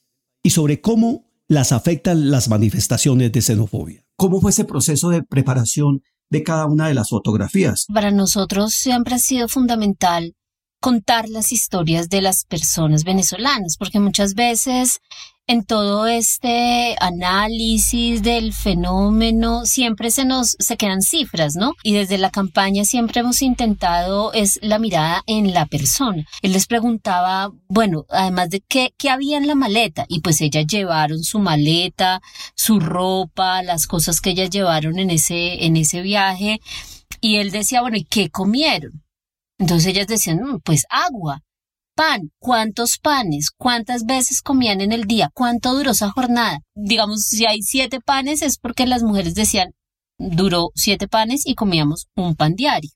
y 0.44 0.50
sobre 0.50 0.82
cómo 0.82 1.26
las 1.48 1.72
afectan 1.72 2.32
las 2.32 2.50
manifestaciones 2.50 3.32
de 3.32 3.42
xenofobia. 3.42 4.04
¿Cómo 4.18 4.42
fue 4.42 4.52
ese 4.52 4.66
proceso 4.66 5.10
de 5.10 5.24
preparación 5.24 6.04
de 6.30 6.44
cada 6.44 6.66
una 6.66 6.90
de 6.90 6.96
las 6.96 7.08
fotografías? 7.08 7.86
Para 7.94 8.12
nosotros 8.12 8.74
siempre 8.74 9.16
ha 9.16 9.20
sido 9.20 9.48
fundamental 9.48 10.36
contar 10.82 11.30
las 11.30 11.52
historias 11.52 12.10
de 12.10 12.22
las 12.22 12.44
personas 12.44 13.04
venezolanas, 13.04 13.78
porque 13.78 14.00
muchas 14.00 14.34
veces 14.34 15.00
en 15.46 15.64
todo 15.64 16.08
este 16.08 16.96
análisis 17.00 18.24
del 18.24 18.52
fenómeno 18.52 19.66
siempre 19.66 20.10
se 20.10 20.26
nos 20.26 20.56
se 20.60 20.78
quedan 20.78 21.02
cifras, 21.02 21.56
¿no? 21.56 21.74
Y 21.84 21.94
desde 21.94 22.18
la 22.18 22.32
campaña 22.32 22.84
siempre 22.84 23.20
hemos 23.20 23.42
intentado 23.44 24.34
es 24.34 24.60
la 24.64 24.80
mirada 24.80 25.22
en 25.28 25.54
la 25.54 25.68
persona. 25.68 26.26
Él 26.42 26.54
les 26.54 26.66
preguntaba, 26.66 27.52
bueno, 27.68 28.06
además 28.10 28.50
de 28.50 28.62
qué, 28.62 28.94
qué 28.98 29.10
había 29.10 29.38
en 29.38 29.48
la 29.48 29.56
maleta 29.56 30.06
y 30.08 30.22
pues 30.22 30.42
ellas 30.42 30.66
llevaron 30.66 31.24
su 31.24 31.38
maleta, 31.38 32.22
su 32.56 32.80
ropa, 32.80 33.62
las 33.62 33.86
cosas 33.86 34.20
que 34.20 34.32
ellas 34.32 34.50
llevaron 34.50 34.98
en 34.98 35.12
ese 35.12 35.66
en 35.66 35.78
ese 35.78 36.02
viaje 36.02 36.60
y 37.20 37.36
él 37.36 37.52
decía, 37.52 37.82
bueno, 37.82 37.98
¿y 37.98 38.04
qué 38.04 38.30
comieron? 38.30 39.04
Entonces 39.62 39.90
ellas 39.90 40.08
decían, 40.08 40.40
mm, 40.40 40.60
pues 40.64 40.86
agua, 40.90 41.42
pan, 41.96 42.32
cuántos 42.40 42.98
panes, 42.98 43.52
cuántas 43.56 44.06
veces 44.06 44.42
comían 44.42 44.82
en 44.82 44.92
el 44.92 45.04
día, 45.04 45.30
cuánto 45.36 45.76
duró 45.76 45.92
esa 45.92 46.10
jornada. 46.10 46.62
Digamos, 46.74 47.26
si 47.26 47.46
hay 47.46 47.62
siete 47.62 48.00
panes 48.00 48.42
es 48.42 48.58
porque 48.58 48.88
las 48.88 49.04
mujeres 49.04 49.36
decían, 49.36 49.70
duró 50.18 50.72
siete 50.74 51.08
panes 51.08 51.44
y 51.46 51.54
comíamos 51.54 52.08
un 52.16 52.36
pan 52.36 52.56
diario. 52.56 52.90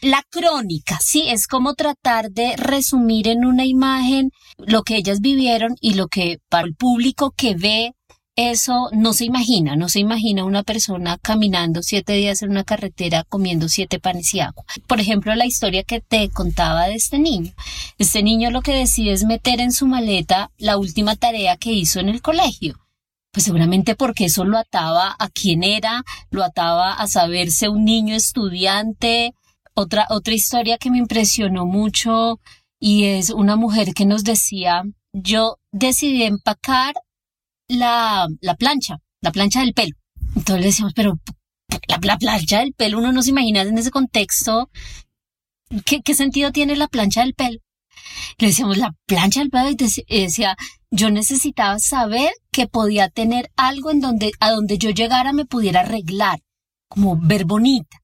La 0.00 0.22
crónica, 0.30 0.98
sí, 1.00 1.24
es 1.26 1.48
como 1.48 1.74
tratar 1.74 2.30
de 2.30 2.54
resumir 2.56 3.26
en 3.26 3.44
una 3.44 3.64
imagen 3.64 4.30
lo 4.58 4.82
que 4.84 4.96
ellas 4.96 5.20
vivieron 5.20 5.74
y 5.80 5.94
lo 5.94 6.06
que 6.06 6.38
para 6.48 6.68
el 6.68 6.76
público 6.76 7.32
que 7.36 7.56
ve 7.56 7.92
eso 8.36 8.88
no 8.92 9.12
se 9.12 9.26
imagina, 9.26 9.76
no 9.76 9.88
se 9.88 10.00
imagina 10.00 10.44
una 10.44 10.62
persona 10.62 11.18
caminando 11.18 11.82
siete 11.82 12.14
días 12.14 12.42
en 12.42 12.50
una 12.50 12.64
carretera 12.64 13.24
comiendo 13.24 13.68
siete 13.68 14.00
panes 14.00 14.32
y 14.32 14.40
agua. 14.40 14.64
Por 14.86 15.00
ejemplo, 15.00 15.34
la 15.34 15.44
historia 15.44 15.82
que 15.82 16.00
te 16.00 16.30
contaba 16.30 16.86
de 16.86 16.94
este 16.94 17.18
niño. 17.18 17.52
Este 17.98 18.22
niño 18.22 18.50
lo 18.50 18.62
que 18.62 18.72
decide 18.72 19.12
es 19.12 19.24
meter 19.24 19.60
en 19.60 19.72
su 19.72 19.86
maleta 19.86 20.50
la 20.56 20.78
última 20.78 21.14
tarea 21.16 21.58
que 21.58 21.72
hizo 21.72 22.00
en 22.00 22.08
el 22.08 22.22
colegio. 22.22 22.78
Pues 23.32 23.44
seguramente 23.44 23.96
porque 23.96 24.26
eso 24.26 24.44
lo 24.44 24.58
ataba 24.58 25.14
a 25.18 25.28
quién 25.28 25.62
era, 25.62 26.02
lo 26.30 26.42
ataba 26.42 26.94
a 26.94 27.06
saberse 27.08 27.68
un 27.68 27.84
niño 27.84 28.14
estudiante. 28.14 29.34
Otra, 29.74 30.06
otra 30.10 30.34
historia 30.34 30.78
que 30.78 30.90
me 30.90 30.98
impresionó 30.98 31.66
mucho 31.66 32.40
y 32.78 33.04
es 33.04 33.30
una 33.30 33.56
mujer 33.56 33.94
que 33.94 34.06
nos 34.06 34.24
decía, 34.24 34.84
yo 35.12 35.58
decidí 35.70 36.24
empacar 36.24 36.94
la, 37.72 38.26
la 38.40 38.54
plancha, 38.54 38.98
la 39.20 39.32
plancha 39.32 39.60
del 39.60 39.74
pelo. 39.74 39.96
Entonces 40.36 40.60
le 40.60 40.66
decíamos, 40.66 40.92
pero 40.94 41.18
la, 41.88 41.98
la, 42.02 42.18
plancha 42.18 42.60
del 42.60 42.72
pelo, 42.74 42.98
uno 42.98 43.12
no 43.12 43.22
se 43.22 43.30
imagina 43.30 43.62
en 43.62 43.76
ese 43.78 43.90
contexto 43.90 44.70
qué, 45.84 46.14
sentido 46.14 46.52
tiene 46.52 46.76
la 46.76 46.88
plancha 46.88 47.22
del 47.22 47.34
pelo. 47.34 47.58
Le 48.38 48.48
decíamos, 48.48 48.78
la 48.78 48.94
plancha 49.06 49.40
del 49.40 49.50
pelo, 49.50 49.70
y 49.70 50.20
decía, 50.20 50.56
yo 50.90 51.10
necesitaba 51.10 51.78
saber 51.78 52.32
que 52.50 52.66
podía 52.66 53.08
tener 53.08 53.50
algo 53.56 53.90
en 53.90 54.00
donde, 54.00 54.32
a 54.40 54.50
donde 54.50 54.78
yo 54.78 54.90
llegara 54.90 55.32
me 55.32 55.46
pudiera 55.46 55.80
arreglar, 55.80 56.40
como 56.88 57.18
ver 57.20 57.44
bonita. 57.44 57.98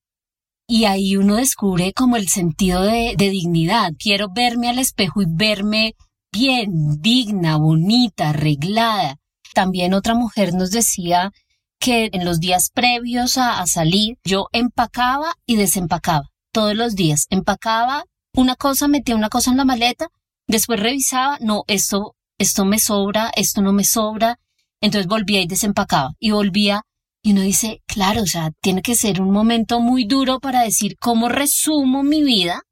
Y 0.67 0.85
ahí 0.85 1.17
uno 1.17 1.37
descubre 1.37 1.93
como 1.95 2.17
el 2.17 2.29
sentido 2.29 2.83
de 2.83 3.15
dignidad. 3.17 3.93
Quiero 3.99 4.29
verme 4.35 4.69
al 4.69 4.79
espejo 4.79 5.23
y 5.23 5.27
verme 5.27 5.95
bien, 6.31 7.01
digna, 7.01 7.57
bonita, 7.57 8.31
arreglada. 8.31 9.17
También 9.55 9.95
otra 9.95 10.15
mujer 10.15 10.55
nos 10.55 10.71
decía 10.71 11.33
que 11.79 12.11
en 12.13 12.25
los 12.25 12.41
días 12.41 12.71
previos 12.73 13.39
a, 13.39 13.65
salir 13.67 14.19
yo 14.25 14.49
empacaba 14.53 15.35
y 15.47 15.57
desempacaba 15.57 16.31
todos 16.53 16.75
los 16.75 16.95
días. 16.95 17.27
Empacaba 17.31 18.05
una 18.35 18.57
cosa, 18.57 18.89
metía 18.89 19.17
una 19.17 19.29
cosa 19.29 19.51
en 19.51 19.57
la 19.57 19.65
maleta, 19.65 20.09
después 20.47 20.81
revisaba, 20.81 21.39
no, 21.41 21.65
esto, 21.67 22.15
esto 22.39 22.65
me 22.65 22.79
sobra, 22.79 23.31
esto 23.37 23.63
no 23.63 23.73
me 23.73 23.85
sobra, 23.85 24.39
entonces 24.81 25.09
volvía 25.09 25.41
y 25.41 25.47
desempacaba 25.47 26.13
y 26.19 26.31
volvía 26.31 26.83
y 27.23 27.33
uno 27.33 27.43
dice, 27.43 27.83
claro, 27.87 28.23
o 28.23 28.27
sea, 28.27 28.53
tiene 28.61 28.81
que 28.81 28.95
ser 28.95 29.21
un 29.21 29.33
momento 29.33 29.81
muy 29.81 30.05
duro 30.05 30.39
para 30.41 30.63
decir 30.63 30.97
cómo 30.99 31.29
resumo 31.29 32.03
mi 32.03 32.23
vida. 32.23 32.63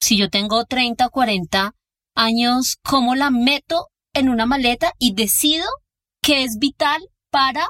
Si 0.00 0.16
yo 0.16 0.28
tengo 0.28 0.64
30 0.64 1.06
o 1.06 1.10
40 1.10 1.74
años, 2.14 2.76
¿cómo 2.82 3.14
la 3.14 3.30
meto 3.30 3.88
en 4.18 4.28
una 4.28 4.46
maleta 4.46 4.92
y 4.98 5.14
decido 5.14 5.66
que 6.22 6.44
es 6.44 6.58
vital 6.58 7.00
para 7.30 7.68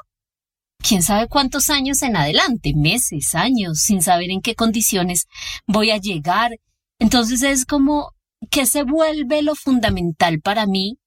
quién 0.77 1.03
sabe 1.03 1.27
cuántos 1.27 1.69
años 1.69 2.01
en 2.01 2.15
adelante, 2.15 2.73
meses, 2.75 3.35
años, 3.35 3.79
sin 3.79 4.01
saber 4.01 4.29
en 4.31 4.41
qué 4.41 4.55
condiciones 4.55 5.27
voy 5.67 5.91
a 5.91 5.97
llegar. 5.97 6.51
Entonces 6.99 7.43
es 7.43 7.65
como 7.65 8.11
que 8.49 8.65
se 8.65 8.83
vuelve 8.83 9.41
lo 9.41 9.55
fundamental 9.55 10.41
para 10.41 10.65
mí 10.65 10.97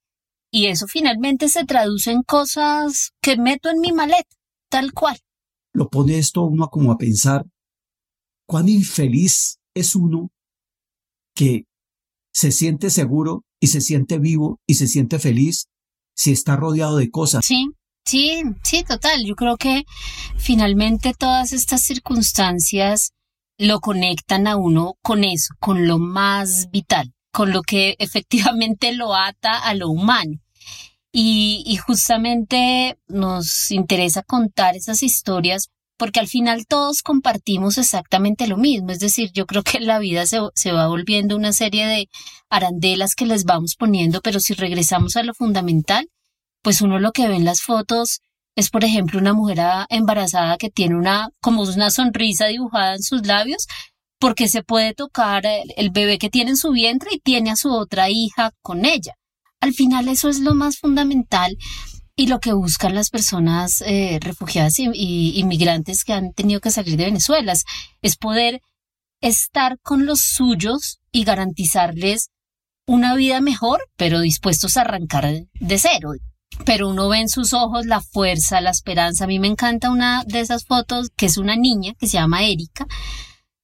y 0.51 0.67
eso 0.67 0.87
finalmente 0.87 1.49
se 1.49 1.65
traduce 1.65 2.11
en 2.11 2.21
cosas 2.21 3.11
que 3.21 3.37
meto 3.37 3.69
en 3.69 3.79
mi 3.79 3.91
maleta, 3.91 4.35
tal 4.69 4.93
cual. 4.93 5.17
Lo 5.73 5.89
pone 5.89 6.19
esto 6.19 6.43
uno 6.43 6.69
como 6.69 6.91
a 6.91 6.97
pensar 6.97 7.45
cuán 8.45 8.69
infeliz 8.69 9.57
es 9.73 9.95
uno 9.95 10.29
que 11.35 11.65
se 12.31 12.51
siente 12.51 12.91
seguro 12.91 13.43
y 13.63 13.67
se 13.67 13.79
siente 13.79 14.19
vivo 14.19 14.59
y 14.67 14.73
se 14.73 14.89
siente 14.89 15.19
feliz 15.19 15.69
si 16.13 16.33
está 16.33 16.57
rodeado 16.57 16.97
de 16.97 17.09
cosas. 17.09 17.45
Sí, 17.45 17.69
sí, 18.03 18.43
sí, 18.61 18.83
total. 18.83 19.23
Yo 19.25 19.35
creo 19.35 19.55
que 19.55 19.85
finalmente 20.35 21.13
todas 21.17 21.53
estas 21.53 21.81
circunstancias 21.81 23.13
lo 23.57 23.79
conectan 23.79 24.47
a 24.47 24.57
uno 24.57 24.95
con 25.01 25.23
eso, 25.23 25.53
con 25.61 25.87
lo 25.87 25.97
más 25.97 26.71
vital, 26.71 27.13
con 27.31 27.53
lo 27.53 27.61
que 27.61 27.95
efectivamente 27.99 28.91
lo 28.91 29.15
ata 29.15 29.57
a 29.59 29.73
lo 29.75 29.87
humano. 29.89 30.41
Y, 31.13 31.77
justamente 31.87 32.97
nos 33.07 33.71
interesa 33.71 34.23
contar 34.23 34.75
esas 34.75 35.03
historias 35.03 35.69
porque 36.03 36.19
al 36.19 36.27
final 36.27 36.65
todos 36.67 37.01
compartimos 37.01 37.77
exactamente 37.77 38.45
lo 38.45 38.57
mismo. 38.57 38.91
Es 38.91 38.99
decir, 38.99 39.31
yo 39.33 39.45
creo 39.45 39.63
que 39.63 39.79
la 39.79 39.99
vida 39.99 40.25
se, 40.25 40.41
se, 40.53 40.73
va 40.73 40.89
volviendo 40.89 41.37
una 41.37 41.53
serie 41.53 41.87
de 41.87 42.09
arandelas 42.49 43.15
que 43.15 43.25
les 43.25 43.45
vamos 43.45 43.77
poniendo, 43.77 44.19
pero 44.19 44.41
si 44.41 44.53
regresamos 44.53 45.15
a 45.15 45.23
lo 45.23 45.33
fundamental, 45.33 46.09
pues 46.61 46.81
uno 46.81 46.99
lo 46.99 47.13
que 47.13 47.29
ve 47.29 47.37
en 47.37 47.45
las 47.45 47.61
fotos 47.61 48.19
es, 48.57 48.69
por 48.69 48.83
ejemplo, 48.83 49.17
una 49.17 49.31
mujer 49.31 49.59
embarazada 49.87 50.57
que 50.57 50.69
tiene 50.69 50.97
una, 50.97 51.29
como 51.39 51.63
una 51.63 51.89
sonrisa 51.89 52.47
dibujada 52.47 52.95
en 52.95 53.01
sus 53.01 53.25
labios, 53.25 53.67
porque 54.19 54.49
se 54.49 54.61
puede 54.61 54.93
tocar 54.93 55.45
el, 55.45 55.71
el 55.77 55.89
bebé 55.91 56.17
que 56.17 56.29
tiene 56.29 56.49
en 56.49 56.57
su 56.57 56.71
vientre 56.71 57.11
y 57.13 57.19
tiene 57.19 57.49
a 57.49 57.55
su 57.55 57.71
otra 57.71 58.09
hija 58.09 58.51
con 58.61 58.83
ella. 58.83 59.13
Al 59.61 59.71
final 59.71 60.09
eso 60.09 60.27
es 60.27 60.41
lo 60.41 60.53
más 60.53 60.79
fundamental 60.79 61.55
y 62.15 62.27
lo 62.27 62.39
que 62.39 62.53
buscan 62.53 62.93
las 62.93 63.09
personas 63.09 63.81
eh, 63.81 64.19
refugiadas 64.21 64.77
y, 64.79 65.33
inmigrantes 65.35 66.03
que 66.03 66.13
han 66.13 66.33
tenido 66.33 66.61
que 66.61 66.71
salir 66.71 66.97
de 66.97 67.05
Venezuela 67.05 67.53
es 68.01 68.17
poder 68.17 68.61
estar 69.21 69.79
con 69.81 70.05
los 70.05 70.21
suyos 70.21 70.99
y 71.11 71.23
garantizarles 71.23 72.29
una 72.85 73.15
vida 73.15 73.39
mejor, 73.41 73.81
pero 73.95 74.19
dispuestos 74.19 74.77
a 74.77 74.81
arrancar 74.81 75.45
de 75.53 75.79
cero. 75.79 76.11
Pero 76.65 76.89
uno 76.89 77.09
ve 77.09 77.19
en 77.19 77.29
sus 77.29 77.53
ojos 77.53 77.87
la 77.87 78.01
fuerza, 78.01 78.61
la 78.61 78.69
esperanza. 78.69 79.23
A 79.23 79.27
mí 79.27 79.39
me 79.39 79.47
encanta 79.47 79.89
una 79.89 80.23
de 80.25 80.41
esas 80.41 80.65
fotos 80.65 81.09
que 81.15 81.25
es 81.25 81.37
una 81.37 81.55
niña 81.55 81.93
que 81.97 82.07
se 82.07 82.17
llama 82.17 82.43
Erika. 82.43 82.85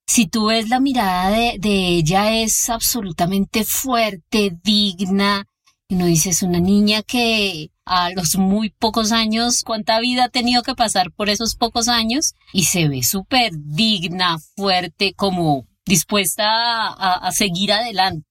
Si 0.08 0.26
tú 0.26 0.48
ves 0.48 0.70
la 0.70 0.80
mirada 0.80 1.30
de, 1.30 1.58
de 1.60 1.90
ella 1.90 2.34
es 2.34 2.70
absolutamente 2.70 3.64
fuerte, 3.64 4.58
digna, 4.64 5.46
uno 5.90 6.06
dice, 6.06 6.30
es 6.30 6.42
una 6.42 6.60
niña 6.60 7.04
que 7.04 7.70
a 7.90 8.12
los 8.12 8.38
muy 8.38 8.70
pocos 8.70 9.12
años, 9.12 9.64
cuánta 9.64 10.00
vida 10.00 10.26
ha 10.26 10.30
tenido 10.30 10.62
que 10.62 10.76
pasar 10.76 11.12
por 11.12 11.28
esos 11.28 11.56
pocos 11.56 11.88
años 11.88 12.36
y 12.54 12.66
se 12.66 12.88
ve 12.88 13.02
súper 13.02 13.52
digna, 13.56 14.38
fuerte, 14.56 15.14
como 15.16 15.68
dispuesta 15.88 16.46
a, 16.46 17.16
a, 17.16 17.32
seguir 17.32 17.74
adelante. 17.74 18.28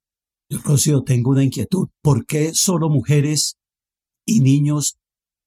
Yo, 0.48 0.60
Rocío, 0.60 1.02
tengo 1.02 1.32
una 1.32 1.42
inquietud. 1.42 1.88
¿Por 2.02 2.24
qué 2.24 2.54
solo 2.54 2.88
mujeres 2.88 3.56
y 4.24 4.40
niños 4.40 4.96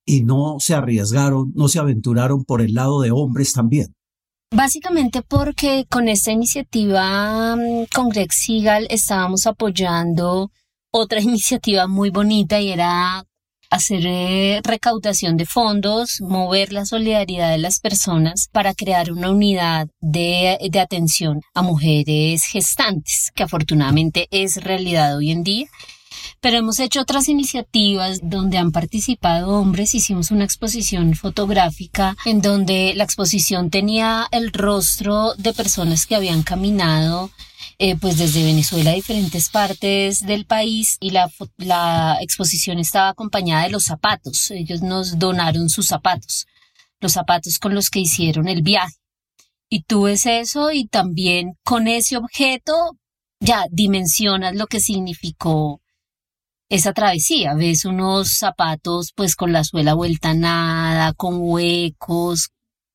y 0.05 0.24
no 0.24 0.57
se 0.59 0.76
arriesgaron, 0.76 1.53
no 1.55 1.70
se 1.70 1.80
aventuraron 1.80 2.43
por 2.43 2.62
el 2.62 2.74
lado 2.74 2.99
de 2.99 3.12
hombres 3.12 3.53
también? 3.53 3.95
Básicamente 4.53 5.22
porque 5.22 5.86
con 5.89 6.09
esta 6.09 6.34
iniciativa 6.34 7.55
mm, 7.55 7.86
con 7.95 8.09
Greg 8.09 8.34
Seagal 8.34 8.88
estábamos 8.89 9.47
apoyando 9.47 10.51
otra 10.91 11.22
iniciativa 11.22 11.88
muy 11.88 12.09
bonita 12.09 12.59
y 12.59 12.72
era 12.72 13.26
hacer 13.72 14.05
eh, 14.05 14.61
recaudación 14.63 15.38
de 15.38 15.45
fondos, 15.47 16.22
mover 16.22 16.74
la 16.74 16.86
solidaridad 16.86 17.49
de 17.49 17.57
las 17.57 17.80
personas 17.80 18.49
para 18.51 18.76
crear 18.76 19.11
una 19.11 19.32
unidad 19.32 19.88
de, 20.01 20.57
de, 20.69 20.80
atención 20.80 21.41
a 21.55 21.61
mujeres 21.61 22.43
gestantes, 22.43 23.32
que 23.34 23.43
afortunadamente 23.43 24.28
es 24.30 24.57
realidad 24.57 25.17
hoy 25.17 25.32
en 25.32 25.43
día. 25.43 25.67
Pero 26.41 26.57
hemos 26.57 26.80
hecho 26.80 27.01
otras 27.01 27.30
iniciativas 27.30 28.19
donde 28.22 28.57
han 28.57 28.72
participado 28.72 29.59
hombres. 29.59 29.95
Hicimos 29.95 30.32
una 30.32 30.43
exposición 30.43 31.15
fotográfica 31.15 32.15
en 32.26 32.41
donde 32.41 32.93
la 32.95 33.03
exposición 33.03 33.69
tenía 33.69 34.28
el 34.32 34.51
rostro 34.51 35.34
de 35.38 35.53
personas 35.53 36.05
que 36.05 36.15
habían 36.15 36.43
caminado 36.43 37.32
eh, 37.84 37.96
pues 38.00 38.20
desde 38.20 38.44
Venezuela 38.44 38.92
a 38.92 38.94
diferentes 38.94 39.50
partes 39.50 40.24
del 40.24 40.46
país 40.46 40.98
y 41.00 41.10
la, 41.10 41.32
la 41.58 42.20
exposición 42.22 42.78
estaba 42.78 43.10
acompañada 43.10 43.64
de 43.64 43.72
los 43.72 43.86
zapatos. 43.86 44.52
Ellos 44.52 44.84
nos 44.84 45.18
donaron 45.18 45.68
sus 45.68 45.88
zapatos, 45.88 46.46
los 47.00 47.14
zapatos 47.14 47.58
con 47.58 47.74
los 47.74 47.90
que 47.90 48.02
hicieron 48.02 48.48
el 48.48 48.62
viaje. 48.62 48.94
Y 49.68 49.82
tú 49.82 50.04
ves 50.04 50.28
eso 50.28 50.72
y 50.72 50.86
también 50.86 51.58
con 51.64 51.88
ese 51.88 52.18
objeto 52.18 52.72
ya 53.40 53.66
dimensionas 53.72 54.56
lo 54.56 54.68
que 54.68 54.80
significó 54.80 55.82
esa 56.70 56.94
travesía. 56.94 57.56
Ves 57.56 57.86
unos 57.86 58.36
zapatos 58.36 59.12
pues 59.16 59.36
con 59.36 59.54
la 59.54 59.64
suela 59.64 59.96
vuelta 59.96 60.36
nada, 60.36 61.14
con 61.14 61.38
huecos, 61.40 62.52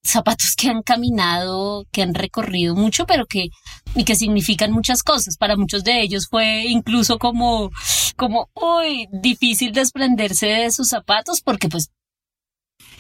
zapatos 0.07 0.55
que 0.57 0.69
han 0.69 0.83
caminado, 0.83 1.85
que 1.93 2.03
han 2.03 2.15
recorrido 2.15 2.75
mucho, 2.75 3.07
pero 3.07 3.27
que, 3.27 3.49
y 3.95 4.05
que 4.05 4.17
significan 4.17 4.73
muchas 4.73 5.03
cosas. 5.03 5.37
Para 5.37 5.57
muchos 5.57 5.85
de 5.85 6.01
ellos 6.01 6.29
fue 6.29 6.65
incluso 6.67 7.19
como, 7.19 7.71
como, 8.17 8.51
uy, 8.55 9.09
difícil 9.13 9.73
desprenderse 9.73 10.47
de 10.47 10.71
sus 10.71 10.89
zapatos 10.89 11.41
porque 11.41 11.69
pues 11.69 11.91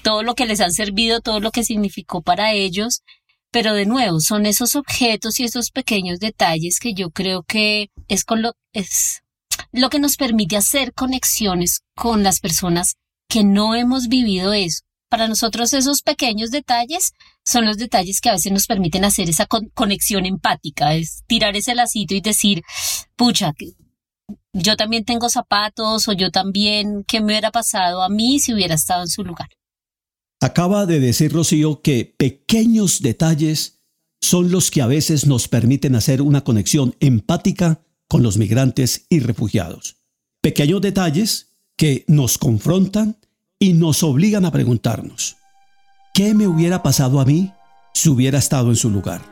todo 0.02 0.22
lo 0.22 0.34
que 0.34 0.46
les 0.46 0.60
han 0.60 0.72
servido, 0.72 1.20
todo 1.20 1.40
lo 1.40 1.50
que 1.50 1.64
significó 1.64 2.22
para 2.22 2.52
ellos, 2.52 3.02
pero 3.50 3.74
de 3.74 3.86
nuevo, 3.86 4.20
son 4.20 4.46
esos 4.46 4.76
objetos 4.76 5.40
y 5.40 5.44
esos 5.44 5.70
pequeños 5.70 6.18
detalles 6.18 6.78
que 6.80 6.94
yo 6.94 7.10
creo 7.10 7.42
que 7.42 7.90
es 8.08 8.24
con 8.24 8.42
lo, 8.42 8.52
es 8.72 9.22
lo 9.72 9.90
que 9.90 9.98
nos 9.98 10.16
permite 10.16 10.56
hacer 10.56 10.92
conexiones 10.92 11.80
con 11.94 12.22
las 12.22 12.40
personas 12.40 12.96
que 13.28 13.44
no 13.44 13.74
hemos 13.74 14.08
vivido 14.08 14.52
eso 14.52 14.85
para 15.16 15.28
nosotros 15.28 15.72
esos 15.72 16.02
pequeños 16.02 16.50
detalles 16.50 17.14
son 17.42 17.64
los 17.64 17.78
detalles 17.78 18.20
que 18.20 18.28
a 18.28 18.32
veces 18.32 18.52
nos 18.52 18.66
permiten 18.66 19.02
hacer 19.02 19.30
esa 19.30 19.46
con 19.46 19.70
conexión 19.70 20.26
empática, 20.26 20.94
es 20.94 21.22
tirar 21.26 21.56
ese 21.56 21.74
lacito 21.74 22.14
y 22.14 22.20
decir, 22.20 22.62
pucha, 23.16 23.54
yo 24.52 24.76
también 24.76 25.06
tengo 25.06 25.30
zapatos 25.30 26.06
o 26.06 26.12
yo 26.12 26.30
también, 26.30 27.02
¿qué 27.08 27.20
me 27.20 27.28
hubiera 27.28 27.50
pasado 27.50 28.02
a 28.02 28.10
mí 28.10 28.40
si 28.40 28.52
hubiera 28.52 28.74
estado 28.74 29.04
en 29.04 29.08
su 29.08 29.24
lugar? 29.24 29.48
Acaba 30.38 30.84
de 30.84 31.00
decir 31.00 31.32
Rocío 31.32 31.80
que 31.80 32.14
pequeños 32.18 33.00
detalles 33.00 33.80
son 34.20 34.50
los 34.50 34.70
que 34.70 34.82
a 34.82 34.86
veces 34.86 35.26
nos 35.26 35.48
permiten 35.48 35.94
hacer 35.94 36.20
una 36.20 36.44
conexión 36.44 36.94
empática 37.00 37.80
con 38.06 38.22
los 38.22 38.36
migrantes 38.36 39.06
y 39.08 39.20
refugiados. 39.20 39.96
Pequeños 40.42 40.82
detalles 40.82 41.56
que 41.74 42.04
nos 42.06 42.36
confrontan 42.36 43.16
y 43.58 43.72
nos 43.72 44.02
obligan 44.02 44.44
a 44.44 44.50
preguntarnos, 44.50 45.38
¿qué 46.12 46.34
me 46.34 46.46
hubiera 46.46 46.82
pasado 46.82 47.20
a 47.20 47.24
mí 47.24 47.52
si 47.94 48.10
hubiera 48.10 48.38
estado 48.38 48.68
en 48.68 48.76
su 48.76 48.90
lugar? 48.90 49.22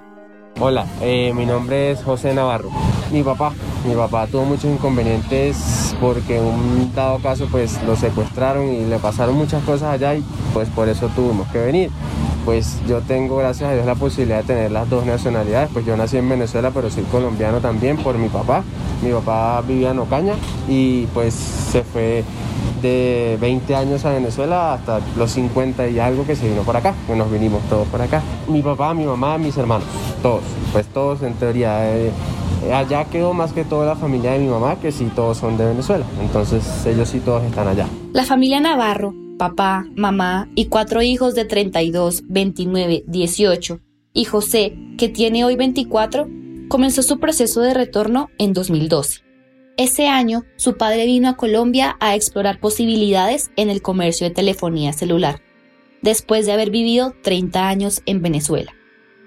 Hola, 0.60 0.86
eh, 1.02 1.32
mi 1.34 1.44
nombre 1.44 1.90
es 1.90 2.02
José 2.02 2.32
Navarro. 2.32 2.70
Mi 3.12 3.22
papá, 3.22 3.52
mi 3.86 3.94
papá 3.94 4.26
tuvo 4.26 4.46
muchos 4.46 4.64
inconvenientes 4.64 5.94
porque 6.00 6.38
en 6.38 6.44
un 6.44 6.94
dado 6.94 7.18
caso 7.18 7.48
pues 7.50 7.82
lo 7.82 7.96
secuestraron 7.96 8.72
y 8.72 8.86
le 8.86 8.98
pasaron 8.98 9.34
muchas 9.36 9.62
cosas 9.64 9.90
allá 9.90 10.14
y 10.14 10.24
pues 10.54 10.70
por 10.70 10.88
eso 10.88 11.08
tuvimos 11.08 11.46
que 11.48 11.58
venir. 11.58 11.90
Pues 12.46 12.78
yo 12.86 13.00
tengo 13.02 13.36
gracias 13.36 13.70
a 13.70 13.74
Dios 13.74 13.84
la 13.84 13.94
posibilidad 13.94 14.38
de 14.38 14.44
tener 14.44 14.70
las 14.70 14.88
dos 14.88 15.04
nacionalidades, 15.04 15.68
pues 15.72 15.84
yo 15.84 15.96
nací 15.96 16.16
en 16.16 16.28
Venezuela 16.28 16.70
pero 16.72 16.90
soy 16.90 17.04
colombiano 17.04 17.60
también 17.60 17.98
por 17.98 18.16
mi 18.16 18.28
papá. 18.28 18.64
Mi 19.02 19.10
papá 19.10 19.60
vivía 19.60 19.90
en 19.90 19.98
Ocaña 19.98 20.34
y 20.66 21.06
pues 21.06 21.34
se 21.34 21.82
fue 21.82 22.24
de 22.84 23.38
20 23.40 23.74
años 23.74 24.04
a 24.04 24.12
Venezuela 24.12 24.74
hasta 24.74 25.00
los 25.16 25.30
50 25.30 25.88
y 25.88 25.98
algo 25.98 26.26
que 26.26 26.36
se 26.36 26.48
vino 26.48 26.62
por 26.62 26.76
acá, 26.76 26.94
que 27.06 27.16
nos 27.16 27.32
vinimos 27.32 27.62
todos 27.70 27.88
por 27.88 28.02
acá. 28.02 28.22
Mi 28.46 28.60
papá, 28.60 28.92
mi 28.92 29.06
mamá, 29.06 29.38
mis 29.38 29.56
hermanos, 29.56 29.88
todos, 30.22 30.42
pues 30.70 30.86
todos 30.88 31.22
en 31.22 31.32
teoría. 31.34 31.96
Eh, 31.96 32.12
allá 32.72 33.06
quedó 33.06 33.32
más 33.32 33.52
que 33.54 33.64
toda 33.64 33.86
la 33.86 33.96
familia 33.96 34.32
de 34.32 34.40
mi 34.40 34.48
mamá, 34.48 34.76
que 34.76 34.92
sí 34.92 35.10
todos 35.16 35.38
son 35.38 35.56
de 35.56 35.64
Venezuela. 35.64 36.04
Entonces 36.20 36.62
ellos 36.86 37.08
sí 37.08 37.20
todos 37.20 37.42
están 37.44 37.68
allá. 37.68 37.88
La 38.12 38.24
familia 38.24 38.60
Navarro, 38.60 39.14
papá, 39.38 39.86
mamá 39.96 40.48
y 40.54 40.66
cuatro 40.66 41.00
hijos 41.00 41.34
de 41.34 41.46
32, 41.46 42.24
29, 42.28 43.04
18 43.06 43.80
y 44.12 44.24
José, 44.24 44.76
que 44.98 45.08
tiene 45.08 45.44
hoy 45.44 45.56
24, 45.56 46.28
comenzó 46.68 47.02
su 47.02 47.18
proceso 47.18 47.62
de 47.62 47.72
retorno 47.72 48.28
en 48.38 48.52
2012. 48.52 49.23
Ese 49.76 50.06
año, 50.06 50.44
su 50.54 50.76
padre 50.76 51.04
vino 51.04 51.28
a 51.28 51.36
Colombia 51.36 51.96
a 51.98 52.14
explorar 52.14 52.60
posibilidades 52.60 53.50
en 53.56 53.70
el 53.70 53.82
comercio 53.82 54.28
de 54.28 54.32
telefonía 54.32 54.92
celular, 54.92 55.42
después 56.00 56.46
de 56.46 56.52
haber 56.52 56.70
vivido 56.70 57.16
30 57.22 57.66
años 57.66 58.00
en 58.06 58.22
Venezuela. 58.22 58.72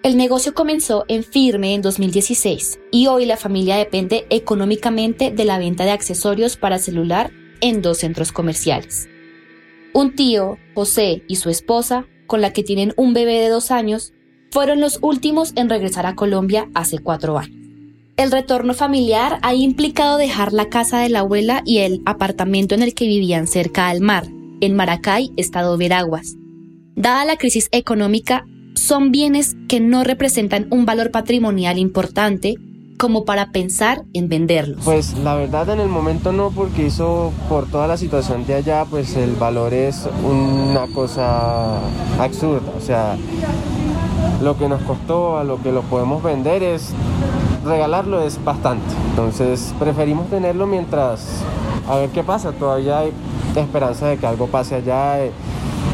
El 0.04 0.16
negocio 0.16 0.54
comenzó 0.54 1.04
en 1.10 1.26
firme 1.26 1.74
en 1.74 1.82
2016 1.82 2.80
y 2.91 3.08
hoy 3.08 3.26
la 3.26 3.36
familia 3.36 3.76
depende 3.76 4.26
económicamente 4.30 5.32
de 5.32 5.43
la 5.43 5.60
venta 5.60 5.84
de 5.84 5.91
accesorios 5.91 6.56
para 6.56 6.80
celular 6.80 7.32
en 7.60 7.82
dos 7.82 7.98
centros 7.98 8.32
comerciales. 8.32 9.10
Un 9.93 10.16
tío, 10.16 10.58
José, 10.76 11.24
y 11.28 11.36
su 11.36 11.50
esposa, 11.50 12.06
con 12.26 12.39
la 12.39 12.54
que 12.54 12.64
tienen 12.64 12.93
un 12.95 13.14
bebé 13.14 13.41
de 13.41 13.50
dos 13.50 13.70
años, 13.70 14.14
fueron 14.52 14.80
los 14.80 15.00
últimos 15.02 15.52
en 15.58 15.70
regresar 15.70 16.06
a 16.06 16.16
Colombia 16.16 16.70
hace 16.74 17.00
cuatro 17.00 17.38
años. 17.38 17.66
El 18.18 18.32
retorno 18.32 18.74
familiar 18.74 19.38
ha 19.43 19.53
implicado 19.53 20.18
dejar 20.18 20.51
la 20.51 20.70
casa 20.70 20.97
de 20.97 21.09
la 21.09 21.20
abuela 21.20 21.61
y 21.65 21.78
el 21.78 22.01
apartamento 22.07 22.74
en 22.74 22.82
el 22.82 22.95
que 22.95 23.05
vivían 23.05 23.45
cerca 23.45 23.89
al 23.89 24.01
mar, 24.01 24.26
en 24.59 24.76
Maracay, 24.76 25.32
estado 25.38 25.78
Veraguas. 25.78 26.36
Dada 26.95 27.26
la 27.26 27.36
crisis 27.36 27.70
económica, 27.72 28.43
son 28.74 29.11
bienes 29.11 29.55
que 29.70 29.80
no 29.80 30.03
representan 30.03 30.65
un 30.72 30.88
valor 30.88 31.11
patrimonial 31.11 31.78
importante 31.78 32.55
como 32.97 33.24
para 33.24 33.51
pensar 33.51 34.01
en 34.13 34.30
venderlos. 34.30 34.84
Pues 34.84 35.15
la 35.20 35.36
verdad 35.36 35.70
en 35.70 35.80
el 35.80 35.88
momento 35.88 36.32
no, 36.32 36.49
porque 36.49 36.88
hizo 36.88 37.32
por 37.47 37.70
toda 37.70 37.88
la 37.88 37.97
situación 37.97 38.47
de 38.47 38.55
allá, 38.55 38.86
pues 38.86 39.15
el 39.15 39.36
valor 39.36 39.76
es 39.76 40.09
una 40.24 40.88
cosa 40.88 41.78
absurda. 42.20 42.74
O 42.76 42.82
sea, 42.82 43.15
lo 44.41 44.57
que 44.57 44.68
nos 44.68 44.82
costó 44.82 45.38
a 45.38 45.43
lo 45.43 45.61
que 45.61 45.72
lo 45.72 45.84
podemos 45.84 46.24
vender 46.24 46.63
es 46.63 46.95
regalarlo 47.68 48.22
es 48.22 48.43
bastante. 48.43 48.86
Entonces 49.11 49.74
preferimos 49.80 50.30
tenerlo 50.30 50.65
mientras 50.65 51.43
a 51.88 51.97
ver 51.97 52.09
qué 52.09 52.24
pasa. 52.24 52.51
Todavía 52.51 52.99
hay 52.99 53.11
esperanza 53.55 54.07
de 54.07 54.18
que 54.18 54.26
algo 54.26 54.47
pase 54.47 54.76
allá. 54.76 55.24
Eh, 55.24 55.32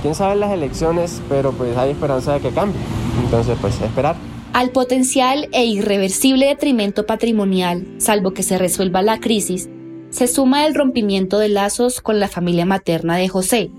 quién 0.01 0.15
sabe 0.15 0.33
en 0.33 0.39
las 0.41 0.51
elecciones, 0.51 1.21
pero 1.29 1.51
pues 1.51 1.77
hay 1.77 1.91
esperanza 1.91 2.33
de 2.33 2.39
que 2.41 2.51
cambie. 2.51 2.79
Entonces 3.23 3.57
pues 3.59 3.79
esperar. 3.81 4.15
Al 4.53 4.69
potencial 4.69 5.49
e 5.51 5.65
irreversible 5.65 6.45
detrimento 6.45 7.07
patrimonial, 7.07 7.87
salvo 7.97 8.33
que 8.33 8.43
se 8.43 8.59
resuelva 8.59 9.01
la 9.01 9.19
crisis, 9.19 9.67
se 10.11 10.27
suma 10.27 10.67
el 10.67 10.75
rompimiento 10.75 11.39
de 11.39 11.49
lazos 11.49 12.01
con 12.01 12.19
la 12.19 12.27
familia 12.27 12.67
materna 12.67 13.17
de 13.17 13.27
José, 13.29 13.71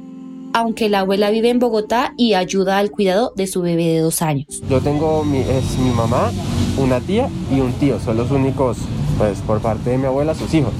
aunque 0.53 0.89
la 0.89 1.01
abuela 1.01 1.31
vive 1.31 1.51
en 1.51 1.61
Bogotá 1.61 2.13
y 2.17 2.35
ayuda 2.35 2.79
al 2.79 2.91
cuidado 2.91 3.33
de 3.37 3.47
su 3.47 3.63
bebé 3.63 3.85
de 3.85 4.01
dos 4.01 4.21
años. 4.21 4.63
Yo 4.69 4.81
tengo 4.81 5.23
mi, 5.23 5.39
es 5.39 5.79
mi 5.79 5.91
mamá, 5.91 6.33
una 6.77 7.01
tía 7.01 7.29
y 7.51 7.61
un 7.61 7.73
tío, 7.75 8.01
son 8.01 8.17
los 8.17 8.31
únicos, 8.31 8.79
pues 9.19 9.41
por 9.41 9.61
parte 9.61 9.91
de 9.91 9.99
mi 9.99 10.07
abuela, 10.07 10.35
sus 10.35 10.53
hijos. 10.55 10.73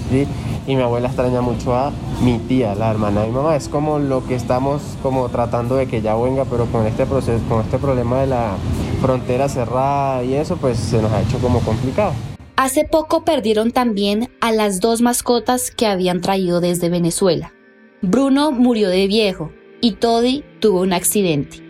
Y 0.67 0.77
mi 0.77 0.83
abuela 0.83 1.09
extraña 1.09 1.41
mucho 1.41 1.75
a 1.75 1.93
mi 2.23 2.39
tía, 2.39 2.75
la 2.75 2.91
hermana 2.91 3.23
de 3.23 3.29
mi 3.29 3.35
mamá. 3.35 3.57
Es 3.57 3.69
como 3.69 3.99
lo 3.99 4.27
que 4.27 4.35
estamos 4.35 4.83
como 5.03 5.29
tratando 5.29 5.77
de 5.77 5.87
que 5.87 6.01
ya 6.01 6.15
venga, 6.15 6.45
pero 6.45 6.67
con 6.67 6.87
este 6.87 7.07
proceso, 7.07 7.43
con 7.49 7.61
este 7.61 7.79
problema 7.79 8.21
de 8.21 8.29
la 8.29 8.57
frontera 9.01 9.49
cerrada 9.49 10.25
y 10.25 10.35
eso, 10.35 10.57
pues 10.57 10.79
se 10.79 11.03
nos 11.03 11.13
ha 11.13 11.23
hecho 11.23 11.39
como 11.39 11.61
complicado. 11.61 12.13
Hace 12.57 12.85
poco 12.85 13.25
perdieron 13.25 13.73
también 13.73 14.31
a 14.41 14.53
las 14.53 14.81
dos 14.81 15.03
mascotas 15.03 15.71
que 15.71 15.87
habían 15.87 16.21
traído 16.21 16.61
desde 16.61 16.89
Venezuela. 16.89 17.53
Bruno 18.01 18.53
murió 18.53 18.89
de 18.89 19.07
viejo 19.07 19.51
y 19.81 19.93
Toddy 19.93 20.45
tuvo 20.61 20.83
un 20.83 20.93
accidente. 20.93 21.64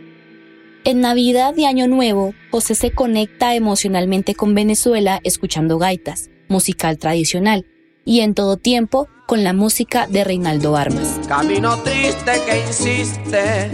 En 0.86 1.00
Navidad 1.00 1.56
y 1.56 1.64
Año 1.64 1.88
Nuevo, 1.88 2.34
José 2.50 2.74
se 2.74 2.90
conecta 2.90 3.54
emocionalmente 3.54 4.34
con 4.34 4.54
Venezuela 4.54 5.18
escuchando 5.24 5.78
gaitas, 5.78 6.28
musical 6.48 6.98
tradicional, 6.98 7.64
y 8.04 8.20
en 8.20 8.34
todo 8.34 8.58
tiempo 8.58 9.08
con 9.26 9.44
la 9.44 9.54
música 9.54 10.06
de 10.06 10.24
Reinaldo 10.24 10.76
Armas. 10.76 11.20
Camino 11.26 11.78
triste 11.78 12.32
que 12.46 12.66
insiste, 12.66 13.70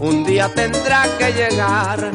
un 0.00 0.24
día 0.24 0.52
tendrá 0.52 1.04
que 1.16 1.30
llegar. 1.30 2.10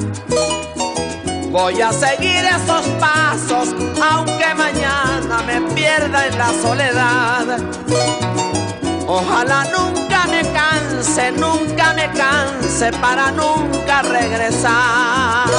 Voy 1.50 1.80
a 1.80 1.94
seguir 1.94 2.44
esos 2.44 2.86
pasos, 3.00 3.74
aunque 4.12 4.54
mañana 4.58 5.42
me 5.48 5.74
pierda 5.74 6.28
en 6.28 6.38
la 6.38 6.52
soledad. 6.62 8.63
Ojalá 9.08 9.66
nunca 9.66 10.26
me 10.28 10.42
canse, 10.54 11.32
nunca 11.34 11.94
me 11.94 12.10
canse 12.18 12.92
para 13.02 13.32
nunca 13.32 14.02
regresar. 14.02 15.50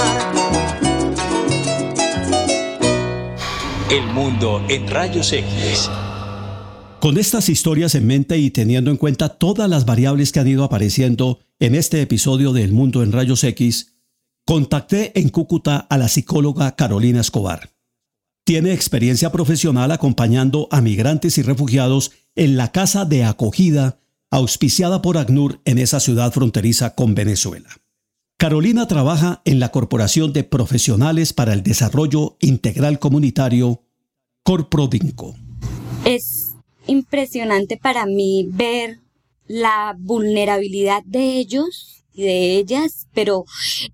El 3.90 4.07
mundo 4.14 4.62
en 4.68 4.88
rayos 4.88 5.32
X. 5.32 5.90
Con 7.01 7.18
estas 7.18 7.51
historias 7.51 7.95
en 7.95 8.07
mente 8.07 8.38
y 8.38 8.51
teniendo 8.51 8.90
en 8.90 8.97
cuenta 8.97 9.28
todas 9.28 9.68
las 9.68 9.84
variables 9.84 10.32
que 10.32 10.40
han 10.40 10.49
ido 10.49 10.64
apareciendo 10.64 11.40
en 11.59 11.74
este 11.74 12.01
episodio 12.01 12.55
de 12.55 12.64
El 12.64 12.72
Mundo 12.72 13.03
en 13.03 13.12
Rayos 13.12 13.45
X, 13.45 13.99
contacté 14.47 15.12
en 15.20 15.28
Cúcuta 15.28 15.76
a 15.76 15.99
la 15.99 16.09
psicóloga 16.09 16.74
Carolina 16.76 17.20
Escobar. 17.20 17.70
Tiene 18.47 18.72
experiencia 18.72 19.30
profesional 19.30 19.92
acompañando 19.92 20.66
a 20.70 20.80
migrantes 20.80 21.36
y 21.36 21.42
refugiados 21.42 22.12
en 22.37 22.57
la 22.57 22.72
casa 22.72 23.05
de 23.05 23.24
acogida 23.24 24.01
auspiciada 24.30 25.01
por 25.01 25.16
ACNUR 25.18 25.61
en 25.64 25.78
esa 25.78 26.01
ciudad 26.01 26.32
fronteriza 26.32 26.95
con 26.95 27.14
Venezuela. 27.14 27.68
Carolina 28.37 28.89
trabaja 28.89 29.43
en 29.45 29.61
la 29.61 29.70
Corporación 29.70 30.32
de 30.32 30.43
Profesionales 30.43 31.32
para 31.32 31.53
el 31.53 31.62
Desarrollo 31.62 32.37
Integral 32.41 32.99
Comunitario, 32.99 33.82
Corprodinco. 34.43 35.37
Es 36.05 36.55
impresionante 36.87 37.76
para 37.76 38.07
mí 38.07 38.49
ver 38.51 38.99
la 39.47 39.95
vulnerabilidad 39.99 41.05
de 41.05 41.39
ellos 41.39 42.05
y 42.12 42.22
de 42.22 42.57
ellas, 42.57 43.07
pero 43.14 43.45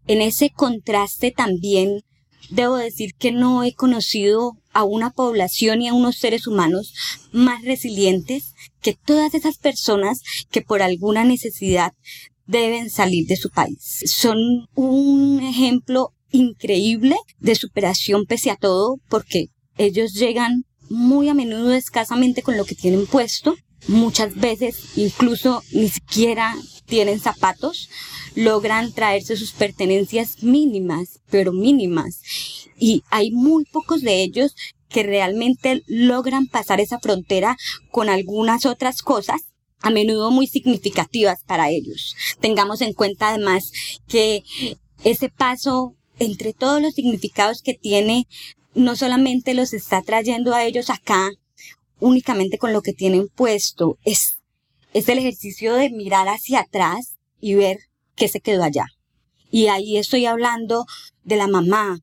en 0.07 0.23
ese 0.23 0.51
contraste 0.51 1.31
también 1.31 2.03
debo 2.49 2.77
decir 2.77 3.15
que 3.15 3.33
no 3.33 3.63
he 3.63 3.75
conocido 3.75 4.57
a 4.73 4.85
una 4.85 5.11
población 5.11 5.83
y 5.83 5.89
a 5.89 5.95
unos 5.95 6.17
seres 6.17 6.47
humanos 6.47 6.95
más 7.33 7.63
resilientes 7.65 8.55
que 8.81 8.95
todas 8.95 9.35
esas 9.35 9.59
personas 9.59 10.23
que 10.51 10.63
por 10.63 10.83
alguna 10.83 11.25
necesidad 11.25 11.93
deben 12.47 12.91
salir 12.91 13.27
de 13.27 13.37
su 13.37 13.51
país. 13.51 14.03
Son 14.07 14.69
un 14.75 15.41
ejemplo 15.43 16.13
increíble 16.33 17.17
de 17.39 17.55
superación 17.55 18.27
pese 18.27 18.51
a 18.51 18.57
todo 18.57 18.99
porque 19.09 19.49
ellos 19.79 20.15
llegan 20.15 20.65
muy 20.89 21.29
a 21.29 21.35
menudo 21.35 21.73
escasamente 21.73 22.43
con 22.43 22.57
lo 22.57 22.65
que 22.65 22.75
tienen 22.75 23.07
puesto, 23.07 23.55
muchas 23.89 24.35
veces 24.35 24.97
incluso 24.97 25.63
ni 25.73 25.89
siquiera 25.89 26.55
tienen 26.87 27.21
zapatos, 27.21 27.89
logran 28.35 28.93
traerse 28.93 29.37
sus 29.37 29.53
pertenencias 29.53 30.43
mínimas, 30.43 31.21
pero 31.31 31.53
mínimas. 31.53 32.21
Y 32.79 33.03
hay 33.11 33.31
muy 33.31 33.65
pocos 33.65 34.03
de 34.03 34.23
ellos 34.23 34.55
que 34.89 35.03
realmente 35.05 35.83
logran 35.87 36.49
pasar 36.49 36.81
esa 36.81 36.99
frontera 36.99 37.57
con 37.91 38.09
algunas 38.09 38.67
otras 38.67 39.03
cosas 39.03 39.43
a 39.81 39.91
menudo 39.91 40.31
muy 40.31 40.47
significativas 40.47 41.43
para 41.47 41.71
ellos. 41.71 42.17
Tengamos 42.41 42.81
en 42.81 42.93
cuenta 42.93 43.29
además 43.31 43.73
que 44.09 44.43
ese 45.05 45.31
paso 45.31 45.95
entre 46.19 46.53
todos 46.53 46.83
los 46.83 46.95
significados 46.95 47.63
que 47.63 47.75
tiene 47.75 48.27
no 48.75 48.95
solamente 48.95 49.55
los 49.55 49.73
está 49.73 50.03
trayendo 50.03 50.55
a 50.55 50.65
ellos 50.65 50.91
acá 50.91 51.31
únicamente 52.01 52.59
con 52.59 52.73
lo 52.73 52.83
que 52.83 52.93
tienen 52.93 53.29
puesto, 53.29 53.99
es, 54.05 54.39
es 54.93 55.09
el 55.09 55.19
ejercicio 55.19 55.75
de 55.75 55.91
mirar 55.91 56.29
hacia 56.29 56.61
atrás 56.61 57.17
y 57.41 57.55
ver 57.55 57.79
qué 58.15 58.29
se 58.29 58.41
quedó 58.41 58.65
allá. 58.65 58.87
Y 59.51 59.67
ahí 59.67 59.97
estoy 59.97 60.27
hablando 60.27 60.85
de 61.25 61.37
la 61.37 61.47
mamá, 61.47 62.01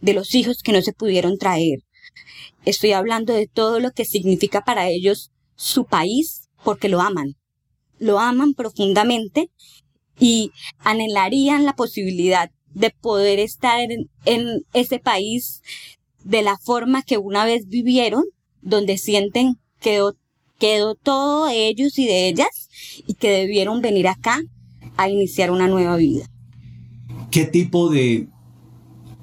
de 0.00 0.12
los 0.12 0.34
hijos 0.34 0.62
que 0.62 0.72
no 0.72 0.82
se 0.82 0.92
pudieron 0.92 1.38
traer. 1.38 1.80
Estoy 2.64 2.92
hablando 2.92 3.32
de 3.32 3.46
todo 3.46 3.80
lo 3.80 3.92
que 3.92 4.04
significa 4.04 4.62
para 4.62 4.88
ellos 4.88 5.30
su 5.54 5.84
país 5.84 6.48
porque 6.64 6.88
lo 6.88 7.00
aman. 7.00 7.36
Lo 7.98 8.18
aman 8.18 8.54
profundamente 8.54 9.50
y 10.18 10.50
anhelarían 10.78 11.64
la 11.64 11.74
posibilidad 11.74 12.50
de 12.74 12.90
poder 12.90 13.38
estar 13.38 13.80
en, 13.80 14.10
en 14.24 14.62
ese 14.74 14.98
país 14.98 15.62
de 16.24 16.42
la 16.42 16.58
forma 16.58 17.02
que 17.02 17.18
una 17.18 17.44
vez 17.44 17.68
vivieron, 17.68 18.24
donde 18.66 18.98
sienten 18.98 19.58
que 19.80 20.02
quedó 20.58 20.94
todo 20.94 21.46
de 21.46 21.68
ellos 21.68 21.98
y 21.98 22.06
de 22.06 22.28
ellas 22.28 22.68
y 23.06 23.14
que 23.14 23.30
debieron 23.30 23.80
venir 23.80 24.08
acá 24.08 24.42
a 24.96 25.08
iniciar 25.08 25.50
una 25.50 25.68
nueva 25.68 25.96
vida. 25.96 26.28
¿Qué 27.30 27.44
tipo 27.44 27.90
de 27.90 28.28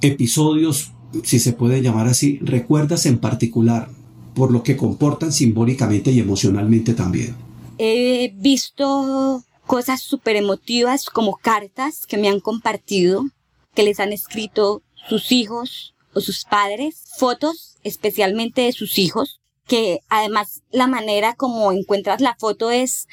episodios 0.01 0.91
si 1.23 1.39
se 1.39 1.53
puede 1.53 1.81
llamar 1.81 2.07
así, 2.07 2.39
recuerdas 2.41 3.05
en 3.05 3.19
particular 3.19 3.89
por 4.33 4.51
lo 4.51 4.63
que 4.63 4.77
comportan 4.77 5.31
simbólicamente 5.31 6.11
y 6.11 6.19
emocionalmente 6.19 6.93
también? 6.93 7.35
He 7.77 8.33
visto 8.37 9.43
cosas 9.65 10.01
súper 10.01 10.35
emotivas 10.35 11.05
como 11.05 11.37
cartas 11.37 12.05
que 12.05 12.17
me 12.17 12.29
han 12.29 12.39
compartido, 12.39 13.25
que 13.73 13.83
les 13.83 13.99
han 13.99 14.13
escrito 14.13 14.83
sus 15.07 15.31
hijos 15.31 15.92
o 16.13 16.21
sus 16.21 16.45
padres, 16.45 17.03
fotos 17.17 17.77
especialmente 17.83 18.61
de 18.61 18.71
sus 18.71 18.97
hijos, 18.97 19.41
que 19.67 19.99
además 20.09 20.61
la 20.71 20.87
manera 20.87 21.35
como 21.35 21.71
encuentras 21.71 22.21
la 22.21 22.35
foto 22.35 22.71
es 22.71 23.07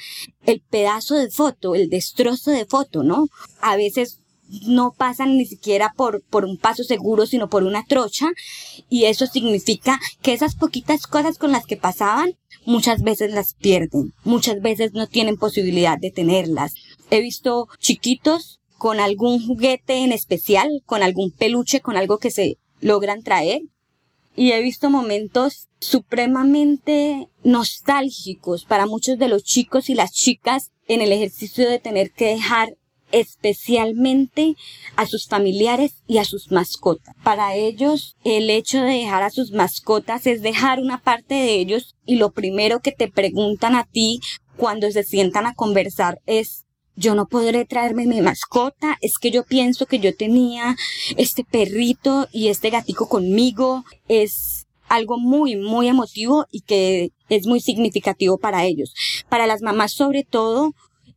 el 0.45 0.61
pedazo 0.61 1.15
de 1.15 1.29
foto, 1.29 1.75
el 1.75 1.89
destrozo 1.89 2.51
de 2.51 2.65
foto, 2.65 3.03
¿no? 3.03 3.27
A 3.61 3.75
veces 3.75 4.19
no 4.67 4.91
pasan 4.91 5.37
ni 5.37 5.45
siquiera 5.45 5.93
por, 5.95 6.23
por 6.23 6.45
un 6.45 6.57
paso 6.57 6.83
seguro, 6.83 7.25
sino 7.25 7.49
por 7.49 7.63
una 7.63 7.85
trocha, 7.85 8.27
y 8.89 9.05
eso 9.05 9.25
significa 9.25 9.99
que 10.21 10.33
esas 10.33 10.55
poquitas 10.55 11.07
cosas 11.07 11.37
con 11.37 11.51
las 11.51 11.65
que 11.65 11.77
pasaban, 11.77 12.35
muchas 12.65 13.01
veces 13.01 13.31
las 13.31 13.53
pierden, 13.53 14.13
muchas 14.23 14.61
veces 14.61 14.93
no 14.93 15.07
tienen 15.07 15.37
posibilidad 15.37 15.97
de 15.97 16.11
tenerlas. 16.11 16.73
He 17.09 17.21
visto 17.21 17.67
chiquitos 17.79 18.59
con 18.77 18.99
algún 18.99 19.45
juguete 19.45 20.03
en 20.03 20.11
especial, 20.11 20.69
con 20.85 21.01
algún 21.01 21.31
peluche, 21.31 21.81
con 21.81 21.97
algo 21.97 22.17
que 22.17 22.31
se 22.31 22.57
logran 22.81 23.23
traer, 23.23 23.61
y 24.35 24.51
he 24.51 24.61
visto 24.61 24.89
momentos 24.89 25.67
supremamente 25.79 27.27
nostálgicos 27.43 28.65
para 28.65 28.85
muchos 28.85 29.17
de 29.17 29.27
los 29.27 29.43
chicos 29.43 29.89
y 29.89 29.95
las 29.95 30.11
chicas 30.11 30.71
en 30.87 31.01
el 31.01 31.11
ejercicio 31.11 31.69
de 31.69 31.79
tener 31.79 32.11
que 32.11 32.27
dejar 32.27 32.75
especialmente 33.11 34.55
a 34.95 35.05
sus 35.05 35.27
familiares 35.27 36.03
y 36.07 36.17
a 36.19 36.23
sus 36.23 36.51
mascotas. 36.51 37.15
Para 37.23 37.55
ellos, 37.55 38.15
el 38.23 38.49
hecho 38.49 38.81
de 38.81 38.93
dejar 38.93 39.23
a 39.23 39.29
sus 39.29 39.51
mascotas 39.51 40.27
es 40.27 40.41
dejar 40.41 40.79
una 40.79 41.01
parte 41.01 41.35
de 41.35 41.55
ellos 41.55 41.95
y 42.05 42.15
lo 42.15 42.31
primero 42.31 42.79
que 42.79 42.91
te 42.91 43.09
preguntan 43.09 43.75
a 43.75 43.83
ti 43.83 44.21
cuando 44.55 44.89
se 44.91 45.03
sientan 45.03 45.45
a 45.45 45.55
conversar 45.55 46.21
es 46.25 46.65
yo 46.95 47.15
no 47.15 47.27
podré 47.27 47.65
traerme 47.65 48.05
mi 48.05 48.21
mascota, 48.21 48.97
es 49.01 49.17
que 49.17 49.31
yo 49.31 49.43
pienso 49.43 49.85
que 49.85 49.99
yo 49.99 50.15
tenía 50.15 50.75
este 51.17 51.43
perrito 51.43 52.27
y 52.31 52.49
este 52.49 52.69
gatico 52.69 53.07
conmigo, 53.07 53.83
es 54.07 54.67
algo 54.87 55.17
muy, 55.17 55.55
muy 55.55 55.87
emotivo 55.87 56.47
y 56.51 56.61
que 56.61 57.11
es 57.29 57.47
muy 57.47 57.61
significativo 57.61 58.37
para 58.37 58.65
ellos. 58.65 58.93
Para 59.29 59.47
las 59.47 59.61
mamás 59.61 59.93
sobre 59.93 60.23
todo, 60.23 60.73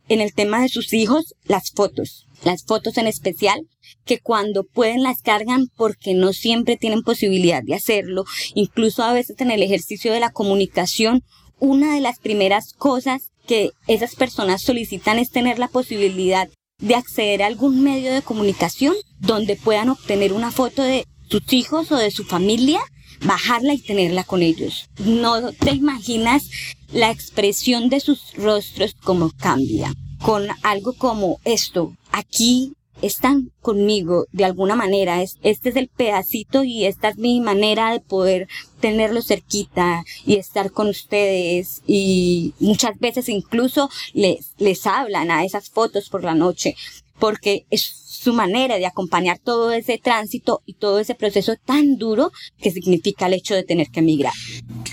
en 0.08 0.20
el 0.20 0.32
tema 0.32 0.62
de 0.62 0.68
sus 0.68 0.92
hijos, 0.92 1.34
las 1.44 1.70
fotos, 1.70 2.26
las 2.44 2.64
fotos 2.64 2.98
en 2.98 3.06
especial, 3.06 3.66
que 4.04 4.20
cuando 4.20 4.64
pueden 4.64 5.02
las 5.02 5.22
cargan 5.22 5.66
porque 5.76 6.14
no 6.14 6.32
siempre 6.32 6.76
tienen 6.76 7.02
posibilidad 7.02 7.62
de 7.62 7.74
hacerlo, 7.74 8.24
incluso 8.54 9.02
a 9.02 9.12
veces 9.12 9.40
en 9.40 9.50
el 9.50 9.62
ejercicio 9.62 10.12
de 10.12 10.20
la 10.20 10.30
comunicación, 10.30 11.24
una 11.58 11.94
de 11.94 12.00
las 12.00 12.18
primeras 12.18 12.74
cosas 12.74 13.32
que 13.46 13.70
esas 13.86 14.14
personas 14.14 14.62
solicitan 14.62 15.18
es 15.18 15.30
tener 15.30 15.58
la 15.58 15.68
posibilidad 15.68 16.48
de 16.78 16.94
acceder 16.94 17.42
a 17.42 17.46
algún 17.46 17.82
medio 17.82 18.12
de 18.12 18.22
comunicación 18.22 18.94
donde 19.18 19.56
puedan 19.56 19.90
obtener 19.90 20.32
una 20.32 20.50
foto 20.50 20.82
de 20.82 21.06
sus 21.28 21.52
hijos 21.52 21.90
o 21.92 21.96
de 21.96 22.10
su 22.10 22.24
familia, 22.24 22.80
bajarla 23.24 23.74
y 23.74 23.78
tenerla 23.78 24.24
con 24.24 24.42
ellos. 24.42 24.88
No 24.98 25.52
te 25.52 25.70
imaginas 25.70 26.48
la 26.92 27.10
expresión 27.10 27.88
de 27.88 28.00
sus 28.00 28.34
rostros 28.34 28.94
como 29.02 29.30
cambia 29.30 29.92
con 30.24 30.48
algo 30.62 30.94
como 30.94 31.38
esto. 31.44 31.94
Aquí 32.10 32.72
están 33.02 33.50
conmigo 33.60 34.26
de 34.32 34.44
alguna 34.44 34.76
manera. 34.76 35.22
este 35.22 35.68
es 35.68 35.76
el 35.76 35.88
pedacito 35.88 36.64
y 36.64 36.84
esta 36.84 37.08
es 37.08 37.18
mi 37.18 37.40
manera 37.40 37.92
de 37.92 38.00
poder 38.00 38.48
tenerlo 38.80 39.22
cerquita 39.22 40.04
y 40.26 40.36
estar 40.36 40.70
con 40.70 40.88
ustedes. 40.88 41.82
Y 41.86 42.54
muchas 42.60 42.98
veces 42.98 43.28
incluso 43.28 43.90
les, 44.12 44.54
les 44.58 44.86
hablan 44.86 45.30
a 45.30 45.44
esas 45.44 45.70
fotos 45.70 46.08
por 46.08 46.24
la 46.24 46.34
noche 46.34 46.76
porque 47.18 47.66
es 47.70 47.82
su 47.82 48.32
manera 48.32 48.78
de 48.78 48.86
acompañar 48.86 49.38
todo 49.38 49.70
ese 49.72 49.98
tránsito 49.98 50.62
y 50.64 50.74
todo 50.74 50.98
ese 50.98 51.14
proceso 51.14 51.54
tan 51.64 51.96
duro 51.96 52.32
que 52.58 52.70
significa 52.70 53.26
el 53.26 53.34
hecho 53.34 53.54
de 53.54 53.64
tener 53.64 53.88
que 53.88 54.00
emigrar. 54.00 54.32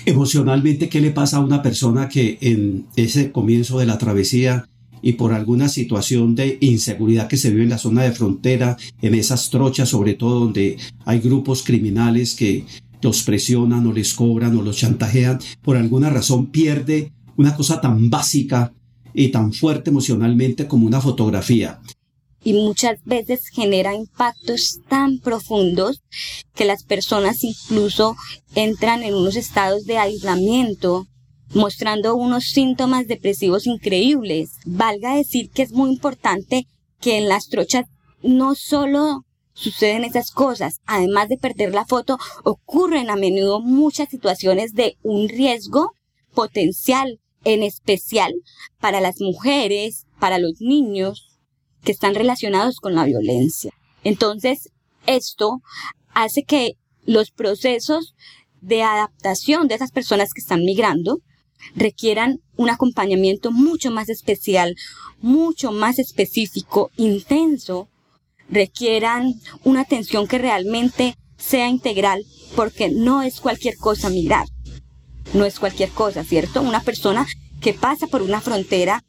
Emocionalmente, 0.04 0.88
¿qué 0.88 1.00
le 1.00 1.10
pasa 1.10 1.38
a 1.38 1.40
una 1.40 1.62
persona 1.62 2.08
que 2.08 2.38
en 2.40 2.86
ese 2.96 3.32
comienzo 3.32 3.78
de 3.78 3.86
la 3.86 3.98
travesía 3.98 4.68
y 5.02 5.12
por 5.14 5.32
alguna 5.32 5.68
situación 5.68 6.34
de 6.34 6.58
inseguridad 6.60 7.28
que 7.28 7.36
se 7.36 7.50
vive 7.50 7.64
en 7.64 7.70
la 7.70 7.78
zona 7.78 8.04
de 8.04 8.12
frontera, 8.12 8.76
en 9.02 9.14
esas 9.14 9.50
trochas, 9.50 9.88
sobre 9.88 10.14
todo 10.14 10.40
donde 10.40 10.78
hay 11.04 11.18
grupos 11.18 11.62
criminales 11.62 12.34
que 12.34 12.64
los 13.02 13.24
presionan 13.24 13.86
o 13.86 13.92
les 13.92 14.14
cobran 14.14 14.56
o 14.56 14.62
los 14.62 14.76
chantajean, 14.76 15.40
por 15.60 15.76
alguna 15.76 16.08
razón 16.08 16.46
pierde 16.46 17.12
una 17.36 17.56
cosa 17.56 17.80
tan 17.80 18.08
básica 18.08 18.72
y 19.12 19.28
tan 19.28 19.52
fuerte 19.52 19.90
emocionalmente 19.90 20.66
como 20.66 20.86
una 20.86 21.00
fotografía. 21.00 21.80
Y 22.44 22.54
muchas 22.54 22.98
veces 23.04 23.48
genera 23.48 23.94
impactos 23.94 24.80
tan 24.88 25.18
profundos 25.18 26.02
que 26.54 26.64
las 26.64 26.82
personas 26.82 27.44
incluso 27.44 28.16
entran 28.54 29.02
en 29.02 29.14
unos 29.14 29.36
estados 29.36 29.84
de 29.84 29.98
aislamiento 29.98 31.06
mostrando 31.54 32.14
unos 32.16 32.44
síntomas 32.44 33.06
depresivos 33.06 33.66
increíbles. 33.66 34.52
Valga 34.64 35.14
decir 35.16 35.50
que 35.50 35.62
es 35.62 35.72
muy 35.72 35.90
importante 35.90 36.66
que 37.00 37.18
en 37.18 37.28
las 37.28 37.48
trochas 37.48 37.86
no 38.22 38.54
solo 38.54 39.24
suceden 39.54 40.04
esas 40.04 40.30
cosas, 40.30 40.80
además 40.86 41.28
de 41.28 41.36
perder 41.36 41.74
la 41.74 41.84
foto, 41.84 42.18
ocurren 42.44 43.10
a 43.10 43.16
menudo 43.16 43.60
muchas 43.60 44.08
situaciones 44.08 44.72
de 44.72 44.96
un 45.02 45.28
riesgo 45.28 45.92
potencial, 46.34 47.18
en 47.44 47.62
especial 47.62 48.32
para 48.80 49.00
las 49.00 49.20
mujeres, 49.20 50.06
para 50.18 50.38
los 50.38 50.60
niños 50.60 51.38
que 51.82 51.92
están 51.92 52.14
relacionados 52.14 52.76
con 52.76 52.94
la 52.94 53.04
violencia. 53.04 53.72
Entonces, 54.04 54.70
esto 55.06 55.60
hace 56.14 56.44
que 56.44 56.74
los 57.04 57.30
procesos 57.32 58.14
de 58.60 58.82
adaptación 58.82 59.66
de 59.66 59.74
esas 59.74 59.90
personas 59.90 60.32
que 60.32 60.40
están 60.40 60.60
migrando 60.64 61.18
requieran 61.74 62.40
un 62.56 62.70
acompañamiento 62.70 63.50
mucho 63.50 63.90
más 63.90 64.08
especial, 64.08 64.76
mucho 65.20 65.72
más 65.72 65.98
específico, 65.98 66.90
intenso, 66.96 67.88
requieran 68.48 69.34
una 69.64 69.82
atención 69.82 70.26
que 70.26 70.38
realmente 70.38 71.16
sea 71.36 71.68
integral, 71.68 72.24
porque 72.54 72.90
no 72.90 73.22
es 73.22 73.40
cualquier 73.40 73.76
cosa 73.76 74.10
migrar, 74.10 74.46
no 75.34 75.44
es 75.44 75.58
cualquier 75.58 75.90
cosa, 75.90 76.24
¿cierto? 76.24 76.62
Una 76.62 76.82
persona 76.82 77.26
que 77.60 77.72
pasa 77.72 78.06
por 78.06 78.22
una 78.22 78.40
frontera 78.40 79.02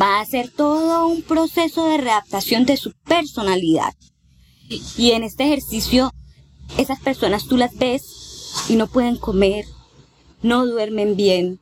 va 0.00 0.18
a 0.18 0.20
hacer 0.20 0.50
todo 0.50 1.06
un 1.06 1.22
proceso 1.22 1.86
de 1.86 1.98
readaptación 1.98 2.64
de 2.66 2.76
su 2.76 2.92
personalidad. 3.04 3.94
Y 4.96 5.12
en 5.12 5.22
este 5.24 5.44
ejercicio, 5.44 6.12
esas 6.76 7.00
personas 7.00 7.46
tú 7.46 7.56
las 7.56 7.76
ves 7.76 8.66
y 8.68 8.76
no 8.76 8.86
pueden 8.86 9.16
comer, 9.16 9.64
no 10.42 10.66
duermen 10.66 11.16
bien, 11.16 11.60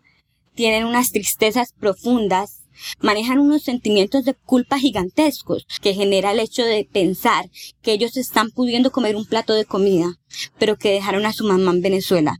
tienen 0.54 0.84
unas 0.84 1.12
tristezas 1.12 1.72
profundas, 1.72 2.62
manejan 3.00 3.38
unos 3.38 3.62
sentimientos 3.62 4.24
de 4.24 4.34
culpa 4.34 4.78
gigantescos 4.78 5.66
que 5.80 5.94
genera 5.94 6.32
el 6.32 6.40
hecho 6.40 6.64
de 6.64 6.88
pensar 6.90 7.50
que 7.82 7.92
ellos 7.92 8.16
están 8.16 8.50
pudiendo 8.50 8.90
comer 8.90 9.16
un 9.16 9.26
plato 9.26 9.54
de 9.54 9.64
comida, 9.64 10.14
pero 10.58 10.76
que 10.76 10.92
dejaron 10.92 11.26
a 11.26 11.32
su 11.32 11.44
mamá 11.44 11.70
en 11.70 11.82
Venezuela, 11.82 12.38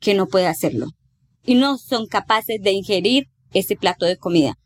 que 0.00 0.14
no 0.14 0.26
puede 0.26 0.46
hacerlo, 0.46 0.88
y 1.44 1.54
no 1.54 1.78
son 1.78 2.06
capaces 2.06 2.62
de 2.62 2.72
ingerir 2.72 3.28
ese 3.52 3.76
plato 3.76 4.06
de 4.06 4.16
comida. 4.16 4.58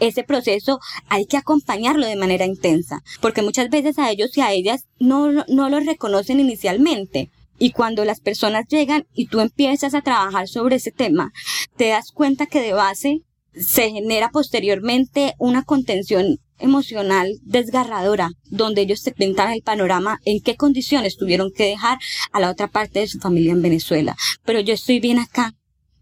Ese 0.00 0.22
proceso 0.22 0.80
hay 1.08 1.24
que 1.24 1.38
acompañarlo 1.38 2.06
de 2.06 2.16
manera 2.16 2.44
intensa, 2.44 3.02
porque 3.20 3.42
muchas 3.42 3.70
veces 3.70 3.98
a 3.98 4.10
ellos 4.10 4.36
y 4.36 4.42
a 4.42 4.52
ellas 4.52 4.84
no, 4.98 5.32
no 5.32 5.68
lo 5.70 5.80
reconocen 5.80 6.40
inicialmente, 6.40 7.30
y 7.58 7.72
cuando 7.72 8.04
las 8.04 8.20
personas 8.20 8.66
llegan 8.68 9.06
y 9.14 9.26
tú 9.26 9.40
empiezas 9.40 9.94
a 9.94 10.02
trabajar 10.02 10.48
sobre 10.48 10.76
ese 10.76 10.92
tema, 10.92 11.32
te 11.76 11.88
das 11.88 12.12
cuenta 12.12 12.46
que 12.46 12.60
de 12.60 12.72
base 12.72 13.22
se 13.54 13.90
genera 13.90 14.30
posteriormente 14.30 15.34
una 15.38 15.62
contención 15.62 16.38
emocional 16.58 17.32
desgarradora, 17.42 18.30
donde 18.50 18.82
ellos 18.82 19.02
te 19.02 19.12
pintan 19.12 19.52
el 19.52 19.62
panorama 19.62 20.18
en 20.24 20.40
qué 20.40 20.56
condiciones 20.56 21.16
tuvieron 21.16 21.50
que 21.54 21.64
dejar 21.64 21.98
a 22.32 22.40
la 22.40 22.50
otra 22.50 22.68
parte 22.68 23.00
de 23.00 23.08
su 23.08 23.18
familia 23.18 23.52
en 23.52 23.62
Venezuela. 23.62 24.16
Pero 24.44 24.60
yo 24.60 24.74
estoy 24.74 25.00
bien 25.00 25.18
acá, 25.18 25.54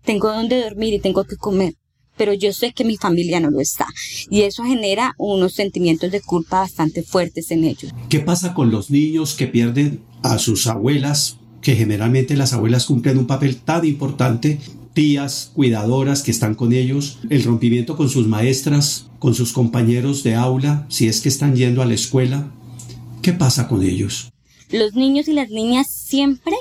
tengo 0.05 0.33
donde 0.33 0.63
dormir 0.63 0.95
y 0.95 0.99
tengo 0.99 1.25
que 1.25 1.37
comer, 1.37 1.75
pero 2.17 2.33
yo 2.33 2.53
sé 2.53 2.73
que 2.73 2.85
mi 2.85 2.97
familia 2.97 3.41
no 3.41 3.51
lo 3.51 3.61
está. 3.61 3.87
Y 4.31 4.43
eso 4.43 4.65
genera 4.65 5.15
unos 5.19 5.53
sentimientos 5.55 6.11
de 6.11 6.21
culpa 6.21 6.61
bastante 6.61 7.03
fuertes 7.03 7.51
en 7.51 7.65
ellos. 7.65 7.93
¿Qué 8.09 8.21
pasa 8.21 8.55
con 8.55 8.71
los 8.71 8.91
niños 8.91 9.35
que 9.35 9.47
pierden 9.47 10.03
a 10.23 10.39
sus 10.39 10.67
abuelas 10.67 11.39
que 11.67 11.75
generalmente 11.75 12.37
las 12.37 12.53
abuelas 12.53 12.87
cumplen 12.87 13.19
un 13.19 13.27
papel 13.27 13.57
tan 13.57 13.85
importante, 13.85 14.61
tías, 14.95 15.51
cuidadoras 15.53 16.23
que 16.23 16.31
están 16.31 16.55
con 16.55 16.73
ellos, 16.73 17.19
el 17.29 17.43
rompimiento 17.43 17.97
con 17.97 18.09
sus 18.09 18.29
maestras, 18.29 19.09
con 19.19 19.35
sus 19.35 19.53
compañeros 19.53 20.23
de 20.23 20.37
aula, 20.37 20.87
si 20.89 21.09
es 21.09 21.21
que 21.21 21.29
están 21.29 21.57
yendo 21.57 21.83
a 21.83 21.87
la 21.87 21.95
escuela. 21.95 22.53
¿Qué 23.21 23.33
pasa 23.33 23.67
con 23.67 23.83
ellos? 23.83 24.31
Los 24.71 24.95
niños 24.95 25.27
y 25.27 25.33
las 25.33 25.51
niñas 25.51 25.89
siempre, 25.91 26.55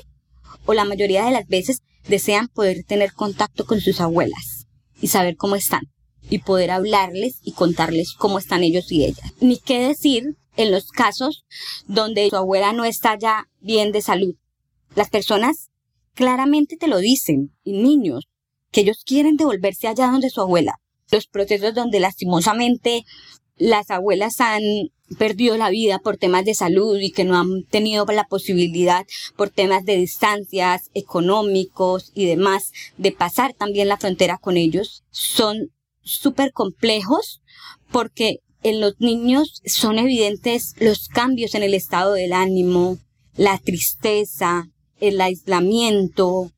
o 0.66 0.74
la 0.74 0.86
mayoría 0.86 1.24
de 1.24 1.32
las 1.34 1.48
veces, 1.48 1.84
desean 2.08 2.48
poder 2.48 2.84
tener 2.84 3.14
contacto 3.14 3.68
con 3.68 3.82
sus 3.82 4.02
abuelas 4.02 4.66
y 5.00 5.10
saber 5.10 5.36
cómo 5.38 5.56
están 5.56 5.82
y 6.32 6.40
poder 6.40 6.72
hablarles 6.72 7.42
y 7.44 7.52
contarles 7.52 8.16
cómo 8.18 8.40
están 8.40 8.64
ellos 8.64 8.92
y 8.92 9.06
ellas. 9.06 9.34
Ni 9.40 9.60
qué 9.60 9.88
decir 9.88 10.36
en 10.58 10.72
los 10.72 10.88
casos 10.90 11.46
donde 11.86 12.28
su 12.28 12.38
abuela 12.38 12.74
no 12.74 12.86
está 12.86 13.16
ya 13.20 13.46
bien 13.62 13.92
de 13.92 14.02
salud. 14.02 14.34
Las 14.96 15.10
personas 15.10 15.70
claramente 16.14 16.78
te 16.78 16.88
lo 16.88 16.98
dicen, 17.00 17.54
y 17.64 17.74
niños, 17.74 18.28
que 18.72 18.82
ellos 18.82 19.04
quieren 19.06 19.38
devolverse 19.38 19.88
allá 19.88 20.08
donde 20.08 20.30
su 20.30 20.42
abuela. 20.42 20.80
Los 21.12 21.28
procesos 21.28 21.76
donde 21.76 22.00
lastimosamente 22.00 23.06
las 23.58 23.92
abuelas 23.92 24.42
han 24.42 24.62
perdido 25.18 25.56
la 25.58 25.70
vida 25.70 26.00
por 26.00 26.18
temas 26.18 26.46
de 26.46 26.56
salud 26.56 26.98
y 27.00 27.12
que 27.12 27.24
no 27.26 27.38
han 27.38 27.64
tenido 27.66 28.06
la 28.06 28.26
posibilidad 28.26 29.06
por 29.36 29.50
temas 29.50 29.86
de 29.86 29.98
distancias 29.98 30.90
económicos 30.94 32.12
y 32.16 32.26
demás 32.26 32.72
de 32.98 33.12
pasar 33.12 33.54
también 33.54 33.88
la 33.88 33.98
frontera 33.98 34.38
con 34.38 34.58
ellos, 34.58 35.04
son 35.12 35.72
súper 36.02 36.52
complejos 36.54 37.42
porque 37.92 38.40
en 38.64 38.82
los 38.82 39.00
niños 39.00 39.62
son 39.66 40.00
evidentes 40.00 40.74
los 40.80 41.08
cambios 41.08 41.54
en 41.54 41.64
el 41.64 41.76
estado 41.76 42.14
del 42.14 42.34
ánimo, 42.34 42.98
la 43.38 43.60
tristeza, 43.60 44.70
el 45.00 45.20
aislamiento. 45.22 46.52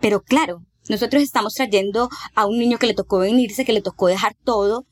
Pero 0.00 0.22
claro, 0.22 0.62
nosotros 0.88 1.22
estamos 1.22 1.54
trayendo 1.54 2.08
a 2.34 2.46
un 2.46 2.58
niño 2.58 2.78
que 2.78 2.86
le 2.86 2.94
tocó 2.94 3.18
venirse, 3.18 3.64
que 3.64 3.72
le 3.72 3.82
tocó 3.82 4.06
dejar 4.06 4.34
todo. 4.44 4.86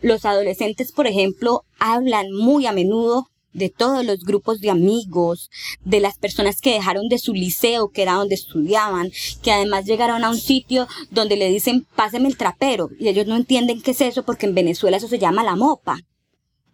Los 0.00 0.24
adolescentes, 0.24 0.92
por 0.92 1.06
ejemplo, 1.06 1.64
hablan 1.78 2.32
muy 2.32 2.66
a 2.66 2.72
menudo 2.72 3.26
de 3.52 3.68
todos 3.68 4.04
los 4.04 4.20
grupos 4.20 4.60
de 4.60 4.70
amigos, 4.70 5.50
de 5.84 6.00
las 6.00 6.16
personas 6.16 6.60
que 6.60 6.72
dejaron 6.72 7.08
de 7.08 7.18
su 7.18 7.34
liceo, 7.34 7.90
que 7.90 8.02
era 8.02 8.14
donde 8.14 8.34
estudiaban, 8.34 9.10
que 9.42 9.52
además 9.52 9.84
llegaron 9.84 10.24
a 10.24 10.30
un 10.30 10.38
sitio 10.38 10.86
donde 11.10 11.36
le 11.36 11.50
dicen, 11.50 11.86
páseme 11.94 12.28
el 12.28 12.36
trapero, 12.36 12.88
y 12.98 13.08
ellos 13.08 13.26
no 13.26 13.36
entienden 13.36 13.82
qué 13.82 13.90
es 13.90 14.00
eso 14.00 14.22
porque 14.22 14.46
en 14.46 14.54
Venezuela 14.54 14.96
eso 14.96 15.08
se 15.08 15.18
llama 15.18 15.44
la 15.44 15.56
mopa. 15.56 15.98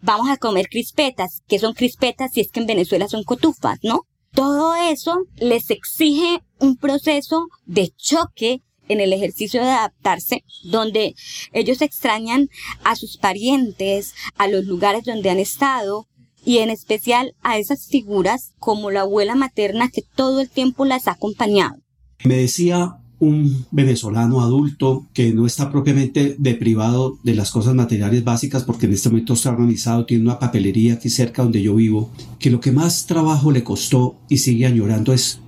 Vamos 0.00 0.30
a 0.30 0.36
comer 0.36 0.68
crispetas, 0.68 1.42
¿qué 1.48 1.58
son 1.58 1.74
crispetas 1.74 2.32
si 2.32 2.40
es 2.40 2.50
que 2.52 2.60
en 2.60 2.66
Venezuela 2.66 3.08
son 3.08 3.24
cotufas, 3.24 3.80
no? 3.82 4.02
Todo 4.32 4.74
eso 4.74 5.24
les 5.36 5.70
exige 5.70 6.42
un 6.58 6.76
proceso 6.76 7.48
de 7.66 7.92
choque 7.96 8.62
en 8.88 9.00
el 9.00 9.12
ejercicio 9.12 9.62
de 9.62 9.70
adaptarse, 9.70 10.44
donde 10.64 11.14
ellos 11.52 11.82
extrañan 11.82 12.48
a 12.84 12.96
sus 12.96 13.18
parientes, 13.18 14.14
a 14.36 14.48
los 14.48 14.64
lugares 14.64 15.04
donde 15.04 15.30
han 15.30 15.38
estado, 15.38 16.06
y 16.44 16.58
en 16.58 16.70
especial 16.70 17.34
a 17.42 17.58
esas 17.58 17.86
figuras 17.88 18.52
como 18.58 18.90
la 18.90 19.02
abuela 19.02 19.34
materna 19.34 19.90
que 19.90 20.02
todo 20.02 20.40
el 20.40 20.48
tiempo 20.48 20.84
las 20.84 21.06
ha 21.06 21.12
acompañado. 21.12 21.76
Me 22.24 22.36
decía 22.36 22.96
un 23.20 23.66
venezolano 23.70 24.40
adulto 24.40 25.06
que 25.12 25.32
no 25.32 25.46
está 25.46 25.70
propiamente 25.70 26.36
deprivado 26.38 27.18
de 27.22 27.34
las 27.34 27.50
cosas 27.50 27.74
materiales 27.74 28.24
básicas 28.24 28.64
porque 28.64 28.86
en 28.86 28.92
este 28.92 29.08
momento 29.08 29.34
está 29.34 29.50
organizado, 29.50 30.06
tiene 30.06 30.24
una 30.24 30.38
papelería 30.38 30.94
aquí 30.94 31.10
cerca 31.10 31.42
donde 31.42 31.62
yo 31.62 31.74
vivo, 31.74 32.10
que 32.38 32.50
lo 32.50 32.60
que 32.60 32.72
más 32.72 33.06
trabajo 33.06 33.50
le 33.50 33.64
costó 33.64 34.16
y 34.28 34.38
sigue 34.38 34.66
añorando 34.66 35.12
es 35.12 35.40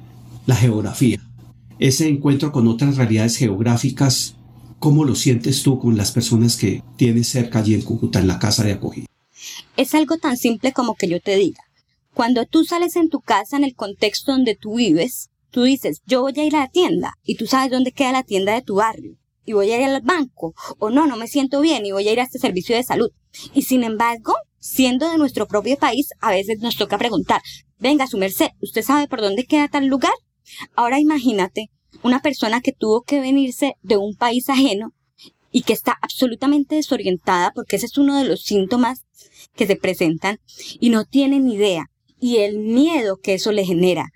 la 0.46 0.56
geografía. 0.56 1.20
Ese 1.78 2.08
encuentro 2.08 2.52
con 2.52 2.66
otras 2.68 2.96
realidades 2.96 3.36
geográficas, 3.36 4.34
¿cómo 4.78 5.04
lo 5.04 5.14
sientes 5.14 5.62
tú 5.62 5.78
con 5.78 5.96
las 5.96 6.12
personas 6.12 6.56
que 6.56 6.82
tienes 6.96 7.28
cerca 7.28 7.60
allí 7.60 7.74
en 7.74 7.82
Cúcuta, 7.82 8.18
en 8.18 8.26
la 8.26 8.38
casa 8.38 8.64
de 8.64 8.72
acogida? 8.72 9.06
Es 9.76 9.94
algo 9.94 10.18
tan 10.18 10.36
simple 10.36 10.72
como 10.72 10.94
que 10.94 11.08
yo 11.08 11.20
te 11.20 11.36
diga. 11.36 11.62
Cuando 12.12 12.44
tú 12.44 12.64
sales 12.64 12.96
en 12.96 13.08
tu 13.08 13.20
casa 13.20 13.56
en 13.56 13.64
el 13.64 13.74
contexto 13.74 14.32
donde 14.32 14.56
tú 14.56 14.76
vives, 14.76 15.29
tú 15.50 15.62
dices, 15.64 16.00
yo 16.06 16.22
voy 16.22 16.32
a 16.36 16.44
ir 16.44 16.56
a 16.56 16.60
la 16.60 16.68
tienda 16.68 17.14
y 17.24 17.36
tú 17.36 17.46
sabes 17.46 17.70
dónde 17.70 17.92
queda 17.92 18.12
la 18.12 18.22
tienda 18.22 18.54
de 18.54 18.62
tu 18.62 18.76
barrio 18.76 19.16
y 19.44 19.52
voy 19.52 19.70
a 19.72 19.78
ir 19.78 19.84
al 19.84 20.00
banco 20.02 20.54
o 20.78 20.90
no, 20.90 21.06
no 21.06 21.16
me 21.16 21.26
siento 21.26 21.60
bien 21.60 21.84
y 21.84 21.92
voy 21.92 22.08
a 22.08 22.12
ir 22.12 22.20
a 22.20 22.24
este 22.24 22.38
servicio 22.38 22.76
de 22.76 22.82
salud. 22.82 23.10
Y 23.54 23.62
sin 23.62 23.84
embargo, 23.84 24.34
siendo 24.58 25.10
de 25.10 25.18
nuestro 25.18 25.46
propio 25.46 25.76
país, 25.76 26.08
a 26.20 26.30
veces 26.30 26.60
nos 26.60 26.76
toca 26.76 26.98
preguntar, 26.98 27.40
venga, 27.78 28.06
su 28.06 28.18
merced, 28.18 28.48
¿usted 28.60 28.82
sabe 28.82 29.08
por 29.08 29.20
dónde 29.20 29.44
queda 29.44 29.68
tal 29.68 29.86
lugar? 29.86 30.12
Ahora 30.74 31.00
imagínate 31.00 31.70
una 32.02 32.20
persona 32.20 32.60
que 32.60 32.72
tuvo 32.72 33.02
que 33.02 33.20
venirse 33.20 33.74
de 33.82 33.96
un 33.96 34.14
país 34.14 34.48
ajeno 34.48 34.94
y 35.52 35.62
que 35.62 35.72
está 35.72 35.96
absolutamente 36.00 36.76
desorientada 36.76 37.52
porque 37.54 37.76
ese 37.76 37.86
es 37.86 37.98
uno 37.98 38.16
de 38.16 38.28
los 38.28 38.42
síntomas 38.42 39.04
que 39.54 39.66
se 39.66 39.76
presentan 39.76 40.38
y 40.78 40.90
no 40.90 41.04
tienen 41.04 41.48
idea 41.48 41.90
y 42.20 42.38
el 42.38 42.58
miedo 42.58 43.16
que 43.16 43.34
eso 43.34 43.52
le 43.52 43.64
genera. 43.64 44.10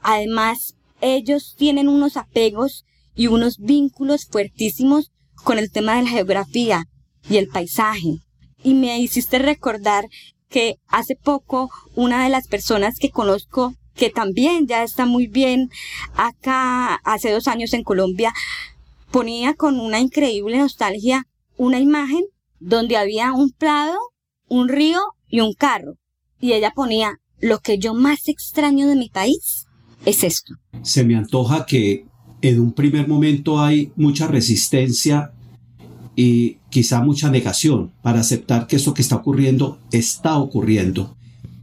Además, 0.00 0.76
ellos 1.00 1.54
tienen 1.56 1.88
unos 1.88 2.16
apegos 2.16 2.84
y 3.14 3.26
unos 3.28 3.58
vínculos 3.58 4.26
fuertísimos 4.26 5.10
con 5.42 5.58
el 5.58 5.70
tema 5.70 5.96
de 5.96 6.02
la 6.02 6.10
geografía 6.10 6.84
y 7.28 7.36
el 7.36 7.48
paisaje. 7.48 8.18
Y 8.62 8.74
me 8.74 8.98
hiciste 9.00 9.38
recordar 9.38 10.06
que 10.48 10.76
hace 10.86 11.16
poco 11.16 11.70
una 11.94 12.24
de 12.24 12.30
las 12.30 12.46
personas 12.46 12.98
que 12.98 13.10
conozco 13.10 13.74
que 13.94 14.10
también 14.10 14.66
ya 14.66 14.82
está 14.82 15.06
muy 15.06 15.26
bien 15.26 15.70
acá 16.14 16.96
hace 17.04 17.30
dos 17.30 17.48
años 17.48 17.72
en 17.72 17.82
Colombia, 17.82 18.32
ponía 19.10 19.54
con 19.54 19.80
una 19.80 20.00
increíble 20.00 20.58
nostalgia 20.58 21.26
una 21.56 21.80
imagen 21.80 22.24
donde 22.60 22.96
había 22.96 23.32
un 23.32 23.50
prado, 23.50 23.96
un 24.48 24.68
río 24.68 25.00
y 25.28 25.40
un 25.40 25.54
carro. 25.54 25.94
Y 26.38 26.52
ella 26.52 26.72
ponía, 26.74 27.18
lo 27.40 27.58
que 27.60 27.78
yo 27.78 27.94
más 27.94 28.28
extraño 28.28 28.86
de 28.86 28.96
mi 28.96 29.08
país 29.08 29.66
es 30.04 30.24
esto. 30.24 30.54
Se 30.82 31.04
me 31.04 31.16
antoja 31.16 31.66
que 31.66 32.06
en 32.42 32.60
un 32.60 32.72
primer 32.72 33.08
momento 33.08 33.60
hay 33.60 33.92
mucha 33.96 34.26
resistencia 34.26 35.32
y 36.14 36.58
quizá 36.70 37.02
mucha 37.02 37.30
negación 37.30 37.92
para 38.02 38.20
aceptar 38.20 38.66
que 38.66 38.76
esto 38.76 38.94
que 38.94 39.02
está 39.02 39.16
ocurriendo 39.16 39.78
está 39.92 40.38
ocurriendo. 40.38 41.16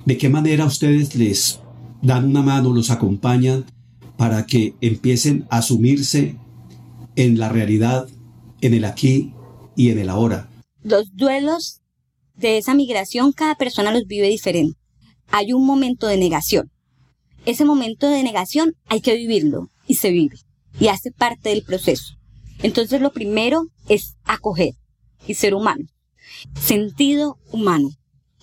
¿De 0.06 0.18
qué 0.18 0.30
manera 0.30 0.66
ustedes 0.66 1.16
les 1.16 1.60
dan 2.02 2.26
una 2.26 2.42
mano, 2.42 2.74
los 2.74 2.92
acompañan 2.92 3.66
para 4.18 4.46
que 4.46 4.76
empiecen 4.82 5.48
a 5.50 5.60
asumirse 5.60 6.38
en 7.16 7.40
la 7.40 7.50
realidad, 7.50 8.08
en 8.62 8.74
el 8.74 8.86
aquí 8.86 9.34
y 9.76 9.90
en 9.90 10.00
el 10.00 10.10
ahora. 10.10 10.50
Los 10.84 11.16
duelos 11.16 11.82
de 12.36 12.58
esa 12.58 12.74
migración, 12.74 13.32
cada 13.32 13.56
persona 13.56 13.92
los 13.92 14.06
vive 14.06 14.28
diferente. 14.28 14.78
Hay 15.30 15.54
un 15.54 15.66
momento 15.66 16.08
de 16.08 16.18
negación. 16.18 16.72
Ese 17.46 17.66
momento 17.66 18.10
de 18.10 18.24
negación 18.24 18.74
hay 18.88 19.02
que 19.02 19.16
vivirlo 19.16 19.70
y 19.88 19.96
se 19.96 20.12
vive 20.12 20.38
y 20.80 20.88
hace 20.88 21.12
parte 21.12 21.50
del 21.50 21.64
proceso. 21.64 22.16
Entonces 22.62 23.02
lo 23.02 23.12
primero 23.12 23.66
es 23.88 24.16
acoger 24.24 24.74
y 25.28 25.34
ser 25.34 25.54
humano. 25.54 25.86
Sentido 26.60 27.38
humano, 27.52 27.90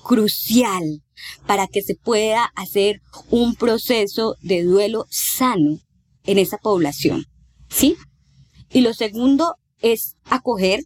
crucial 0.03 1.03
para 1.47 1.67
que 1.67 1.83
se 1.83 1.95
pueda 1.95 2.45
hacer 2.55 3.01
un 3.31 3.55
proceso 3.55 4.37
de 4.43 4.63
duelo 4.63 5.07
sano 5.11 5.79
en 6.25 6.39
esa 6.39 6.59
población. 6.59 7.27
¿Sí? 7.69 7.97
Y 8.71 8.81
lo 8.81 8.95
segundo 8.95 9.57
es 9.81 10.17
acoger 10.25 10.85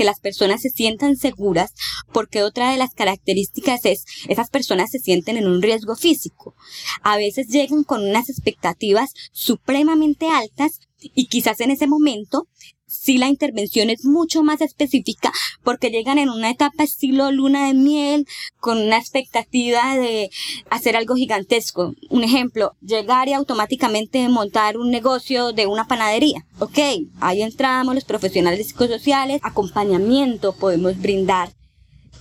que 0.00 0.04
las 0.06 0.18
personas 0.18 0.62
se 0.62 0.70
sientan 0.70 1.14
seguras, 1.14 1.74
porque 2.10 2.42
otra 2.42 2.70
de 2.70 2.78
las 2.78 2.94
características 2.94 3.84
es, 3.84 4.06
esas 4.30 4.48
personas 4.48 4.88
se 4.90 4.98
sienten 4.98 5.36
en 5.36 5.46
un 5.46 5.60
riesgo 5.60 5.94
físico. 5.94 6.54
A 7.02 7.18
veces 7.18 7.48
llegan 7.48 7.84
con 7.84 8.08
unas 8.08 8.30
expectativas 8.30 9.10
supremamente 9.30 10.26
altas 10.30 10.80
y 11.00 11.26
quizás 11.26 11.60
en 11.60 11.70
ese 11.70 11.86
momento 11.86 12.46
si 12.90 13.18
la 13.18 13.28
intervención 13.28 13.88
es 13.88 14.04
mucho 14.04 14.42
más 14.42 14.60
específica 14.60 15.32
porque 15.62 15.90
llegan 15.90 16.18
en 16.18 16.28
una 16.28 16.50
etapa 16.50 16.82
estilo 16.82 17.30
luna 17.30 17.68
de 17.68 17.74
miel 17.74 18.26
con 18.58 18.78
una 18.78 18.98
expectativa 18.98 19.96
de 19.96 20.30
hacer 20.70 20.96
algo 20.96 21.14
gigantesco. 21.14 21.94
Un 22.10 22.24
ejemplo, 22.24 22.72
llegar 22.80 23.28
y 23.28 23.32
automáticamente 23.32 24.28
montar 24.28 24.76
un 24.76 24.90
negocio 24.90 25.52
de 25.52 25.66
una 25.68 25.86
panadería. 25.86 26.44
Ok, 26.58 26.78
ahí 27.20 27.42
entramos 27.42 27.94
los 27.94 28.04
profesionales 28.04 28.68
psicosociales, 28.68 29.40
acompañamiento 29.44 30.52
podemos 30.52 30.98
brindar. 30.98 31.52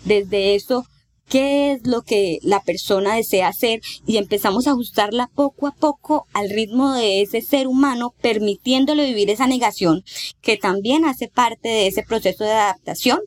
Desde 0.05 0.55
eso 0.55 0.86
qué 1.30 1.71
es 1.71 1.88
lo 1.88 2.01
que 2.01 2.39
la 2.41 2.61
persona 2.61 3.15
desea 3.15 3.47
hacer 3.47 3.82
y 4.05 4.17
empezamos 4.17 4.67
a 4.67 4.71
ajustarla 4.71 5.30
poco 5.34 5.67
a 5.67 5.75
poco 5.75 6.25
al 6.34 6.49
ritmo 6.49 6.93
de 6.93 7.21
ese 7.21 7.41
ser 7.41 7.67
humano, 7.67 8.13
permitiéndole 8.21 9.05
vivir 9.05 9.30
esa 9.30 9.47
negación 9.47 10.03
que 10.41 10.57
también 10.57 11.05
hace 11.05 11.27
parte 11.27 11.69
de 11.69 11.88
ese 11.88 12.03
proceso 12.03 12.43
de 12.43 12.51
adaptación 12.51 13.19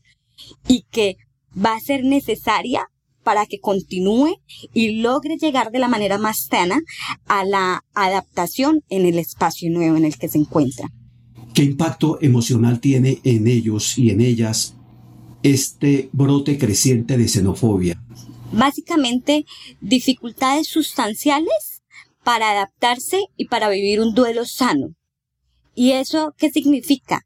y 0.69 0.85
que 0.91 1.17
va 1.57 1.75
a 1.75 1.81
ser 1.81 2.05
necesaria 2.05 2.89
para 3.23 3.47
que 3.47 3.61
continúe 3.61 4.41
y 4.75 5.01
logre 5.01 5.37
llegar 5.37 5.71
de 5.71 5.79
la 5.79 5.89
manera 5.89 6.19
más 6.19 6.47
sana 6.51 6.81
a 7.27 7.45
la 7.45 7.85
adaptación 7.95 8.81
en 8.89 9.07
el 9.07 9.19
espacio 9.19 9.71
nuevo 9.71 9.97
en 9.97 10.05
el 10.05 10.19
que 10.19 10.29
se 10.29 10.39
encuentra. 10.39 10.89
¿Qué 11.55 11.63
impacto 11.63 12.19
emocional 12.21 12.81
tiene 12.81 13.21
en 13.23 13.47
ellos 13.47 13.97
y 13.99 14.11
en 14.11 14.21
ellas 14.21 14.75
este 15.43 16.09
brote 16.13 16.59
creciente 16.59 17.17
de 17.17 17.29
xenofobia? 17.29 18.03
básicamente 18.53 19.47
dificultades 19.81 20.69
sustanciales 20.69 21.83
para 22.23 22.51
adaptarse 22.51 23.25
y 23.37 23.47
para 23.47 23.69
vivir 23.69 24.01
un 24.01 24.15
duelo 24.15 24.45
sano. 24.45 24.95
¿Y 25.75 25.93
eso 25.93 26.35
qué 26.39 26.51
significa? 26.51 27.23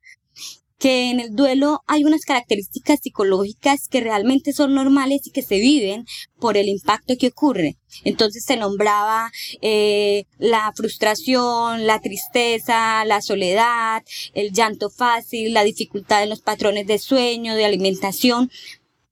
que 0.78 1.10
en 1.10 1.20
el 1.20 1.34
duelo 1.34 1.80
hay 1.86 2.04
unas 2.04 2.26
características 2.26 3.00
psicológicas 3.02 3.88
que 3.88 4.02
realmente 4.02 4.52
son 4.52 4.74
normales 4.74 5.22
y 5.24 5.30
que 5.30 5.40
se 5.40 5.58
viven 5.58 6.04
por 6.38 6.58
el 6.58 6.68
impacto 6.68 7.14
que 7.18 7.28
ocurre. 7.28 7.78
Entonces 8.04 8.44
se 8.44 8.56
nombraba 8.56 9.30
eh, 9.60 10.24
la 10.38 10.72
frustración, 10.74 11.86
la 11.86 12.00
tristeza, 12.00 13.04
la 13.04 13.20
soledad, 13.20 14.02
el 14.34 14.52
llanto 14.52 14.90
fácil, 14.90 15.54
la 15.54 15.64
dificultad 15.64 16.22
en 16.22 16.30
los 16.30 16.40
patrones 16.40 16.86
de 16.86 16.98
sueño, 16.98 17.54
de 17.54 17.64
alimentación, 17.64 18.50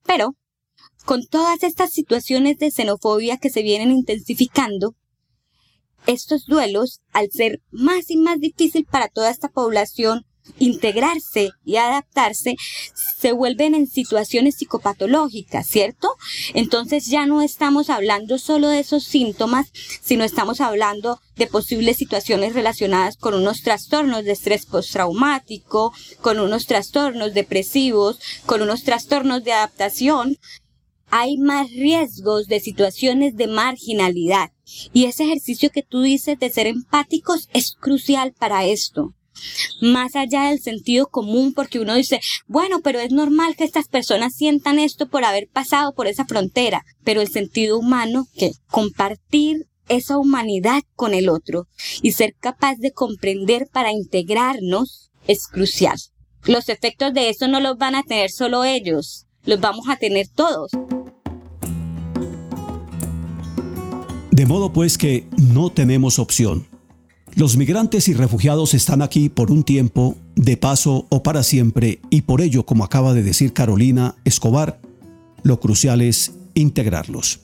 pero 0.05 0.35
con 1.05 1.25
todas 1.25 1.63
estas 1.63 1.91
situaciones 1.91 2.57
de 2.57 2.71
xenofobia 2.71 3.37
que 3.37 3.49
se 3.49 3.61
vienen 3.61 3.91
intensificando, 3.91 4.95
estos 6.07 6.45
duelos, 6.45 7.01
al 7.13 7.29
ser 7.31 7.61
más 7.71 8.09
y 8.09 8.17
más 8.17 8.39
difícil 8.39 8.85
para 8.85 9.07
toda 9.07 9.29
esta 9.29 9.49
población 9.49 10.25
integrarse 10.59 11.51
y 11.63 11.77
adaptarse, 11.77 12.55
se 13.17 13.31
vuelven 13.31 13.75
en 13.75 13.87
situaciones 13.87 14.55
psicopatológicas, 14.55 15.67
¿cierto? 15.67 16.09
Entonces 16.53 17.07
ya 17.07 17.25
no 17.25 17.41
estamos 17.41 17.89
hablando 17.89 18.37
solo 18.37 18.69
de 18.69 18.79
esos 18.79 19.03
síntomas, 19.03 19.71
sino 20.01 20.23
estamos 20.23 20.61
hablando 20.61 21.19
de 21.35 21.47
posibles 21.47 21.97
situaciones 21.97 22.53
relacionadas 22.53 23.17
con 23.17 23.33
unos 23.33 23.61
trastornos 23.61 24.23
de 24.23 24.31
estrés 24.31 24.65
postraumático, 24.65 25.93
con 26.21 26.39
unos 26.39 26.65
trastornos 26.65 27.33
depresivos, 27.33 28.19
con 28.45 28.61
unos 28.61 28.83
trastornos 28.83 29.43
de 29.43 29.53
adaptación. 29.53 30.37
Hay 31.09 31.37
más 31.37 31.69
riesgos 31.69 32.47
de 32.47 32.59
situaciones 32.59 33.35
de 33.35 33.47
marginalidad. 33.47 34.51
Y 34.91 35.05
ese 35.05 35.23
ejercicio 35.23 35.69
que 35.69 35.83
tú 35.83 36.01
dices 36.01 36.39
de 36.39 36.49
ser 36.49 36.67
empáticos 36.67 37.47
es 37.53 37.75
crucial 37.79 38.33
para 38.33 38.65
esto 38.65 39.13
más 39.81 40.15
allá 40.15 40.49
del 40.49 40.59
sentido 40.59 41.07
común, 41.07 41.53
porque 41.53 41.79
uno 41.79 41.95
dice, 41.95 42.19
bueno, 42.47 42.81
pero 42.83 42.99
es 42.99 43.11
normal 43.11 43.55
que 43.55 43.63
estas 43.63 43.87
personas 43.87 44.35
sientan 44.35 44.79
esto 44.79 45.07
por 45.07 45.25
haber 45.25 45.47
pasado 45.47 45.93
por 45.93 46.07
esa 46.07 46.25
frontera, 46.25 46.83
pero 47.03 47.21
el 47.21 47.29
sentido 47.29 47.77
humano, 47.77 48.27
que 48.35 48.51
compartir 48.69 49.67
esa 49.87 50.17
humanidad 50.17 50.81
con 50.95 51.13
el 51.13 51.29
otro 51.29 51.67
y 52.01 52.13
ser 52.13 52.35
capaz 52.39 52.75
de 52.77 52.91
comprender 52.91 53.67
para 53.71 53.91
integrarnos 53.91 55.11
es 55.27 55.47
crucial. 55.47 55.97
Los 56.43 56.69
efectos 56.69 57.13
de 57.13 57.29
eso 57.29 57.47
no 57.47 57.59
los 57.59 57.77
van 57.77 57.95
a 57.95 58.03
tener 58.03 58.29
solo 58.29 58.63
ellos, 58.63 59.25
los 59.43 59.59
vamos 59.59 59.89
a 59.89 59.97
tener 59.97 60.27
todos. 60.27 60.71
De 64.31 64.45
modo 64.45 64.73
pues 64.73 64.97
que 64.97 65.27
no 65.37 65.71
tenemos 65.71 66.19
opción 66.19 66.67
los 67.35 67.57
migrantes 67.57 68.07
y 68.07 68.13
refugiados 68.13 68.73
están 68.73 69.01
aquí 69.01 69.27
por 69.27 69.51
un 69.51 69.63
tiempo, 69.63 70.15
de 70.35 70.55
paso 70.55 71.05
o 71.09 71.21
para 71.21 71.43
siempre, 71.43 71.99
y 72.09 72.21
por 72.21 72.41
ello, 72.41 72.65
como 72.65 72.83
acaba 72.83 73.13
de 73.13 73.23
decir 73.23 73.51
Carolina 73.51 74.15
Escobar, 74.23 74.79
lo 75.43 75.59
crucial 75.59 76.01
es 76.01 76.33
integrarlos. 76.53 77.41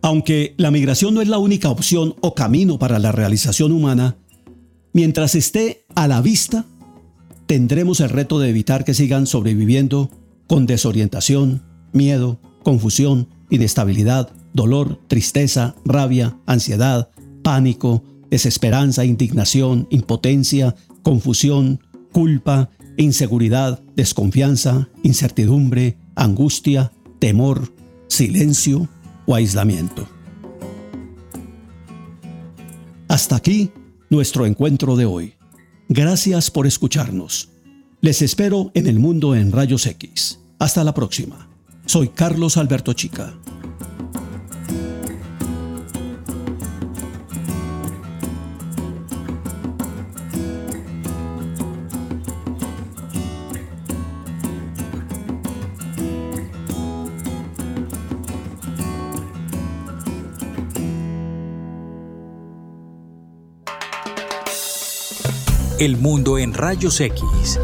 Aunque 0.00 0.54
la 0.56 0.70
migración 0.70 1.14
no 1.14 1.20
es 1.20 1.28
la 1.28 1.38
única 1.38 1.68
opción 1.68 2.14
o 2.20 2.34
camino 2.34 2.78
para 2.78 2.98
la 2.98 3.12
realización 3.12 3.72
humana, 3.72 4.16
mientras 4.92 5.34
esté 5.34 5.84
a 5.94 6.08
la 6.08 6.22
vista, 6.22 6.64
tendremos 7.46 8.00
el 8.00 8.08
reto 8.08 8.38
de 8.38 8.48
evitar 8.48 8.84
que 8.84 8.94
sigan 8.94 9.26
sobreviviendo 9.26 10.10
con 10.46 10.66
desorientación, 10.66 11.62
miedo, 11.92 12.38
confusión, 12.62 13.28
inestabilidad, 13.50 14.30
dolor, 14.54 14.98
tristeza, 15.08 15.74
rabia, 15.84 16.38
ansiedad, 16.46 17.10
pánico, 17.42 18.02
desesperanza, 18.34 19.04
indignación, 19.04 19.86
impotencia, 19.90 20.74
confusión, 21.04 21.78
culpa, 22.10 22.68
inseguridad, 22.96 23.80
desconfianza, 23.94 24.88
incertidumbre, 25.04 25.96
angustia, 26.16 26.90
temor, 27.20 27.72
silencio 28.08 28.88
o 29.26 29.36
aislamiento. 29.36 30.08
Hasta 33.06 33.36
aquí 33.36 33.70
nuestro 34.10 34.46
encuentro 34.46 34.96
de 34.96 35.04
hoy. 35.04 35.34
Gracias 35.88 36.50
por 36.50 36.66
escucharnos. 36.66 37.50
Les 38.00 38.20
espero 38.20 38.72
en 38.74 38.88
el 38.88 38.98
mundo 38.98 39.36
en 39.36 39.52
rayos 39.52 39.86
X. 39.86 40.40
Hasta 40.58 40.82
la 40.82 40.92
próxima. 40.92 41.48
Soy 41.86 42.08
Carlos 42.08 42.56
Alberto 42.56 42.94
Chica. 42.94 43.32
El 65.84 65.98
Mundo 65.98 66.38
en 66.38 66.54
Rayos 66.54 66.98
X, 66.98 67.60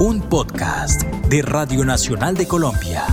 un 0.00 0.22
podcast 0.22 1.02
de 1.28 1.40
Radio 1.40 1.84
Nacional 1.84 2.36
de 2.36 2.48
Colombia. 2.48 3.04